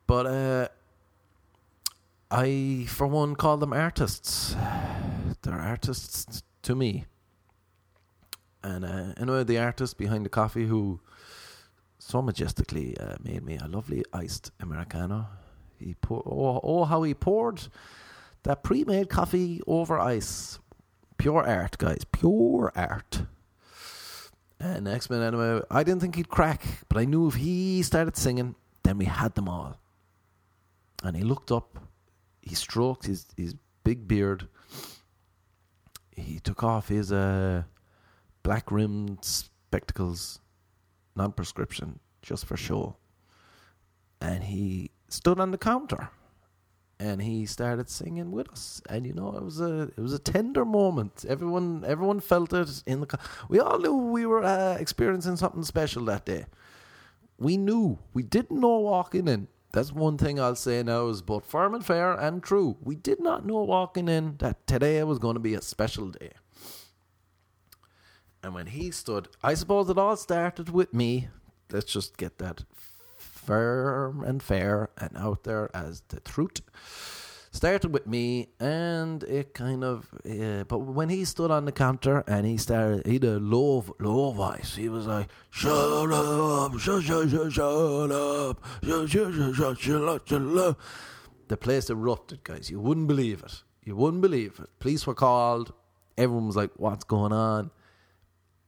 But 0.07 0.26
uh, 0.26 0.68
I, 2.32 2.86
for 2.88 3.05
one, 3.05 3.36
call 3.36 3.57
them 3.57 3.74
artists. 3.74 4.55
They're 5.48 5.58
artists 5.58 6.43
to 6.64 6.76
me. 6.76 7.06
And 8.62 8.84
uh, 8.84 9.14
anyway, 9.18 9.45
the 9.45 9.60
artist 9.60 9.98
behind 9.98 10.26
the 10.26 10.30
coffee 10.30 10.68
who 10.68 11.00
so 12.00 12.22
majestically 12.22 12.98
uh, 12.98 13.16
made 13.24 13.45
me 13.45 13.58
a 13.58 13.68
lovely 13.68 14.04
iced 14.12 14.52
Americano. 14.60 15.28
He 15.80 15.93
pour, 16.02 16.22
oh, 16.26 16.60
oh, 16.62 16.84
how 16.84 17.04
he 17.04 17.14
poured 17.14 17.70
that 18.43 18.62
pre-made 18.62 19.10
coffee 19.10 19.62
over 19.66 19.98
ice. 19.98 20.60
Pure 21.18 21.48
art, 21.48 21.78
guys. 21.78 22.04
Pure 22.12 22.74
art. 22.76 23.22
And 24.60 24.84
next 24.84 25.10
minute, 25.10 25.28
anyway, 25.28 25.62
I 25.72 25.84
didn't 25.84 26.02
think 26.02 26.16
he'd 26.16 26.28
crack, 26.28 26.62
but 26.89 26.98
I 26.98 27.06
knew 27.06 27.30
if 27.30 27.36
he 27.36 27.82
started 27.84 28.18
singing, 28.18 28.56
then 28.84 28.98
we 28.98 29.06
had 29.06 29.36
them 29.36 29.48
all 29.48 29.80
and 31.04 31.16
he 31.16 31.24
looked 31.24 31.54
up. 31.54 31.80
He 32.41 32.54
stroked 32.54 33.06
his 33.06 33.28
his 33.38 33.56
big 33.86 34.10
beard. 34.10 34.50
He 36.18 36.39
took 36.39 36.63
off 36.63 36.89
his 36.89 37.11
uh, 37.11 37.63
black 38.43 38.72
rimmed 38.72 39.24
spectacles, 39.24 40.39
non 41.15 41.32
prescription, 41.32 41.99
just 42.22 42.45
for 42.45 42.57
show. 42.57 42.97
And 44.20 44.43
he 44.43 44.91
stood 45.07 45.39
on 45.39 45.51
the 45.51 45.57
counter 45.57 46.09
and 46.99 47.22
he 47.22 47.45
started 47.45 47.89
singing 47.89 48.32
with 48.32 48.49
us. 48.49 48.82
And 48.89 49.05
you 49.05 49.13
know 49.13 49.36
it 49.36 49.43
was 49.43 49.61
a 49.61 49.84
it 49.84 49.99
was 49.99 50.13
a 50.13 50.20
tender 50.20 50.65
moment. 50.65 51.26
Everyone 51.28 51.86
everyone 51.86 52.20
felt 52.20 52.51
it 52.53 52.84
in 52.86 53.01
the 53.01 53.20
we 53.49 53.59
all 53.59 53.80
knew 53.80 53.93
we 53.93 54.26
were 54.26 54.43
uh, 54.43 54.76
experiencing 54.80 55.36
something 55.38 55.63
special 55.63 56.05
that 56.05 56.26
day. 56.26 56.45
We 57.38 57.57
knew 57.57 57.99
we 58.13 58.24
didn't 58.24 58.59
know 58.59 58.80
walking 58.80 59.28
in 59.28 59.47
that's 59.78 59.93
one 59.93 60.17
thing 60.17 60.39
I'll 60.39 60.55
say 60.55 60.82
now 60.82 61.07
is 61.09 61.21
both 61.21 61.45
firm 61.45 61.75
and 61.75 61.86
fair 61.86 62.11
and 62.13 62.41
true. 62.41 62.78
We 62.82 62.95
did 62.95 63.19
not 63.19 63.45
know 63.45 63.61
walking 63.61 64.09
in 64.09 64.38
that 64.39 64.65
today 64.65 65.03
was 65.03 65.19
going 65.19 65.36
to 65.36 65.39
be 65.39 65.53
a 65.53 65.61
special 65.61 66.09
day. 66.09 66.32
And 68.41 68.55
when 68.55 68.65
he 68.65 68.89
stood, 68.89 69.28
I 69.43 69.53
suppose 69.53 69.88
it 69.91 69.99
all 69.99 70.17
started 70.17 70.71
with 70.71 70.95
me. 70.95 71.28
Let's 71.71 71.93
just 71.93 72.17
get 72.17 72.39
that 72.39 72.63
firm 73.17 74.23
and 74.23 74.41
fair 74.41 74.89
and 74.97 75.15
out 75.15 75.43
there 75.43 75.69
as 75.75 76.01
the 76.07 76.21
truth 76.21 76.61
started 77.52 77.93
with 77.93 78.08
me, 78.08 78.50
and 78.60 79.24
it 79.24 79.54
kind 79.54 79.84
of. 79.84 80.08
Uh, 80.30 80.64
but 80.66 80.80
when 80.80 81.10
he 81.10 81.26
stood 81.26 81.52
on 81.52 81.66
the 81.66 81.72
counter 81.72 82.24
and 82.28 82.45
he 82.45 82.58
started, 82.58 83.06
he 83.06 83.18
a 83.18 83.39
low, 83.39 83.84
low 84.00 84.32
voice. 84.32 84.76
He 84.76 84.89
was 84.89 85.08
like, 85.08 85.30
"Shut 85.50 85.72
up, 85.72 86.78
shut, 86.80 87.04
shut, 87.04 87.30
shut, 87.30 87.52
shut 87.52 88.12
up, 88.12 88.64
shut, 88.84 89.10
shut, 89.10 89.34
shut, 89.34 89.56
shut, 89.56 89.80
shut, 89.80 90.22
shut 90.28 90.58
up." 90.58 90.80
The 91.48 91.58
place 91.58 91.89
erupted, 91.89 92.43
guys. 92.43 92.70
You 92.70 92.80
wouldn't 92.80 93.08
believe 93.08 93.43
it. 93.43 93.64
You 93.84 93.95
wouldn't 93.95 94.22
believe 94.22 94.60
it. 94.60 94.70
Police 94.80 95.08
were 95.08 95.16
called. 95.16 95.74
Everyone 96.18 96.48
was 96.48 96.56
like, 96.56 96.72
"What's 96.76 97.04
going 97.04 97.32
on?" 97.32 97.72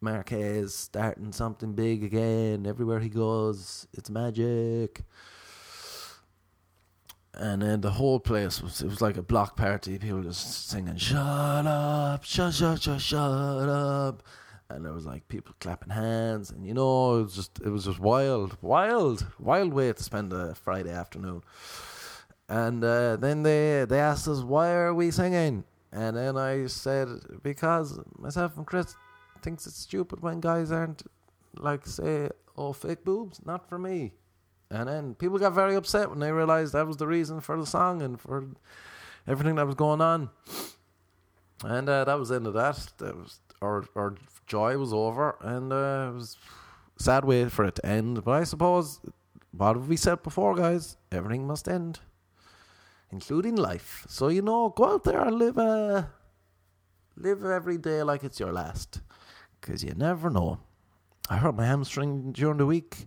Marquez 0.02 0.74
starting 0.74 1.32
something 1.32 1.74
big 1.74 2.04
again. 2.04 2.66
Everywhere 2.66 3.00
he 3.00 3.10
goes, 3.10 3.88
it's 3.94 4.10
magic. 4.10 5.04
And 7.34 7.62
then 7.62 7.82
the 7.82 7.92
whole 7.92 8.20
place 8.20 8.62
was 8.62 8.82
it 8.82 8.88
was 8.88 9.02
like 9.02 9.18
a 9.18 9.22
block 9.22 9.56
party. 9.56 9.98
People 10.00 10.24
just 10.24 10.68
singing, 10.70 10.98
"Shut 10.98 11.18
up, 11.20 12.24
shut, 12.24 12.54
shut, 12.54 12.82
shut, 12.82 13.00
shut 13.00 13.20
up," 13.70 14.24
and 14.70 14.84
there 14.84 14.94
was 14.94 15.06
like 15.06 15.28
people 15.28 15.54
clapping 15.60 15.92
hands, 15.92 16.50
and 16.50 16.66
you 16.66 16.74
know, 16.74 17.20
it 17.20 17.24
was 17.24 17.36
just 17.36 17.60
it 17.64 17.70
was 17.70 17.86
just 17.86 18.00
wild, 18.00 18.58
wild, 18.62 19.28
wild 19.40 19.74
way 19.74 19.94
to 19.94 20.04
spend 20.04 20.34
a 20.34 20.56
Friday 20.56 20.92
afternoon. 20.92 21.44
And 22.50 22.84
uh, 22.84 23.16
then 23.18 23.44
they 23.44 23.86
they 23.88 24.00
asked 24.00 24.28
us 24.28 24.42
why 24.42 24.72
are 24.72 24.94
we 24.94 25.12
singing, 25.12 25.66
and 25.92 26.18
then 26.18 26.36
I 26.36 26.66
said 26.66 27.10
because 27.44 28.00
myself 28.18 28.58
and 28.58 28.66
Chris 28.66 28.96
thinks 29.44 29.68
it's 29.68 29.78
stupid 29.78 30.22
when 30.22 30.40
guys 30.40 30.72
aren't 30.72 31.04
like 31.58 31.86
say 31.86 32.30
oh 32.58 32.74
fake 32.74 33.06
boobs, 33.06 33.40
not 33.46 33.70
for 33.70 33.78
me. 33.78 34.14
And 34.72 34.88
then 34.88 35.16
people 35.16 35.40
got 35.40 35.54
very 35.54 35.76
upset 35.76 36.10
when 36.10 36.20
they 36.20 36.32
realized 36.32 36.74
that 36.74 36.86
was 36.86 36.98
the 36.98 37.08
reason 37.08 37.42
for 37.42 37.58
the 37.58 37.66
song 37.66 38.02
and 38.02 38.20
for 38.20 38.46
everything 39.28 39.56
that 39.56 39.66
was 39.66 39.76
going 39.76 40.00
on. 40.00 40.30
And 41.64 41.90
uh, 41.90 42.06
that 42.06 42.20
was 42.20 42.30
the 42.30 42.36
end 42.36 42.48
of 42.48 42.54
that. 42.54 42.88
That 43.00 43.18
was 43.18 43.40
our 43.62 43.84
our 43.96 44.16
joy 44.48 44.78
was 44.78 44.94
over, 44.94 45.36
and 45.42 45.74
uh, 45.74 46.12
it 46.12 46.16
was 46.16 46.38
sad 46.98 47.26
way 47.26 47.50
for 47.50 47.66
it 47.66 47.76
to 47.76 47.86
end. 47.86 48.24
But 48.24 48.32
I 48.32 48.44
suppose 48.44 49.02
what 49.52 49.80
we 49.82 49.98
said 49.98 50.24
before, 50.24 50.56
guys? 50.56 50.98
Everything 51.12 51.48
must 51.48 51.68
end, 51.68 52.00
including 53.12 53.56
life. 53.56 54.06
So 54.08 54.30
you 54.30 54.42
know, 54.42 54.70
go 54.70 54.94
out 54.94 55.04
there 55.04 55.20
and 55.20 55.38
live 55.38 55.58
uh, 55.58 56.04
live 57.18 57.44
every 57.44 57.78
day 57.78 58.04
like 58.04 58.24
it's 58.24 58.40
your 58.40 58.54
last, 58.54 59.02
because 59.60 59.84
you 59.84 59.94
never 59.96 60.30
know. 60.30 60.60
I 61.30 61.38
hurt 61.38 61.56
my 61.56 61.66
hamstring 61.66 62.32
during 62.32 62.58
the 62.58 62.66
week 62.66 63.06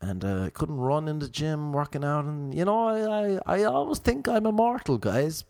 and 0.00 0.24
uh, 0.24 0.50
couldn't 0.52 0.76
run 0.76 1.08
in 1.08 1.18
the 1.18 1.28
gym 1.28 1.72
working 1.72 2.04
out 2.04 2.24
and 2.24 2.54
you 2.54 2.64
know 2.64 2.88
I, 2.88 3.38
I, 3.56 3.60
I 3.60 3.64
always 3.64 3.98
think 3.98 4.28
I'm 4.28 4.46
immortal 4.46 4.98
guys. 4.98 5.44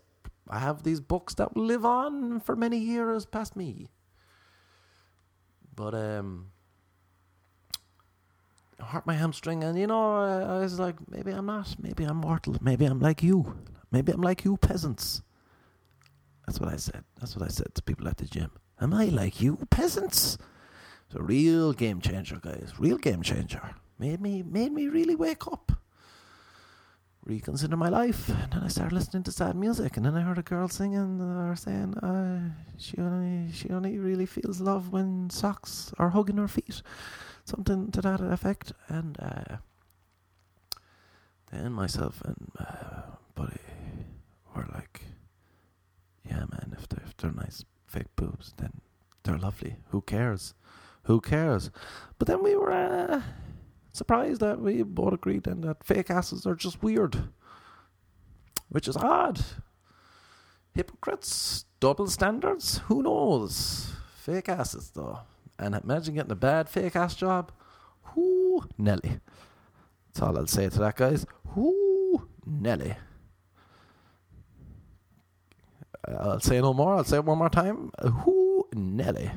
I 0.49 0.59
have 0.59 0.83
these 0.83 1.01
books 1.01 1.33
that 1.35 1.55
will 1.55 1.65
live 1.65 1.85
on 1.85 2.39
for 2.39 2.55
many 2.55 2.77
years 2.77 3.25
past 3.25 3.55
me. 3.55 3.89
But 5.75 5.93
um 5.93 6.51
I 8.79 8.85
hurt 8.85 9.05
my 9.05 9.15
hamstring 9.15 9.63
and 9.63 9.77
you 9.77 9.87
know 9.87 10.15
I, 10.15 10.55
I 10.55 10.59
was 10.59 10.79
like 10.79 10.95
maybe 11.09 11.31
I'm 11.31 11.45
not 11.45 11.75
maybe 11.79 12.03
I'm 12.03 12.17
mortal 12.17 12.55
maybe 12.61 12.85
I'm 12.85 12.99
like 12.99 13.21
you. 13.21 13.57
Maybe 13.91 14.11
I'm 14.11 14.21
like 14.21 14.43
you 14.43 14.57
peasants. 14.57 15.21
That's 16.45 16.59
what 16.59 16.69
I 16.69 16.77
said. 16.77 17.03
That's 17.19 17.35
what 17.35 17.45
I 17.45 17.49
said 17.49 17.75
to 17.75 17.81
people 17.81 18.07
at 18.07 18.17
the 18.17 18.25
gym. 18.25 18.51
Am 18.79 18.93
I 18.93 19.05
like 19.05 19.41
you 19.41 19.57
peasants? 19.69 20.37
It's 21.07 21.15
a 21.15 21.21
real 21.21 21.73
game 21.73 21.99
changer 21.99 22.37
guys. 22.41 22.73
Real 22.77 22.97
game 22.97 23.21
changer 23.21 23.75
made 23.99 24.21
me 24.21 24.43
made 24.43 24.71
me 24.71 24.87
really 24.87 25.15
wake 25.15 25.47
up, 25.47 25.71
reconsider 27.25 27.77
my 27.77 27.89
life. 27.89 28.29
And 28.29 28.51
then 28.51 28.63
I 28.63 28.67
started 28.67 28.93
listening 28.93 29.23
to 29.23 29.31
sad 29.31 29.55
music, 29.55 29.97
and 29.97 30.05
then 30.05 30.15
I 30.15 30.21
heard 30.21 30.37
a 30.37 30.43
girl 30.43 30.67
singing 30.67 31.21
or 31.21 31.55
saying, 31.55 31.97
uh, 31.97 32.49
"She 32.77 32.97
only 32.97 33.51
she 33.51 33.69
only 33.69 33.97
really 33.97 34.25
feels 34.25 34.61
love 34.61 34.91
when 34.91 35.29
socks 35.29 35.91
are 35.97 36.09
hugging 36.09 36.37
her 36.37 36.47
feet," 36.47 36.81
something 37.45 37.91
to 37.91 38.01
that 38.01 38.21
effect. 38.21 38.73
And 38.87 39.17
uh, 39.19 39.57
then 41.51 41.73
myself 41.73 42.21
and 42.25 42.51
uh, 42.59 43.01
buddy 43.35 43.61
were 44.55 44.67
like, 44.73 45.03
"Yeah, 46.23 46.45
man, 46.51 46.75
if 46.77 46.87
they're, 46.87 47.03
if 47.05 47.17
they're 47.17 47.31
nice 47.31 47.63
fake 47.87 48.15
boobs, 48.15 48.53
then 48.57 48.81
they're 49.23 49.37
lovely. 49.37 49.77
Who 49.89 50.01
cares?" 50.01 50.53
Who 51.03 51.21
cares? 51.21 51.71
But 52.19 52.27
then 52.27 52.43
we 52.43 52.57
were 52.57 52.69
uh, 52.69 53.21
surprised 53.97 54.41
that 54.41 54.61
we 54.61 54.83
both 54.83 55.13
agreed 55.13 55.43
then 55.43 55.61
that 55.61 55.83
fake 55.83 56.09
asses 56.09 56.45
are 56.45 56.55
just 56.55 56.83
weird. 56.83 57.29
Which 58.69 58.87
is 58.87 58.97
odd. 58.97 59.41
Hypocrites, 60.73 61.65
double 61.79 62.07
standards, 62.07 62.79
who 62.85 63.03
knows? 63.03 63.93
Fake 64.15 64.49
asses 64.49 64.91
though. 64.91 65.19
And 65.59 65.75
imagine 65.75 66.15
getting 66.15 66.31
a 66.31 66.35
bad 66.35 66.69
fake 66.69 66.95
ass 66.95 67.15
job. 67.15 67.51
Whoo, 68.15 68.63
Nelly. 68.77 69.19
That's 70.07 70.21
all 70.21 70.37
I'll 70.37 70.47
say 70.47 70.69
to 70.69 70.79
that, 70.79 70.95
guys. 70.95 71.25
Whoo, 71.55 72.27
Nelly. 72.45 72.95
I'll 76.07 76.39
say 76.39 76.61
no 76.61 76.73
more. 76.73 76.95
I'll 76.95 77.03
say 77.03 77.17
it 77.17 77.25
one 77.25 77.37
more 77.37 77.49
time. 77.49 77.91
Whoo, 78.25 78.67
Nelly. 78.73 79.31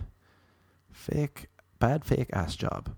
Fake, 0.93 1.49
bad 1.79 2.05
fake 2.05 2.31
ass 2.33 2.55
job. 2.55 2.95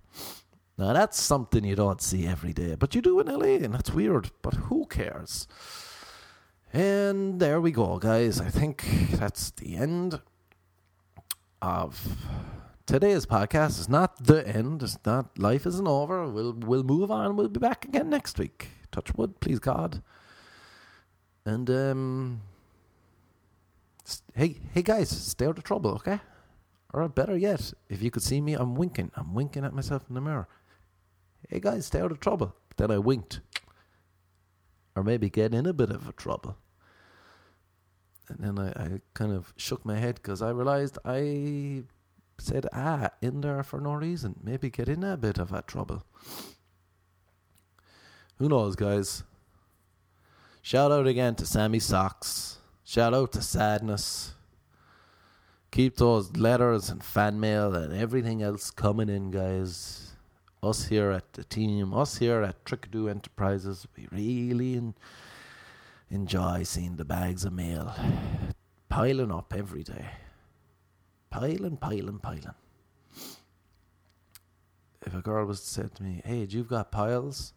Now 0.79 0.93
that's 0.93 1.21
something 1.21 1.65
you 1.65 1.77
don't 1.77 2.01
see 2.01 2.27
every 2.27 2.53
day, 2.53 2.77
but 2.79 2.95
you 2.95 3.03
do 3.03 3.21
in 3.21 3.27
LA, 3.27 3.57
and 3.65 3.75
that's 3.75 3.91
weird. 3.91 4.31
But 4.41 4.55
who 4.55 4.87
cares? 4.87 5.47
And 6.73 7.39
there 7.39 7.61
we 7.61 7.71
go, 7.71 7.99
guys. 7.99 8.41
I 8.41 8.49
think 8.49 8.85
that's 9.11 9.51
the 9.51 9.77
end 9.77 10.21
of 11.61 12.17
today's 12.87 13.27
podcast. 13.27 13.79
It's 13.79 13.89
not 13.89 14.25
the 14.25 14.49
end. 14.49 14.83
It's 14.83 14.99
not. 15.05 15.39
Life 15.39 15.67
isn't 15.67 15.87
over. 15.87 16.27
We'll 16.27 16.55
we'll 16.55 16.85
move 16.85 17.11
on. 17.11 17.37
We'll 17.37 17.49
be 17.49 17.61
back 17.61 17.85
again 17.85 18.09
next 18.09 18.39
week. 18.39 18.69
Touch 18.91 19.15
wood, 19.15 19.41
please 19.41 19.59
God. 19.59 20.03
And 21.45 21.69
um, 21.69 22.41
hey 24.35 24.57
hey 24.73 24.83
guys, 24.83 25.11
stay 25.11 25.47
out 25.47 25.59
of 25.59 25.65
trouble, 25.65 25.91
okay? 25.97 26.21
Or 26.95 27.07
better 27.09 27.37
yet, 27.37 27.75
if 27.91 28.03
you 28.03 28.11
could 28.11 28.23
see 28.23 28.41
me, 28.41 28.55
I'm 28.55 28.75
winking. 28.75 29.11
I'm 29.15 29.35
winking 29.35 29.65
at 29.67 29.75
myself 29.75 30.03
in 30.09 30.15
the 30.15 30.21
mirror 30.23 30.49
hey 31.49 31.61
guys, 31.61 31.87
stay 31.87 32.01
out 32.01 32.13
of 32.13 32.21
trouble. 32.21 32.55
Then 32.77 32.91
I 32.91 32.99
winked. 32.99 33.41
Or 34.95 35.03
maybe 35.03 35.31
get 35.31 35.55
in 35.55 35.67
a 35.67 35.73
bit 35.73 35.91
of 35.91 36.09
a 36.09 36.13
trouble. 36.13 36.57
And 38.29 38.39
then 38.39 38.59
I, 38.59 38.69
I 38.71 39.01
kind 39.15 39.33
of 39.33 39.53
shook 39.57 39.85
my 39.85 39.99
head 39.99 40.17
because 40.17 40.43
I 40.43 40.51
realized 40.51 40.99
I 41.05 41.85
said 42.39 42.67
ah 42.73 43.11
in 43.21 43.41
there 43.41 43.63
for 43.63 43.81
no 43.81 43.95
reason. 43.95 44.37
Maybe 44.43 44.71
get 44.71 44.89
in 44.89 45.05
a 45.05 45.17
bit 45.17 45.39
of 45.39 45.53
a 45.53 45.63
trouble. 45.63 46.05
Who 48.37 48.49
knows, 48.49 48.77
guys? 48.77 49.23
Shout 50.63 50.93
out 50.93 51.07
again 51.07 51.35
to 51.37 51.47
Sammy 51.47 51.79
Socks. 51.79 52.59
Shout 52.85 53.15
out 53.15 53.33
to 53.33 53.43
Sadness. 53.43 54.35
Keep 55.71 55.97
those 55.97 56.37
letters 56.37 56.91
and 56.91 57.03
fan 57.03 57.41
mail 57.41 57.75
and 57.75 57.95
everything 57.95 58.43
else 58.43 58.71
coming 58.71 59.09
in, 59.09 59.31
guys 59.31 60.12
us 60.63 60.87
here 60.87 61.11
at 61.11 61.33
the 61.33 61.45
team, 61.45 61.93
us 61.93 62.19
here 62.19 62.43
at 62.43 62.65
Trickadoo 62.65 63.11
Enterprises, 63.11 63.87
we 63.97 64.07
really 64.13 64.81
enjoy 66.11 66.63
seeing 66.63 66.97
the 66.97 67.05
bags 67.05 67.45
of 67.45 67.53
mail 67.53 67.95
piling 68.89 69.33
up 69.33 69.53
every 69.57 69.83
day. 69.83 70.07
Piling, 71.31 71.79
piling, 71.79 72.19
piling. 72.19 72.55
If 75.05 75.15
a 75.15 75.23
girl 75.23 75.47
was 75.47 75.61
to 75.63 75.67
say 75.67 75.85
to 75.95 76.03
me, 76.03 76.21
Hey, 76.25 76.47
you've 76.49 76.69
got 76.69 76.93
piles? 76.93 77.55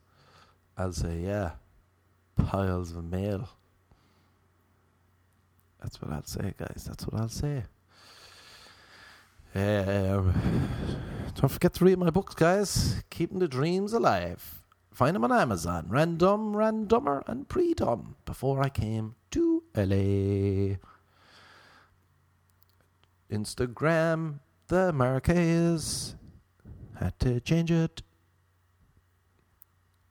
I'll 0.78 0.94
say, 0.94 1.20
Yeah, 1.20 1.52
piles 2.36 2.92
of 2.96 3.04
mail. 3.04 3.50
That's 5.82 6.02
what 6.02 6.14
I'll 6.14 6.24
say, 6.24 6.54
guys. 6.58 6.86
That's 6.88 7.06
what 7.06 7.22
I'll 7.22 7.30
say. 7.30 7.64
Um, 9.54 10.34
don't 11.36 11.50
forget 11.50 11.74
to 11.76 11.86
read 11.86 11.98
my 11.98 12.10
books, 12.10 12.34
guys. 12.34 13.04
Keeping 13.10 13.40
the 13.40 13.48
Dreams 13.48 13.94
Alive. 13.94 14.64
Find 14.92 15.16
them 15.16 15.24
on 15.24 15.32
Amazon. 15.32 15.88
Random, 15.90 16.54
Randomer, 16.54 17.24
and 17.28 17.48
Pre-Dom. 17.48 18.16
Before 18.26 18.64
I 18.64 18.70
came 18.70 19.16
to 19.32 19.64
LA. 19.76 20.78
Instagram, 23.30 24.40
the 24.68 24.94
Marquez. 24.94 26.16
Had 27.00 27.20
to 27.20 27.40
change 27.42 27.72
it. 27.72 28.02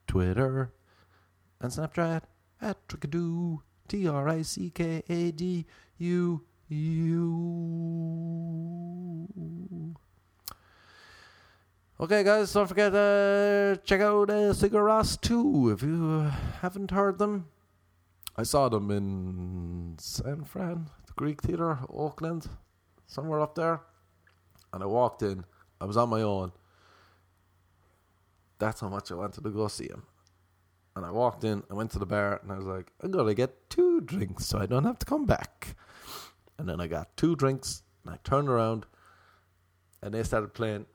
Twitter 0.07 0.71
and 1.59 1.71
Snapchat 1.71 2.21
at 2.61 2.87
Trickadoo. 2.87 3.61
T 3.87 4.07
R 4.07 4.27
I 4.27 4.41
C 4.41 4.71
K 4.71 5.03
A 5.09 5.31
D 5.31 5.65
U 5.97 6.41
you. 6.67 7.25
Okay, 11.97 12.25
guys, 12.25 12.51
don't 12.51 12.67
forget 12.67 12.91
to 12.91 13.79
check 13.85 14.01
out 14.01 14.29
uh, 14.29 14.51
Sigur 14.51 14.83
Rós 14.83 15.15
2 15.21 15.71
if 15.71 15.81
you 15.81 16.29
haven't 16.59 16.91
heard 16.91 17.17
them. 17.17 17.47
I 18.35 18.43
saw 18.43 18.67
them 18.67 18.91
in 18.91 19.95
San 19.97 20.43
Fran, 20.43 20.89
the 21.07 21.13
Greek 21.13 21.41
Theatre, 21.41 21.79
Oakland, 21.89 22.49
somewhere 23.07 23.39
up 23.39 23.55
there. 23.55 23.79
And 24.73 24.83
I 24.83 24.87
walked 24.87 25.21
in. 25.21 25.45
I 25.79 25.85
was 25.85 25.95
on 25.95 26.09
my 26.09 26.21
own. 26.21 26.51
That's 28.59 28.81
how 28.81 28.89
much 28.89 29.09
I 29.09 29.15
wanted 29.15 29.45
to 29.45 29.49
go 29.49 29.69
see 29.69 29.87
him. 29.87 30.03
And 30.97 31.05
I 31.05 31.11
walked 31.11 31.45
in, 31.45 31.63
I 31.71 31.75
went 31.75 31.91
to 31.91 31.99
the 31.99 32.05
bar, 32.05 32.41
and 32.43 32.51
I 32.51 32.57
was 32.57 32.65
like, 32.65 32.91
I'm 33.01 33.11
going 33.11 33.27
to 33.27 33.33
get 33.33 33.69
two 33.69 34.01
drinks 34.01 34.47
so 34.47 34.59
I 34.59 34.65
don't 34.65 34.83
have 34.83 34.99
to 34.99 35.05
come 35.05 35.25
back. 35.25 35.77
And 36.59 36.67
then 36.67 36.81
I 36.81 36.87
got 36.87 37.15
two 37.15 37.37
drinks 37.37 37.83
and 38.03 38.13
I 38.13 38.17
turned 38.25 38.49
around 38.49 38.85
and 40.01 40.13
they 40.13 40.23
started 40.23 40.53
playing. 40.53 40.87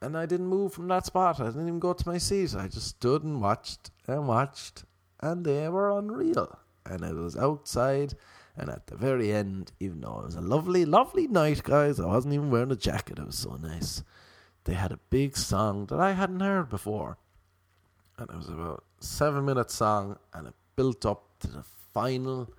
And 0.00 0.16
I 0.16 0.26
didn't 0.26 0.48
move 0.48 0.72
from 0.72 0.88
that 0.88 1.06
spot. 1.06 1.40
I 1.40 1.46
didn't 1.46 1.68
even 1.68 1.78
go 1.78 1.92
to 1.92 2.08
my 2.08 2.18
seat. 2.18 2.54
I 2.54 2.68
just 2.68 2.88
stood 2.88 3.22
and 3.22 3.40
watched 3.40 3.90
and 4.06 4.28
watched, 4.28 4.84
and 5.20 5.44
they 5.44 5.68
were 5.68 5.96
unreal. 5.96 6.58
And 6.84 7.02
it 7.02 7.14
was 7.14 7.36
outside, 7.36 8.14
and 8.56 8.68
at 8.68 8.86
the 8.86 8.96
very 8.96 9.32
end, 9.32 9.72
even 9.80 10.02
though 10.02 10.20
it 10.20 10.26
was 10.26 10.34
a 10.34 10.42
lovely, 10.42 10.84
lovely 10.84 11.26
night, 11.26 11.62
guys, 11.62 11.98
I 11.98 12.06
wasn't 12.06 12.34
even 12.34 12.50
wearing 12.50 12.70
a 12.70 12.76
jacket. 12.76 13.18
It 13.18 13.26
was 13.26 13.38
so 13.38 13.56
nice. 13.56 14.02
They 14.64 14.74
had 14.74 14.92
a 14.92 15.00
big 15.10 15.36
song 15.36 15.86
that 15.86 16.00
I 16.00 16.12
hadn't 16.12 16.40
heard 16.40 16.68
before, 16.68 17.16
and 18.18 18.28
it 18.28 18.36
was 18.36 18.48
about 18.48 18.84
seven 19.00 19.46
minute 19.46 19.70
song, 19.70 20.18
and 20.34 20.48
it 20.48 20.54
built 20.76 21.06
up 21.06 21.24
to 21.40 21.46
the 21.48 21.64
final 21.94 22.50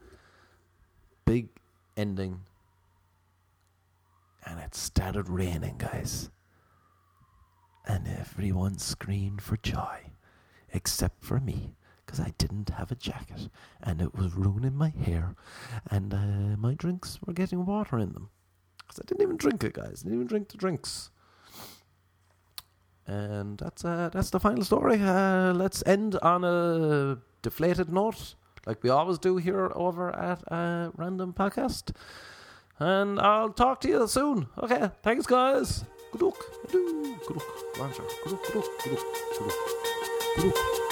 big 1.25 1.49
ending, 1.95 2.41
and 4.45 4.59
it 4.59 4.73
started 4.73 5.29
raining, 5.29 5.77
guys 5.77 6.31
and 7.87 8.07
everyone 8.07 8.77
screamed 8.77 9.41
for 9.41 9.57
joy, 9.57 10.11
except 10.73 11.23
for 11.23 11.39
me, 11.39 11.75
because 12.05 12.19
I 12.19 12.33
didn't 12.37 12.69
have 12.69 12.91
a 12.91 12.95
jacket, 12.95 13.49
and 13.81 14.01
it 14.01 14.15
was 14.15 14.33
ruining 14.33 14.75
my 14.75 14.89
hair, 14.89 15.35
and 15.89 16.13
uh, 16.13 16.57
my 16.57 16.73
drinks 16.73 17.19
were 17.25 17.33
getting 17.33 17.65
water 17.65 17.97
in 17.97 18.13
them. 18.13 18.29
Because 18.79 18.99
I 18.99 19.03
didn't 19.07 19.23
even 19.23 19.37
drink 19.37 19.63
it, 19.63 19.73
guys. 19.73 20.01
I 20.01 20.09
didn't 20.09 20.15
even 20.15 20.27
drink 20.27 20.49
the 20.49 20.57
drinks. 20.57 21.09
And 23.07 23.59
that's 23.59 23.85
uh, 23.85 24.09
that's 24.11 24.31
the 24.31 24.39
final 24.39 24.63
story. 24.63 24.99
Uh, 24.99 25.53
let's 25.53 25.83
end 25.85 26.15
on 26.23 26.43
a 26.43 27.19
deflated 27.43 27.91
note, 27.93 28.35
like 28.65 28.81
we 28.81 28.89
always 28.89 29.19
do 29.19 29.37
here 29.37 29.71
over 29.75 30.15
at 30.15 30.41
uh, 30.51 30.89
Random 30.95 31.33
Podcast. 31.33 31.95
And 32.79 33.19
I'll 33.19 33.51
talk 33.51 33.79
to 33.81 33.87
you 33.87 34.07
soon. 34.07 34.47
Okay, 34.57 34.89
thanks, 35.03 35.27
guys. 35.27 35.85
Krok, 36.17 36.37
krok, 36.69 36.83
krok, 37.25 37.43
krok, 37.73 37.93
krok, 38.23 38.41
krok, 38.43 38.69
krok, 38.77 39.01
krok, 39.35 40.53
krok. 40.53 40.84